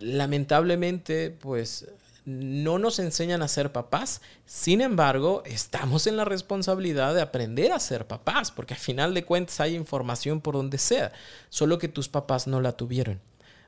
lamentablemente, 0.00 1.30
pues 1.30 1.86
no 2.24 2.78
nos 2.78 2.98
enseñan 2.98 3.42
a 3.42 3.48
ser 3.48 3.72
papás. 3.72 4.20
Sin 4.46 4.80
embargo, 4.80 5.42
estamos 5.46 6.06
en 6.06 6.16
la 6.16 6.24
responsabilidad 6.24 7.14
de 7.14 7.22
aprender 7.22 7.72
a 7.72 7.80
ser 7.80 8.06
papás, 8.06 8.50
porque 8.50 8.74
al 8.74 8.80
final 8.80 9.14
de 9.14 9.24
cuentas 9.24 9.60
hay 9.60 9.74
información 9.74 10.40
por 10.40 10.54
donde 10.54 10.78
sea, 10.78 11.12
solo 11.48 11.78
que 11.78 11.88
tus 11.88 12.08
papás 12.08 12.46
no 12.46 12.60
la 12.60 12.72
tuvieron. 12.72 13.20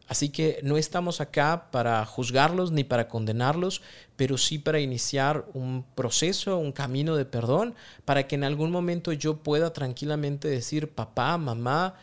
Así 0.08 0.28
que 0.28 0.60
no 0.62 0.76
estamos 0.76 1.20
acá 1.20 1.70
para 1.70 2.04
juzgarlos 2.04 2.72
ni 2.72 2.84
para 2.84 3.08
condenarlos, 3.08 3.82
pero 4.16 4.36
sí 4.36 4.58
para 4.58 4.80
iniciar 4.80 5.46
un 5.54 5.84
proceso, 5.94 6.58
un 6.58 6.72
camino 6.72 7.16
de 7.16 7.24
perdón, 7.24 7.74
para 8.04 8.26
que 8.26 8.34
en 8.34 8.44
algún 8.44 8.70
momento 8.70 9.12
yo 9.12 9.38
pueda 9.38 9.72
tranquilamente 9.72 10.48
decir, 10.48 10.88
papá, 10.88 11.38
mamá, 11.38 11.94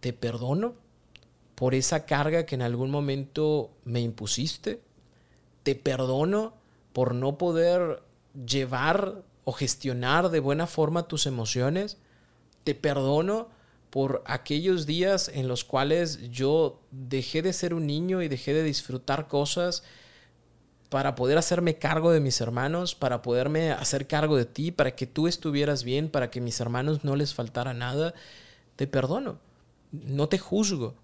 te 0.00 0.12
perdono, 0.12 0.74
por 1.54 1.74
esa 1.74 2.06
carga 2.06 2.46
que 2.46 2.54
en 2.54 2.62
algún 2.62 2.90
momento 2.90 3.70
me 3.84 4.00
impusiste. 4.00 4.80
Te 5.62 5.74
perdono 5.74 6.54
por 6.92 7.14
no 7.14 7.38
poder 7.38 8.02
llevar 8.46 9.22
o 9.44 9.52
gestionar 9.52 10.30
de 10.30 10.40
buena 10.40 10.66
forma 10.66 11.08
tus 11.08 11.26
emociones. 11.26 11.98
Te 12.64 12.74
perdono 12.74 13.48
por 13.90 14.22
aquellos 14.26 14.86
días 14.86 15.30
en 15.32 15.48
los 15.48 15.64
cuales 15.64 16.30
yo 16.30 16.80
dejé 16.90 17.42
de 17.42 17.52
ser 17.52 17.74
un 17.74 17.86
niño 17.86 18.22
y 18.22 18.28
dejé 18.28 18.54
de 18.54 18.62
disfrutar 18.62 19.28
cosas 19.28 19.82
para 20.88 21.14
poder 21.14 21.38
hacerme 21.38 21.76
cargo 21.76 22.12
de 22.12 22.20
mis 22.20 22.40
hermanos, 22.40 22.94
para 22.94 23.22
poderme 23.22 23.70
hacer 23.72 24.06
cargo 24.06 24.36
de 24.36 24.44
ti, 24.44 24.72
para 24.72 24.94
que 24.94 25.06
tú 25.06 25.26
estuvieras 25.26 25.84
bien, 25.84 26.10
para 26.10 26.30
que 26.30 26.40
mis 26.40 26.60
hermanos 26.60 27.02
no 27.02 27.16
les 27.16 27.34
faltara 27.34 27.72
nada. 27.72 28.14
Te 28.76 28.86
perdono, 28.86 29.38
no 29.90 30.28
te 30.28 30.38
juzgo, 30.38 30.94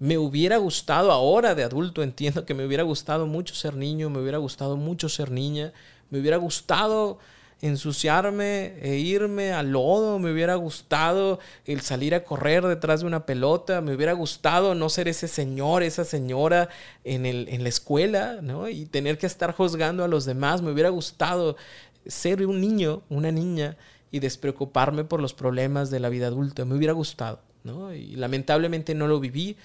Me 0.00 0.16
hubiera 0.16 0.56
gustado 0.56 1.12
ahora 1.12 1.54
de 1.54 1.62
adulto, 1.62 2.02
entiendo 2.02 2.46
que 2.46 2.54
me 2.54 2.64
hubiera 2.64 2.84
gustado 2.84 3.26
mucho 3.26 3.54
ser 3.54 3.76
niño, 3.76 4.08
me 4.08 4.18
hubiera 4.18 4.38
gustado 4.38 4.78
mucho 4.78 5.10
ser 5.10 5.30
niña, 5.30 5.74
me 6.08 6.20
hubiera 6.20 6.38
gustado 6.38 7.18
ensuciarme 7.60 8.78
e 8.80 8.96
irme 8.96 9.52
al 9.52 9.72
lodo, 9.72 10.18
me 10.18 10.32
hubiera 10.32 10.54
gustado 10.54 11.38
el 11.66 11.82
salir 11.82 12.14
a 12.14 12.24
correr 12.24 12.64
detrás 12.64 13.00
de 13.00 13.08
una 13.08 13.26
pelota, 13.26 13.82
me 13.82 13.94
hubiera 13.94 14.14
gustado 14.14 14.74
no 14.74 14.88
ser 14.88 15.06
ese 15.06 15.28
señor, 15.28 15.82
esa 15.82 16.06
señora 16.06 16.70
en, 17.04 17.26
el, 17.26 17.46
en 17.50 17.62
la 17.62 17.68
escuela, 17.68 18.38
¿no? 18.40 18.70
Y 18.70 18.86
tener 18.86 19.18
que 19.18 19.26
estar 19.26 19.52
juzgando 19.52 20.02
a 20.02 20.08
los 20.08 20.24
demás, 20.24 20.62
me 20.62 20.72
hubiera 20.72 20.88
gustado 20.88 21.58
ser 22.06 22.46
un 22.46 22.62
niño, 22.62 23.02
una 23.10 23.30
niña 23.30 23.76
y 24.10 24.20
despreocuparme 24.20 25.04
por 25.04 25.20
los 25.20 25.34
problemas 25.34 25.90
de 25.90 26.00
la 26.00 26.08
vida 26.08 26.28
adulta, 26.28 26.64
me 26.64 26.74
hubiera 26.74 26.94
gustado, 26.94 27.40
¿no? 27.64 27.92
Y 27.92 28.16
lamentablemente 28.16 28.94
no 28.94 29.06
lo 29.06 29.20
viví, 29.20 29.58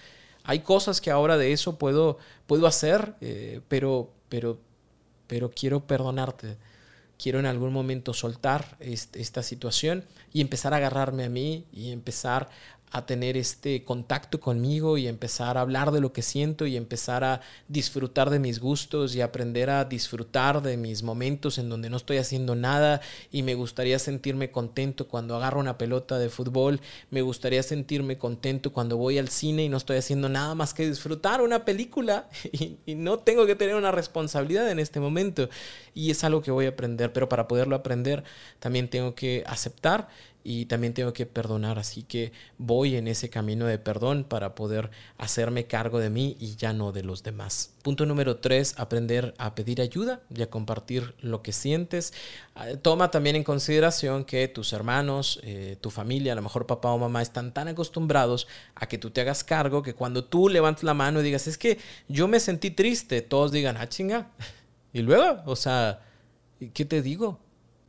hay 0.46 0.60
cosas 0.60 1.02
que 1.02 1.12
ahora 1.12 1.38
de 1.38 1.52
eso 1.52 1.78
puedo, 1.78 2.18
puedo 2.48 2.68
hacer, 2.68 3.16
eh, 3.22 3.62
pero, 3.68 4.12
pero, 4.30 4.60
pero 5.28 5.52
quiero 5.52 5.86
perdonarte. 5.86 6.58
Quiero 7.18 7.40
en 7.40 7.46
algún 7.46 7.72
momento 7.72 8.14
soltar 8.14 8.78
esta 8.80 9.42
situación 9.42 10.04
y 10.34 10.42
empezar 10.42 10.74
a 10.74 10.78
agarrarme 10.78 11.24
a 11.24 11.30
mí 11.30 11.66
y 11.72 11.92
empezar 11.92 12.50
a 12.96 13.06
tener 13.06 13.36
este 13.36 13.84
contacto 13.84 14.40
conmigo 14.40 14.98
y 14.98 15.10
empezar 15.10 15.58
a 15.58 15.62
hablar 15.62 15.92
de 15.92 16.00
lo 16.00 16.14
que 16.14 16.22
siento 16.22 16.66
y 16.66 16.78
empezar 16.78 17.26
a 17.26 17.42
disfrutar 17.68 18.30
de 18.30 18.40
mis 18.40 18.62
gustos 18.62 19.14
y 19.16 19.22
aprender 19.22 19.70
a 19.70 19.84
disfrutar 19.84 20.62
de 20.62 20.78
mis 20.78 21.04
momentos 21.04 21.58
en 21.58 21.68
donde 21.68 21.90
no 21.90 21.98
estoy 21.98 22.20
haciendo 22.20 22.56
nada. 22.56 23.02
Y 23.34 23.44
me 23.44 23.54
gustaría 23.54 24.00
sentirme 24.00 24.50
contento 24.50 25.10
cuando 25.10 25.36
agarro 25.36 25.60
una 25.60 25.78
pelota 25.78 26.18
de 26.18 26.30
fútbol, 26.30 26.80
me 27.12 27.22
gustaría 27.22 27.64
sentirme 27.64 28.18
contento 28.18 28.72
cuando 28.72 28.96
voy 28.96 29.18
al 29.18 29.28
cine 29.28 29.66
y 29.66 29.70
no 29.70 29.76
estoy 29.76 29.98
haciendo 29.98 30.30
nada 30.30 30.56
más 30.56 30.74
que 30.74 30.88
disfrutar 30.88 31.42
una 31.42 31.66
película. 31.66 32.30
Y, 32.56 32.78
y 32.86 32.96
no 32.96 33.20
tengo 33.20 33.46
que 33.46 33.56
tener 33.56 33.76
una 33.76 33.92
responsabilidad 33.92 34.72
en 34.72 34.80
este 34.80 35.02
momento. 35.02 35.50
Y 35.94 36.12
es 36.12 36.24
algo 36.24 36.42
que 36.42 36.52
voy 36.52 36.68
a 36.68 36.70
aprender, 36.70 37.12
pero 37.12 37.28
para 37.28 37.50
poderlo 37.50 37.76
aprender 37.76 38.24
también 38.60 38.88
tengo 38.88 39.14
que 39.14 39.44
aceptar 39.46 40.08
y 40.48 40.68
también 40.68 40.94
tengo 40.94 41.12
que 41.12 41.26
perdonar, 41.26 41.80
así 41.80 42.04
que 42.04 42.32
voy 42.60 42.96
en 42.98 43.08
ese 43.08 43.32
camino 43.32 43.66
de 43.66 43.80
perdón 43.80 44.24
para 44.24 44.54
poder 44.54 44.92
hacerme 45.18 45.66
cargo 45.66 45.98
de 45.98 46.12
mí 46.12 46.38
y 46.40 46.56
ya 46.56 46.72
no 46.72 46.92
de 46.92 47.02
los 47.02 47.24
demás. 47.24 47.74
Punto 47.82 48.06
número 48.06 48.38
tres, 48.38 48.76
aprender 48.78 49.34
a 49.40 49.56
pedir 49.56 49.82
ayuda 49.82 50.22
y 50.30 50.44
a 50.44 50.50
compartir 50.52 51.16
lo 51.20 51.42
que 51.42 51.52
sientes. 51.52 52.14
Ah, 52.54 52.68
toma 52.80 53.10
también 53.10 53.36
en 53.36 53.44
consideración 53.44 54.24
que 54.24 54.48
tus 54.48 54.72
hermanos, 54.72 55.40
eh, 55.42 55.78
tu 55.82 55.90
familia, 55.90 56.34
a 56.34 56.36
lo 56.36 56.44
mejor 56.44 56.68
papá 56.68 56.92
o 56.92 57.00
mamá 57.00 57.24
están 57.24 57.52
tan 57.52 57.68
acostumbrados 57.68 58.48
a 58.76 58.86
que 58.86 59.00
tú 59.00 59.10
te 59.10 59.22
hagas 59.22 59.44
cargo 59.44 59.82
que 59.82 59.96
cuando 59.96 60.26
tú 60.26 60.48
levantes 60.48 60.84
la 60.84 60.94
mano 60.94 61.22
y 61.22 61.24
digas, 61.24 61.48
es 61.48 61.58
que 61.58 61.80
yo 62.08 62.28
me 62.28 62.40
sentí 62.40 62.70
triste, 62.70 63.24
todos 63.24 63.52
digan, 63.52 63.78
ah, 63.78 63.90
chinga. 63.90 64.30
Y 64.94 65.02
luego, 65.02 65.42
o 65.46 65.58
sea, 65.58 66.04
¿qué 66.74 66.86
te 66.86 67.02
digo? 67.02 67.38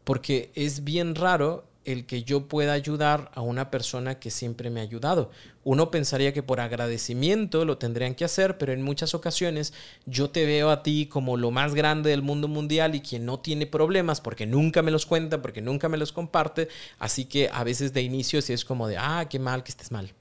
Porque 0.02 0.50
es 0.56 0.82
bien 0.82 1.14
raro 1.14 1.64
el 1.86 2.04
que 2.04 2.24
yo 2.24 2.48
pueda 2.48 2.72
ayudar 2.72 3.30
a 3.34 3.40
una 3.40 3.70
persona 3.70 4.18
que 4.18 4.30
siempre 4.30 4.68
me 4.70 4.80
ha 4.80 4.82
ayudado. 4.82 5.30
Uno 5.64 5.90
pensaría 5.90 6.34
que 6.34 6.42
por 6.42 6.60
agradecimiento 6.60 7.64
lo 7.64 7.78
tendrían 7.78 8.14
que 8.14 8.24
hacer, 8.24 8.58
pero 8.58 8.72
en 8.72 8.82
muchas 8.82 9.14
ocasiones 9.14 9.72
yo 10.04 10.30
te 10.30 10.44
veo 10.44 10.70
a 10.70 10.82
ti 10.82 11.06
como 11.06 11.36
lo 11.36 11.50
más 11.50 11.74
grande 11.74 12.10
del 12.10 12.22
mundo 12.22 12.48
mundial 12.48 12.94
y 12.94 13.00
quien 13.00 13.24
no 13.24 13.40
tiene 13.40 13.66
problemas 13.66 14.20
porque 14.20 14.46
nunca 14.46 14.82
me 14.82 14.90
los 14.90 15.06
cuenta, 15.06 15.40
porque 15.40 15.62
nunca 15.62 15.88
me 15.88 15.96
los 15.96 16.12
comparte, 16.12 16.68
así 16.98 17.24
que 17.24 17.48
a 17.52 17.64
veces 17.64 17.92
de 17.92 18.02
inicio 18.02 18.42
sí 18.42 18.52
es 18.52 18.64
como 18.64 18.88
de, 18.88 18.98
ah, 18.98 19.26
qué 19.30 19.38
mal 19.38 19.62
que 19.62 19.70
estés 19.70 19.90
mal. 19.90 20.12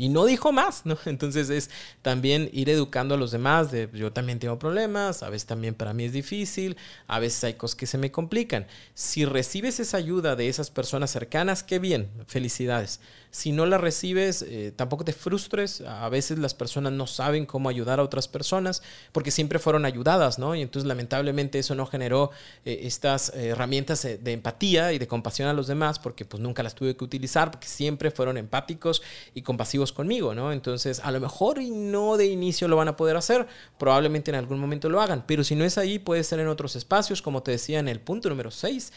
Y 0.00 0.08
no 0.08 0.24
dijo 0.24 0.50
más, 0.50 0.86
¿no? 0.86 0.96
Entonces 1.04 1.50
es 1.50 1.68
también 2.00 2.48
ir 2.54 2.70
educando 2.70 3.16
a 3.16 3.18
los 3.18 3.32
demás 3.32 3.70
de 3.70 3.86
yo 3.92 4.10
también 4.14 4.38
tengo 4.38 4.58
problemas, 4.58 5.22
a 5.22 5.28
veces 5.28 5.44
también 5.44 5.74
para 5.74 5.92
mí 5.92 6.04
es 6.04 6.14
difícil, 6.14 6.78
a 7.06 7.18
veces 7.18 7.44
hay 7.44 7.54
cosas 7.54 7.76
que 7.76 7.86
se 7.86 7.98
me 7.98 8.10
complican. 8.10 8.66
Si 8.94 9.26
recibes 9.26 9.78
esa 9.78 9.98
ayuda 9.98 10.36
de 10.36 10.48
esas 10.48 10.70
personas 10.70 11.10
cercanas, 11.10 11.62
qué 11.62 11.78
bien, 11.78 12.08
felicidades. 12.26 13.00
Si 13.32 13.52
no 13.52 13.64
la 13.64 13.78
recibes, 13.78 14.42
eh, 14.42 14.72
tampoco 14.74 15.04
te 15.04 15.12
frustres. 15.12 15.82
A 15.82 16.08
veces 16.08 16.38
las 16.38 16.52
personas 16.52 16.92
no 16.92 17.06
saben 17.06 17.46
cómo 17.46 17.68
ayudar 17.68 18.00
a 18.00 18.02
otras 18.02 18.26
personas 18.26 18.82
porque 19.12 19.30
siempre 19.30 19.60
fueron 19.60 19.84
ayudadas, 19.84 20.40
¿no? 20.40 20.56
Y 20.56 20.62
entonces 20.62 20.88
lamentablemente 20.88 21.60
eso 21.60 21.76
no 21.76 21.86
generó 21.86 22.32
eh, 22.64 22.80
estas 22.82 23.28
eh, 23.34 23.48
herramientas 23.48 24.02
de 24.02 24.32
empatía 24.32 24.92
y 24.92 24.98
de 24.98 25.06
compasión 25.06 25.48
a 25.48 25.52
los 25.52 25.68
demás 25.68 26.00
porque 26.00 26.24
pues 26.24 26.42
nunca 26.42 26.64
las 26.64 26.74
tuve 26.74 26.96
que 26.96 27.04
utilizar 27.04 27.52
porque 27.52 27.68
siempre 27.68 28.10
fueron 28.10 28.36
empáticos 28.36 29.00
y 29.32 29.42
compasivos 29.42 29.92
conmigo, 29.92 30.34
¿no? 30.34 30.52
Entonces 30.52 31.00
a 31.00 31.12
lo 31.12 31.20
mejor 31.20 31.60
y 31.60 31.70
no 31.70 32.16
de 32.16 32.26
inicio 32.26 32.66
lo 32.66 32.76
van 32.76 32.88
a 32.88 32.96
poder 32.96 33.16
hacer, 33.16 33.46
probablemente 33.78 34.32
en 34.32 34.36
algún 34.36 34.58
momento 34.58 34.88
lo 34.88 35.00
hagan, 35.00 35.24
pero 35.26 35.44
si 35.44 35.54
no 35.54 35.64
es 35.64 35.78
ahí 35.78 36.00
puede 36.00 36.24
ser 36.24 36.40
en 36.40 36.48
otros 36.48 36.74
espacios, 36.74 37.22
como 37.22 37.42
te 37.42 37.52
decía 37.52 37.78
en 37.78 37.88
el 37.88 38.00
punto 38.00 38.28
número 38.28 38.50
6 38.50 38.92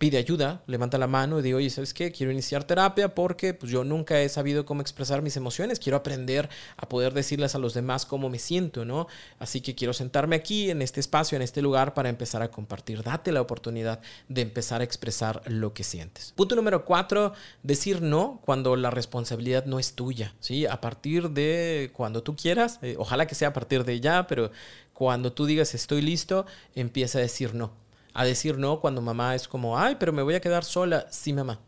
pide 0.00 0.16
ayuda, 0.16 0.62
levanta 0.66 0.96
la 0.96 1.06
mano 1.06 1.38
y 1.38 1.42
dice, 1.42 1.54
oye, 1.54 1.68
¿sabes 1.68 1.92
qué? 1.92 2.10
Quiero 2.10 2.32
iniciar 2.32 2.64
terapia 2.64 3.14
porque 3.14 3.52
pues, 3.52 3.70
yo 3.70 3.84
nunca 3.84 4.18
he 4.18 4.30
sabido 4.30 4.64
cómo 4.64 4.80
expresar 4.80 5.20
mis 5.20 5.36
emociones, 5.36 5.78
quiero 5.78 5.98
aprender 5.98 6.48
a 6.78 6.88
poder 6.88 7.12
decirles 7.12 7.54
a 7.54 7.58
los 7.58 7.74
demás 7.74 8.06
cómo 8.06 8.30
me 8.30 8.38
siento, 8.38 8.86
¿no? 8.86 9.08
Así 9.38 9.60
que 9.60 9.74
quiero 9.74 9.92
sentarme 9.92 10.36
aquí, 10.36 10.70
en 10.70 10.80
este 10.80 11.00
espacio, 11.00 11.36
en 11.36 11.42
este 11.42 11.60
lugar, 11.60 11.92
para 11.92 12.08
empezar 12.08 12.40
a 12.40 12.50
compartir. 12.50 13.02
Date 13.02 13.30
la 13.30 13.42
oportunidad 13.42 14.00
de 14.26 14.40
empezar 14.40 14.80
a 14.80 14.84
expresar 14.84 15.42
lo 15.44 15.74
que 15.74 15.84
sientes. 15.84 16.32
Punto 16.34 16.56
número 16.56 16.86
cuatro, 16.86 17.34
decir 17.62 18.00
no 18.00 18.40
cuando 18.42 18.76
la 18.76 18.88
responsabilidad 18.88 19.66
no 19.66 19.78
es 19.78 19.92
tuya, 19.92 20.34
¿sí? 20.40 20.64
A 20.64 20.80
partir 20.80 21.28
de 21.28 21.90
cuando 21.92 22.22
tú 22.22 22.36
quieras, 22.36 22.78
eh, 22.80 22.94
ojalá 22.96 23.26
que 23.26 23.34
sea 23.34 23.48
a 23.48 23.52
partir 23.52 23.84
de 23.84 24.00
ya, 24.00 24.26
pero 24.26 24.50
cuando 24.94 25.34
tú 25.34 25.44
digas 25.44 25.74
estoy 25.74 26.00
listo, 26.00 26.46
empieza 26.74 27.18
a 27.18 27.20
decir 27.20 27.54
no 27.54 27.79
a 28.14 28.24
decir 28.24 28.58
no 28.58 28.80
cuando 28.80 29.00
mamá 29.00 29.34
es 29.34 29.48
como, 29.48 29.78
ay, 29.78 29.96
pero 29.98 30.12
me 30.12 30.22
voy 30.22 30.34
a 30.34 30.40
quedar 30.40 30.64
sola. 30.64 31.06
Sí, 31.10 31.32
mamá. 31.32 31.60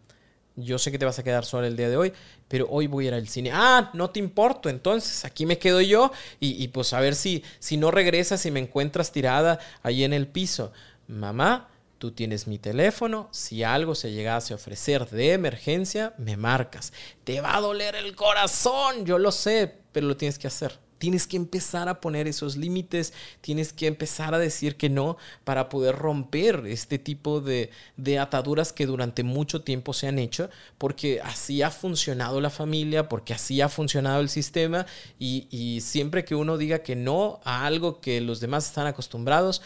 Yo 0.55 0.79
sé 0.79 0.93
que 0.93 0.99
te 0.99 1.05
vas 1.07 1.19
a 1.19 1.23
quedar 1.23 1.45
sola 1.47 1.67
el 1.67 1.77
día 1.77 1.89
de 1.89 1.97
hoy, 1.97 2.13
pero 2.47 2.67
hoy 2.69 2.87
voy 2.87 3.07
a 3.07 3.09
ir 3.09 3.15
al 3.15 3.29
cine. 3.29 3.51
Ah, 3.53 3.91
no 3.95 4.11
te 4.11 4.21
importo, 4.21 4.69
entonces 4.69 5.25
aquí 5.25 5.47
me 5.47 5.59
quedo 5.59 5.81
yo 5.81 6.13
y, 6.41 6.63
y 6.63 6.69
pues 6.69 6.93
a 6.93 7.01
ver 7.01 7.15
si, 7.15 7.43
si 7.59 7.79
no 7.79 7.91
regresas 7.91 8.45
y 8.45 8.51
me 8.51 8.61
encuentras 8.61 9.13
tirada 9.13 9.59
ahí 9.83 10.05
en 10.05 10.13
el 10.13 10.27
piso. 10.27 10.73
Mamá, 11.09 11.69
tú 12.03 12.11
tienes 12.11 12.49
mi 12.49 12.59
teléfono, 12.59 13.29
si 13.31 13.63
algo 13.63 13.95
se 13.95 14.11
llegase 14.13 14.53
a 14.53 14.57
ofrecer 14.57 15.09
de 15.09 15.35
emergencia, 15.35 16.15
me 16.19 16.37
marcas. 16.37 16.93
Te 17.23 17.41
va 17.41 17.57
a 17.57 17.61
doler 17.61 17.95
el 17.95 18.17
corazón, 18.17 19.07
yo 19.07 19.19
lo 19.19 19.31
sé, 19.31 19.73
pero 19.93 20.09
lo 20.09 20.17
tienes 20.17 20.37
que 20.37 20.49
hacer. 20.49 20.82
Tienes 21.03 21.27
que 21.27 21.37
empezar 21.37 21.89
a 21.89 22.01
poner 22.01 22.29
esos 22.29 22.55
límites, 22.55 23.13
tienes 23.41 23.73
que 23.73 23.89
empezar 23.89 24.37
a 24.37 24.39
decir 24.39 24.77
que 24.77 24.89
no 24.89 25.17
para 25.43 25.69
poder 25.69 25.97
romper 25.97 26.63
este 26.69 26.97
tipo 26.97 27.41
de, 27.41 27.71
ataduras 28.21 28.73
que 28.73 28.87
durante 28.87 29.25
mucho 29.25 29.63
tiempo 29.63 29.95
se 29.95 30.07
han 30.07 30.21
hecho, 30.21 30.49
porque 30.79 31.21
así 31.21 31.61
ha 31.61 31.73
funcionado 31.73 32.41
la 32.41 32.51
familia, 32.51 33.09
porque 33.09 33.35
así 33.35 33.61
ha 33.61 33.69
funcionado 33.69 34.21
el 34.21 34.29
sistema 34.29 34.87
y, 35.19 35.49
y 35.51 35.81
siempre 35.81 36.25
que 36.25 36.37
uno 36.37 36.57
diga 36.57 36.85
que 36.85 36.95
no 36.95 37.41
a 37.43 37.67
algo 37.67 38.01
que 38.01 38.21
los 38.21 38.39
demás 38.39 38.67
están 38.67 38.87
acostumbrados, 38.87 39.61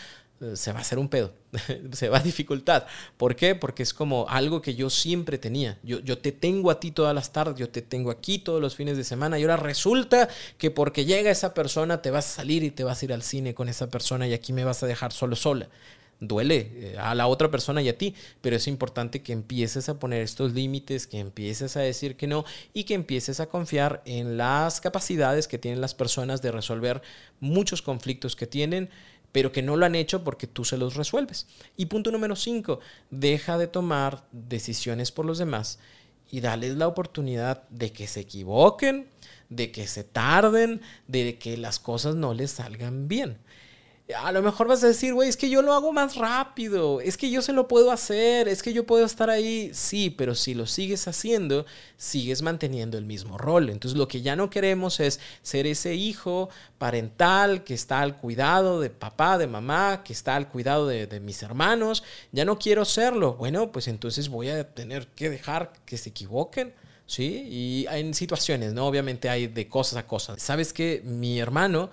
se 0.55 0.73
va 0.73 0.79
a 0.79 0.83
hacer 0.83 0.99
un 0.99 1.09
pedo, 1.09 1.33
se 1.93 2.09
va 2.09 2.19
a 2.19 2.23
dificultar. 2.23 2.87
¿Por 3.17 3.37
qué? 3.37 3.55
Porque 3.55 3.83
es 3.83 3.95
como 3.95 4.29
algo 4.29 4.61
que 4.61 4.75
yo 4.75 4.91
siempre 4.91 5.39
tenía. 5.39 5.79
Yo, 5.83 6.01
yo 6.01 6.19
te 6.19 6.33
tengo 6.33 6.71
a 6.71 6.79
ti 6.79 6.91
todas 6.91 7.15
las 7.15 7.33
tardes, 7.33 7.57
yo 7.57 7.71
te 7.71 7.83
tengo 7.83 8.11
aquí 8.11 8.39
todos 8.39 8.61
los 8.61 8.77
fines 8.77 8.97
de 8.97 9.05
semana 9.05 9.39
y 9.39 9.43
ahora 9.43 9.57
resulta 9.57 10.29
que 10.59 10.71
porque 10.71 11.05
llega 11.05 11.31
esa 11.31 11.55
persona 11.55 12.03
te 12.03 12.11
vas 12.11 12.27
a 12.27 12.37
salir 12.37 12.63
y 12.63 12.71
te 12.71 12.85
vas 12.85 13.01
a 13.01 13.05
ir 13.07 13.13
al 13.13 13.23
cine 13.23 13.55
con 13.55 13.69
esa 13.69 13.89
persona 13.89 14.29
y 14.29 14.35
aquí 14.35 14.53
me 14.53 14.65
vas 14.65 14.83
a 14.83 14.87
dejar 14.87 15.13
solo 15.13 15.37
sola. 15.37 15.69
Duele 16.19 16.73
eh, 16.75 16.97
a 16.99 17.15
la 17.15 17.27
otra 17.27 17.51
persona 17.51 17.83
y 17.83 17.91
a 17.91 17.99
ti, 17.99 18.15
pero 18.41 18.57
es 18.57 18.67
importante 18.69 19.23
que 19.23 19.35
empieces 19.35 19.91
a 19.91 19.99
poner 19.99 20.23
estos 20.23 20.55
límites, 20.55 21.07
que 21.07 21.19
empieces 21.19 21.77
a 21.77 21.81
decir 21.81 22.17
que 22.17 22.27
no 22.27 22.47
y 22.73 22.85
que 22.85 22.95
empieces 22.95 23.39
a 23.39 23.47
confiar 23.47 24.03
en 24.07 24.39
las 24.39 24.81
capacidades 24.81 25.47
que 25.47 25.59
tienen 25.59 25.83
las 25.83 25.95
personas 25.95 26.41
de 26.41 26.53
resolver 26.53 27.03
muchos 27.41 27.83
conflictos 27.83 28.35
que 28.35 28.47
tienen 28.47 28.89
pero 29.33 29.53
que 29.53 29.63
no 29.63 29.77
lo 29.77 29.87
han 29.87 29.95
hecho 29.95 30.25
porque 30.25 30.47
tú 30.47 30.65
se 30.65 30.79
los 30.79 30.97
resuelves. 30.97 31.47
Y 31.77 31.87
punto 31.87 32.11
número 32.11 32.37
cinco, 32.37 32.81
deja 33.11 33.59
de 33.59 33.67
tomar 33.67 34.25
decisiones 34.33 35.13
por 35.13 35.27
los 35.27 35.39
demás 35.39 35.79
y 36.31 36.41
dales 36.41 36.77
la 36.77 36.89
oportunidad 36.89 37.69
de 37.69 37.93
que 37.93 38.07
se 38.07 38.21
equivoquen, 38.21 39.09
de 39.49 39.71
que 39.71 39.87
se 39.87 40.05
tarden, 40.05 40.81
de 41.07 41.39
que 41.39 41.57
las 41.57 41.79
cosas 41.79 42.17
no 42.17 42.35
les 42.35 42.53
salgan 42.53 43.09
bien 43.09 43.39
a 44.15 44.31
lo 44.31 44.41
mejor 44.41 44.69
vas 44.69 44.85
a 44.85 44.87
decir, 44.87 45.15
güey, 45.15 45.29
es 45.29 45.37
que 45.37 45.51
yo 45.51 45.63
lo 45.63 45.73
hago 45.75 45.93
más 45.93 46.15
rápido, 46.15 47.01
es 47.01 47.17
que 47.17 47.29
yo 47.29 47.43
se 47.43 47.53
lo 47.53 47.67
puedo 47.67 47.91
hacer, 47.91 48.47
es 48.47 48.63
que 48.63 48.73
yo 48.73 48.87
puedo 48.87 49.05
estar 49.05 49.31
ahí. 49.31 49.71
Sí, 49.75 50.11
pero 50.11 50.37
si 50.37 50.55
lo 50.55 50.67
sigues 50.67 51.09
haciendo, 51.09 51.67
sigues 51.97 52.41
manteniendo 52.43 52.99
el 52.99 53.05
mismo 53.05 53.37
rol. 53.37 53.69
Entonces 53.69 53.99
lo 53.99 54.07
que 54.07 54.23
ya 54.23 54.37
no 54.37 54.49
queremos 54.49 55.01
es 55.01 55.19
ser 55.43 55.67
ese 55.67 55.97
hijo 55.97 56.51
parental 56.79 57.65
que 57.65 57.75
está 57.75 58.01
al 58.01 58.17
cuidado 58.17 58.81
de 58.81 58.91
papá, 58.91 59.39
de 59.39 59.49
mamá, 59.49 60.05
que 60.05 60.13
está 60.13 60.37
al 60.37 60.49
cuidado 60.49 60.87
de, 60.87 61.21
mis 61.21 61.43
hermanos. 61.43 62.05
Ya 62.31 62.45
no 62.45 62.61
quiero 62.61 62.85
serlo. 62.85 63.35
Bueno, 63.35 63.73
pues 63.73 63.89
entonces 63.89 64.29
voy 64.29 64.51
a 64.51 64.73
tener 64.73 65.09
que 65.09 65.31
dejar 65.31 65.73
que 65.85 65.99
se 65.99 66.11
equivoquen 66.11 66.75
¿sí? 67.07 67.47
Y 67.49 67.87
en 67.89 68.15
situaciones, 68.15 68.73
¿no? 68.73 68.87
Obviamente 68.87 69.29
hay 69.29 69.47
de 69.47 69.69
cosas 69.69 69.99
a 69.99 70.07
cosas. 70.07 70.43
¿Sabes 70.43 70.73
que 70.73 71.03
Mi 71.05 71.39
hermano 71.39 71.91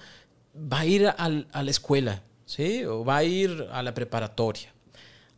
va 0.55 0.79
a 0.79 0.85
ir 0.85 1.07
a 1.07 1.29
la 1.29 1.71
escuela, 1.71 2.21
¿sí? 2.45 2.83
O 2.85 3.03
va 3.03 3.17
a 3.17 3.23
ir 3.23 3.67
a 3.71 3.81
la 3.83 3.93
preparatoria. 3.93 4.73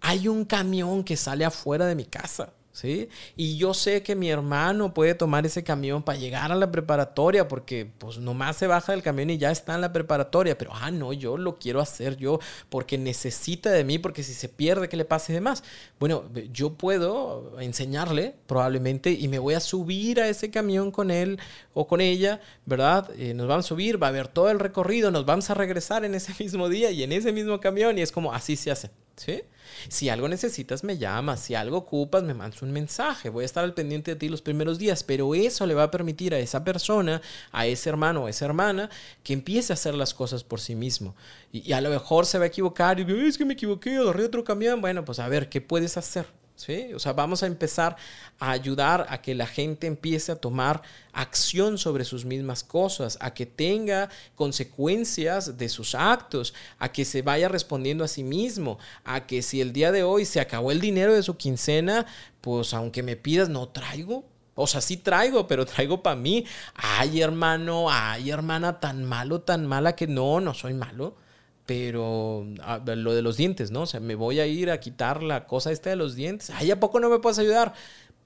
Hay 0.02 0.28
un 0.28 0.46
camión 0.46 1.04
que 1.04 1.18
sale 1.18 1.46
afuera 1.46 1.86
de 1.86 1.96
mi 1.96 2.06
casa. 2.06 2.54
¿Sí? 2.76 3.08
Y 3.38 3.58
yo 3.58 3.74
sé 3.74 4.04
que 4.04 4.16
mi 4.16 4.30
hermano 4.30 4.94
puede 4.94 5.16
tomar 5.16 5.46
ese 5.46 5.64
camión 5.64 6.04
para 6.04 6.20
llegar 6.20 6.52
a 6.52 6.56
la 6.56 6.72
preparatoria 6.72 7.48
porque 7.48 7.90
pues 7.98 8.18
nomás 8.18 8.58
se 8.58 8.68
baja 8.68 8.92
del 8.92 9.02
camión 9.02 9.30
y 9.30 9.38
ya 9.38 9.50
está 9.50 9.76
en 9.76 9.82
la 9.82 9.94
preparatoria, 9.94 10.58
pero 10.58 10.72
ah, 10.74 10.92
no, 10.92 11.14
yo 11.14 11.38
lo 11.38 11.58
quiero 11.58 11.80
hacer 11.80 12.18
yo 12.18 12.40
porque 12.70 12.98
necesita 12.98 13.72
de 13.72 13.86
mí, 13.86 13.98
porque 13.98 14.24
si 14.24 14.34
se 14.34 14.50
pierde, 14.50 14.90
¿qué 14.90 14.98
le 14.98 15.06
pase 15.06 15.32
y 15.32 15.36
demás? 15.36 15.64
Bueno, 16.00 16.26
yo 16.52 16.74
puedo 16.74 17.60
enseñarle 17.62 18.36
probablemente 18.46 19.12
y 19.12 19.30
me 19.30 19.40
voy 19.40 19.54
a 19.54 19.62
subir 19.62 20.20
a 20.20 20.28
ese 20.28 20.52
camión 20.52 20.92
con 20.92 21.12
él 21.12 21.40
o 21.74 21.88
con 21.88 22.02
ella, 22.02 22.42
¿verdad? 22.66 23.10
Eh, 23.18 23.34
nos 23.34 23.48
vamos 23.48 23.66
a 23.66 23.70
subir, 23.70 24.04
va 24.04 24.08
a 24.08 24.10
haber 24.10 24.28
todo 24.28 24.50
el 24.50 24.60
recorrido, 24.60 25.12
nos 25.12 25.26
vamos 25.26 25.50
a 25.50 25.54
regresar 25.54 26.04
en 26.04 26.14
ese 26.14 26.34
mismo 26.44 26.68
día 26.68 26.92
y 26.92 27.04
en 27.04 27.14
ese 27.14 27.32
mismo 27.32 27.62
camión 27.62 27.98
y 27.98 28.02
es 28.02 28.12
como 28.12 28.34
así 28.34 28.58
se 28.58 28.70
hace, 28.70 28.92
¿sí? 29.16 29.44
Si 29.88 30.10
algo 30.10 30.28
necesitas, 30.28 30.84
me 30.84 30.98
llamas. 30.98 31.40
Si 31.40 31.56
algo 31.56 31.78
ocupas, 31.78 32.24
me 32.24 32.34
mandas 32.34 32.62
un 32.62 32.72
mensaje. 32.72 33.30
Voy 33.30 33.44
a 33.44 33.46
estar 33.46 33.64
al 33.64 33.74
pendiente 33.74 34.12
de 34.12 34.18
ti 34.18 34.30
los 34.30 34.42
primeros 34.42 34.78
días, 34.78 35.04
pero 35.04 35.34
eso 35.36 35.66
le 35.66 35.74
va 35.74 35.84
a 35.84 35.92
permitir 35.92 36.34
a 36.34 36.40
esa 36.40 36.64
persona, 36.64 37.22
a 37.52 37.68
ese 37.68 37.90
hermano 37.90 38.24
o 38.24 38.28
esa 38.28 38.46
hermana, 38.46 38.90
que 39.24 39.34
empiece 39.34 39.74
a 39.74 39.76
hacer 39.76 39.96
las 39.96 40.14
cosas 40.14 40.44
por 40.44 40.60
sí 40.60 40.76
mismo. 40.76 41.16
Y, 41.52 41.74
a 41.74 41.82
lo 41.82 41.90
mejor 41.90 42.26
se 42.26 42.38
va 42.38 42.46
a 42.46 42.48
equivocar 42.48 43.00
y 43.00 43.28
es 43.28 43.38
que 43.38 43.46
me 43.46 43.54
equivoqué, 43.54 43.98
agarré 43.98 44.26
otro 44.26 44.44
camión. 44.44 44.82
Bueno, 44.82 45.06
pues 45.06 45.20
a 45.20 45.28
ver, 45.28 45.50
¿qué 45.50 45.62
puedes 45.62 45.98
hacer? 45.98 46.26
¿Sí? 46.56 46.94
O 46.94 47.00
sea, 47.00 47.14
vamos 47.14 47.44
a 47.44 47.48
empezar 47.48 47.96
a 48.40 48.52
ayudar 48.52 49.06
a 49.10 49.22
que 49.22 49.36
la 49.36 49.48
gente 49.48 49.88
empiece 49.88 50.32
a 50.32 50.36
tomar 50.36 50.82
acción 51.14 51.78
sobre 51.78 52.06
sus 52.06 52.26
mismas 52.26 52.64
cosas, 52.64 53.18
a 53.22 53.34
que 53.34 53.46
tenga 53.46 54.10
consecuencias 54.36 55.58
de 55.58 55.70
sus 55.70 55.96
actos, 55.96 56.54
a 56.80 56.92
que 56.92 57.06
se 57.06 57.22
vaya 57.22 57.48
respondiendo 57.48 58.04
a 58.04 58.08
sí 58.08 58.24
mismo, 58.24 58.80
a 59.04 59.26
que 59.26 59.42
si 59.42 59.62
el 59.62 59.74
día 59.74 59.92
de 59.92 60.04
hoy 60.04 60.26
se 60.26 60.40
acabó 60.40 60.72
el 60.72 60.82
dinero 60.82 61.14
de 61.14 61.24
su 61.24 61.38
quincena, 61.38 62.06
pues 62.42 62.74
aunque 62.74 63.04
me 63.04 63.16
pidas, 63.16 63.50
no 63.50 63.70
traigo, 63.70 64.26
o 64.56 64.68
sea, 64.68 64.80
sí 64.80 64.96
traigo, 64.98 65.48
pero 65.48 65.66
traigo 65.66 66.02
para 66.02 66.16
mí. 66.16 66.46
Ay, 66.76 67.22
hermano, 67.22 67.88
ay, 67.90 68.30
hermana, 68.30 68.80
tan 68.80 69.04
malo, 69.04 69.42
tan 69.42 69.66
mala 69.66 69.96
que 69.96 70.08
no, 70.08 70.40
no 70.40 70.54
soy 70.54 70.74
malo 70.74 71.25
pero 71.66 72.46
lo 72.86 73.14
de 73.14 73.22
los 73.22 73.38
dientes, 73.38 73.72
¿no? 73.72 73.82
O 73.82 73.86
sea, 73.86 74.00
me 74.00 74.16
voy 74.16 74.40
a 74.40 74.46
ir 74.46 74.70
a 74.70 74.80
quitar 74.80 75.24
la 75.24 75.48
cosa 75.48 75.72
esta 75.72 75.90
de 75.90 75.96
los 75.96 76.16
dientes. 76.16 76.52
Ay, 76.52 76.72
¿a 76.72 76.80
poco 76.80 77.00
no 77.00 77.10
me 77.10 77.20
puedes 77.20 77.40
ayudar? 77.40 77.74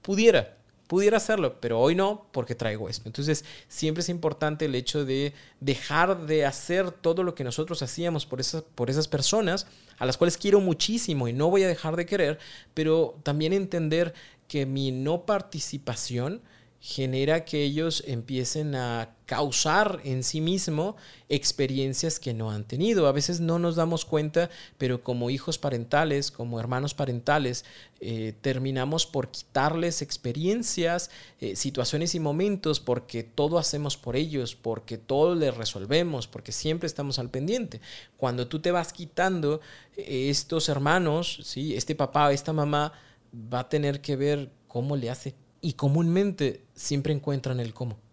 Pudiera, 0.02 0.56
pudiera 0.86 1.16
hacerlo, 1.16 1.58
pero 1.60 1.80
hoy 1.80 1.94
no 1.94 2.26
porque 2.32 2.54
traigo 2.54 2.88
esto. 2.88 3.08
Entonces, 3.08 3.44
siempre 3.68 4.02
es 4.02 4.08
importante 4.10 4.66
el 4.66 4.74
hecho 4.74 5.04
de 5.04 5.32
dejar 5.60 6.26
de 6.26 6.44
hacer 6.44 6.90
todo 6.90 7.22
lo 7.22 7.34
que 7.34 7.44
nosotros 7.44 7.82
hacíamos 7.82 8.26
por 8.26 8.40
esas, 8.40 8.62
por 8.62 8.90
esas 8.90 9.08
personas, 9.08 9.66
a 9.98 10.04
las 10.04 10.18
cuales 10.18 10.36
quiero 10.36 10.60
muchísimo 10.60 11.26
y 11.26 11.32
no 11.32 11.48
voy 11.48 11.62
a 11.62 11.68
dejar 11.68 11.96
de 11.96 12.06
querer, 12.06 12.38
pero 12.74 13.18
también 13.22 13.52
entender 13.52 14.12
que 14.48 14.66
mi 14.66 14.90
no 14.90 15.24
participación 15.26 16.42
genera 16.80 17.44
que 17.44 17.62
ellos 17.62 18.02
empiecen 18.06 18.74
a 18.74 19.14
causar 19.30 20.00
en 20.02 20.24
sí 20.24 20.40
mismo 20.40 20.96
experiencias 21.28 22.18
que 22.18 22.34
no 22.34 22.50
han 22.50 22.64
tenido. 22.64 23.06
A 23.06 23.12
veces 23.12 23.38
no 23.38 23.60
nos 23.60 23.76
damos 23.76 24.04
cuenta, 24.04 24.50
pero 24.76 25.04
como 25.04 25.30
hijos 25.30 25.56
parentales, 25.56 26.32
como 26.32 26.58
hermanos 26.58 26.94
parentales, 26.94 27.64
eh, 28.00 28.34
terminamos 28.40 29.06
por 29.06 29.30
quitarles 29.30 30.02
experiencias, 30.02 31.12
eh, 31.40 31.54
situaciones 31.54 32.16
y 32.16 32.18
momentos 32.18 32.80
porque 32.80 33.22
todo 33.22 33.60
hacemos 33.60 33.96
por 33.96 34.16
ellos, 34.16 34.56
porque 34.56 34.98
todo 34.98 35.36
les 35.36 35.56
resolvemos, 35.56 36.26
porque 36.26 36.50
siempre 36.50 36.88
estamos 36.88 37.20
al 37.20 37.30
pendiente. 37.30 37.80
Cuando 38.16 38.48
tú 38.48 38.58
te 38.58 38.72
vas 38.72 38.92
quitando 38.92 39.60
eh, 39.96 40.28
estos 40.28 40.68
hermanos, 40.68 41.38
¿sí? 41.44 41.76
este 41.76 41.94
papá, 41.94 42.32
esta 42.32 42.52
mamá, 42.52 42.94
va 43.32 43.60
a 43.60 43.68
tener 43.68 44.00
que 44.00 44.16
ver 44.16 44.50
cómo 44.66 44.96
le 44.96 45.08
hace 45.08 45.36
y 45.60 45.74
comúnmente 45.74 46.64
siempre 46.74 47.12
encuentran 47.12 47.60
el 47.60 47.72
cómo. 47.72 48.09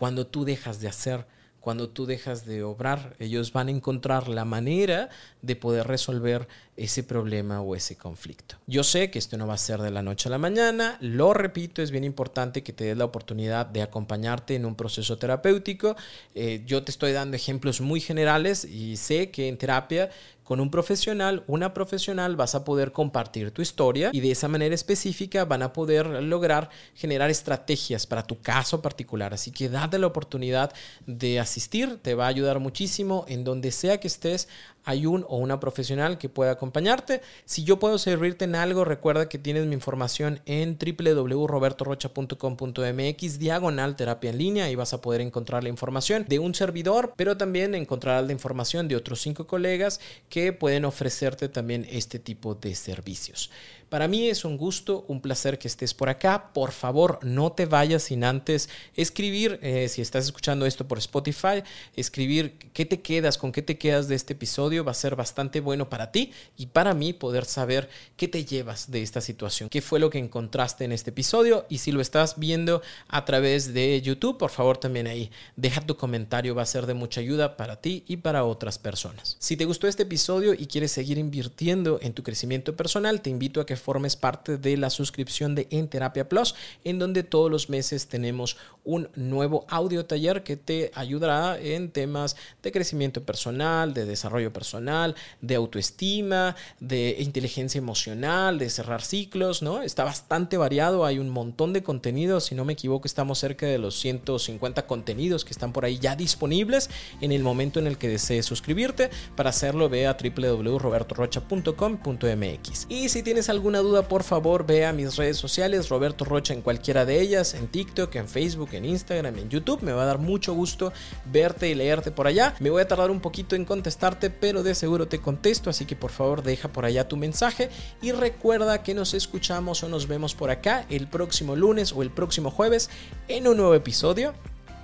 Cuando 0.00 0.26
tú 0.26 0.46
dejas 0.46 0.80
de 0.80 0.88
hacer, 0.88 1.26
cuando 1.60 1.90
tú 1.90 2.06
dejas 2.06 2.46
de 2.46 2.62
obrar, 2.62 3.16
ellos 3.18 3.52
van 3.52 3.68
a 3.68 3.70
encontrar 3.70 4.28
la 4.28 4.46
manera 4.46 5.10
de 5.42 5.56
poder 5.56 5.86
resolver 5.88 6.48
ese 6.80 7.02
problema 7.02 7.60
o 7.60 7.76
ese 7.76 7.96
conflicto. 7.96 8.56
Yo 8.66 8.82
sé 8.82 9.10
que 9.10 9.18
esto 9.18 9.36
no 9.36 9.46
va 9.46 9.54
a 9.54 9.58
ser 9.58 9.80
de 9.80 9.90
la 9.90 10.02
noche 10.02 10.28
a 10.28 10.32
la 10.32 10.38
mañana, 10.38 10.96
lo 11.00 11.34
repito, 11.34 11.82
es 11.82 11.90
bien 11.90 12.04
importante 12.04 12.62
que 12.62 12.72
te 12.72 12.84
des 12.84 12.96
la 12.96 13.04
oportunidad 13.04 13.66
de 13.66 13.82
acompañarte 13.82 14.54
en 14.54 14.64
un 14.64 14.74
proceso 14.74 15.18
terapéutico. 15.18 15.94
Eh, 16.34 16.62
yo 16.64 16.82
te 16.82 16.90
estoy 16.90 17.12
dando 17.12 17.36
ejemplos 17.36 17.82
muy 17.82 18.00
generales 18.00 18.64
y 18.64 18.96
sé 18.96 19.30
que 19.30 19.48
en 19.48 19.58
terapia 19.58 20.10
con 20.50 20.58
un 20.58 20.68
profesional, 20.68 21.44
una 21.46 21.72
profesional, 21.72 22.34
vas 22.34 22.56
a 22.56 22.64
poder 22.64 22.90
compartir 22.90 23.52
tu 23.52 23.62
historia 23.62 24.10
y 24.12 24.18
de 24.18 24.32
esa 24.32 24.48
manera 24.48 24.74
específica 24.74 25.44
van 25.44 25.62
a 25.62 25.72
poder 25.72 26.06
lograr 26.06 26.70
generar 26.96 27.30
estrategias 27.30 28.04
para 28.04 28.24
tu 28.24 28.40
caso 28.40 28.82
particular. 28.82 29.32
Así 29.32 29.52
que 29.52 29.68
date 29.68 30.00
la 30.00 30.08
oportunidad 30.08 30.72
de 31.06 31.38
asistir, 31.38 31.98
te 32.02 32.16
va 32.16 32.24
a 32.24 32.30
ayudar 32.30 32.58
muchísimo 32.58 33.26
en 33.28 33.44
donde 33.44 33.70
sea 33.70 34.00
que 34.00 34.08
estés 34.08 34.48
hay 34.84 35.06
un 35.06 35.24
o 35.28 35.36
una 35.36 35.60
profesional 35.60 36.18
que 36.18 36.28
pueda 36.28 36.52
acompañarte. 36.52 37.22
Si 37.44 37.64
yo 37.64 37.78
puedo 37.78 37.98
servirte 37.98 38.44
en 38.44 38.54
algo, 38.54 38.84
recuerda 38.84 39.28
que 39.28 39.38
tienes 39.38 39.66
mi 39.66 39.74
información 39.74 40.40
en 40.46 40.78
www.robertorocha.com.mx 40.78 43.38
diagonal 43.38 43.96
terapia 43.96 44.30
en 44.30 44.38
línea 44.38 44.70
y 44.70 44.74
vas 44.74 44.92
a 44.92 45.00
poder 45.00 45.20
encontrar 45.20 45.62
la 45.62 45.68
información 45.68 46.24
de 46.28 46.38
un 46.38 46.54
servidor, 46.54 47.14
pero 47.16 47.36
también 47.36 47.74
encontrarás 47.74 48.26
la 48.26 48.32
información 48.32 48.88
de 48.88 48.96
otros 48.96 49.20
cinco 49.20 49.46
colegas 49.46 50.00
que 50.28 50.52
pueden 50.52 50.84
ofrecerte 50.84 51.48
también 51.48 51.86
este 51.90 52.18
tipo 52.18 52.54
de 52.54 52.74
servicios. 52.74 53.50
Para 53.90 54.06
mí 54.06 54.28
es 54.28 54.44
un 54.44 54.56
gusto, 54.56 55.04
un 55.08 55.20
placer 55.20 55.58
que 55.58 55.66
estés 55.66 55.94
por 55.94 56.08
acá. 56.08 56.52
Por 56.54 56.70
favor, 56.70 57.18
no 57.22 57.50
te 57.50 57.66
vayas 57.66 58.04
sin 58.04 58.22
antes 58.22 58.68
escribir, 58.94 59.58
eh, 59.62 59.88
si 59.88 60.00
estás 60.00 60.26
escuchando 60.26 60.64
esto 60.64 60.86
por 60.86 60.98
Spotify, 60.98 61.64
escribir 61.96 62.54
qué 62.72 62.84
te 62.86 63.00
quedas, 63.00 63.36
con 63.36 63.50
qué 63.50 63.62
te 63.62 63.78
quedas 63.78 64.06
de 64.06 64.14
este 64.14 64.34
episodio. 64.34 64.84
Va 64.84 64.92
a 64.92 64.94
ser 64.94 65.16
bastante 65.16 65.58
bueno 65.58 65.90
para 65.90 66.12
ti 66.12 66.32
y 66.56 66.66
para 66.66 66.94
mí 66.94 67.12
poder 67.12 67.44
saber 67.46 67.90
qué 68.16 68.28
te 68.28 68.44
llevas 68.44 68.92
de 68.92 69.02
esta 69.02 69.20
situación, 69.20 69.68
qué 69.68 69.82
fue 69.82 69.98
lo 69.98 70.08
que 70.08 70.18
encontraste 70.18 70.84
en 70.84 70.92
este 70.92 71.10
episodio 71.10 71.66
y 71.68 71.78
si 71.78 71.90
lo 71.90 72.00
estás 72.00 72.38
viendo 72.38 72.82
a 73.08 73.24
través 73.24 73.74
de 73.74 74.00
YouTube, 74.00 74.38
por 74.38 74.50
favor 74.50 74.78
también 74.78 75.08
ahí 75.08 75.32
deja 75.56 75.80
tu 75.80 75.96
comentario, 75.96 76.54
va 76.54 76.62
a 76.62 76.66
ser 76.66 76.86
de 76.86 76.94
mucha 76.94 77.20
ayuda 77.20 77.56
para 77.56 77.80
ti 77.80 78.04
y 78.06 78.18
para 78.18 78.44
otras 78.44 78.78
personas. 78.78 79.36
Si 79.40 79.56
te 79.56 79.64
gustó 79.64 79.88
este 79.88 80.04
episodio 80.04 80.54
y 80.54 80.66
quieres 80.66 80.92
seguir 80.92 81.18
invirtiendo 81.18 81.98
en 82.02 82.12
tu 82.12 82.22
crecimiento 82.22 82.76
personal, 82.76 83.20
te 83.20 83.30
invito 83.30 83.60
a 83.60 83.66
que 83.66 83.79
formes 83.80 84.16
parte 84.16 84.58
de 84.58 84.76
la 84.76 84.90
suscripción 84.90 85.54
de 85.54 85.66
En 85.70 85.88
Terapia 85.88 86.28
Plus, 86.28 86.54
en 86.84 86.98
donde 86.98 87.22
todos 87.22 87.50
los 87.50 87.68
meses 87.68 88.08
tenemos 88.08 88.56
un 88.84 89.08
nuevo 89.14 89.66
audio 89.68 90.06
taller 90.06 90.42
que 90.42 90.56
te 90.56 90.90
ayudará 90.94 91.58
en 91.58 91.90
temas 91.90 92.36
de 92.62 92.72
crecimiento 92.72 93.24
personal, 93.24 93.94
de 93.94 94.06
desarrollo 94.06 94.52
personal, 94.52 95.14
de 95.40 95.54
autoestima, 95.54 96.56
de 96.78 97.16
inteligencia 97.18 97.78
emocional, 97.78 98.58
de 98.58 98.70
cerrar 98.70 99.02
ciclos, 99.02 99.62
¿no? 99.62 99.82
Está 99.82 100.04
bastante 100.04 100.56
variado, 100.56 101.04
hay 101.04 101.18
un 101.18 101.28
montón 101.28 101.72
de 101.72 101.82
contenidos, 101.82 102.44
si 102.44 102.54
no 102.54 102.64
me 102.64 102.72
equivoco 102.72 103.06
estamos 103.06 103.38
cerca 103.38 103.66
de 103.66 103.78
los 103.78 103.98
150 104.00 104.86
contenidos 104.86 105.44
que 105.44 105.52
están 105.52 105.72
por 105.72 105.84
ahí 105.84 105.98
ya 105.98 106.16
disponibles 106.16 106.90
en 107.20 107.32
el 107.32 107.42
momento 107.42 107.80
en 107.80 107.86
el 107.86 107.98
que 107.98 108.08
desees 108.08 108.46
suscribirte. 108.46 109.10
Para 109.36 109.50
hacerlo 109.50 109.88
ve 109.88 110.06
a 110.06 110.16
www.robertorocha.com.mx. 110.16 112.86
Y 112.88 113.08
si 113.08 113.22
tienes 113.22 113.48
algún 113.48 113.69
duda, 113.78 114.02
por 114.02 114.22
favor, 114.22 114.66
ve 114.66 114.84
a 114.84 114.92
mis 114.92 115.16
redes 115.16 115.36
sociales, 115.36 115.88
Roberto 115.88 116.24
Rocha 116.24 116.52
en 116.52 116.60
cualquiera 116.60 117.06
de 117.06 117.20
ellas, 117.20 117.54
en 117.54 117.68
TikTok, 117.68 118.14
en 118.16 118.28
Facebook, 118.28 118.70
en 118.72 118.84
Instagram, 118.84 119.38
en 119.38 119.48
YouTube. 119.48 119.82
Me 119.82 119.92
va 119.92 120.02
a 120.02 120.06
dar 120.06 120.18
mucho 120.18 120.52
gusto 120.52 120.92
verte 121.32 121.68
y 121.68 121.74
leerte 121.74 122.10
por 122.10 122.26
allá. 122.26 122.54
Me 122.58 122.70
voy 122.70 122.82
a 122.82 122.88
tardar 122.88 123.10
un 123.10 123.20
poquito 123.20 123.56
en 123.56 123.64
contestarte, 123.64 124.30
pero 124.30 124.62
de 124.62 124.74
seguro 124.74 125.08
te 125.08 125.20
contesto, 125.20 125.70
así 125.70 125.86
que 125.86 125.96
por 125.96 126.10
favor 126.10 126.42
deja 126.42 126.68
por 126.68 126.84
allá 126.84 127.08
tu 127.08 127.16
mensaje 127.16 127.70
y 128.02 128.12
recuerda 128.12 128.82
que 128.82 128.94
nos 128.94 129.14
escuchamos 129.14 129.82
o 129.82 129.88
nos 129.88 130.08
vemos 130.08 130.34
por 130.34 130.50
acá 130.50 130.84
el 130.90 131.06
próximo 131.06 131.56
lunes 131.56 131.92
o 131.92 132.02
el 132.02 132.10
próximo 132.10 132.50
jueves 132.50 132.90
en 133.28 133.46
un 133.46 133.56
nuevo 133.56 133.74
episodio 133.74 134.34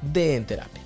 de 0.01 0.37
En 0.37 0.47
Terapia. 0.47 0.86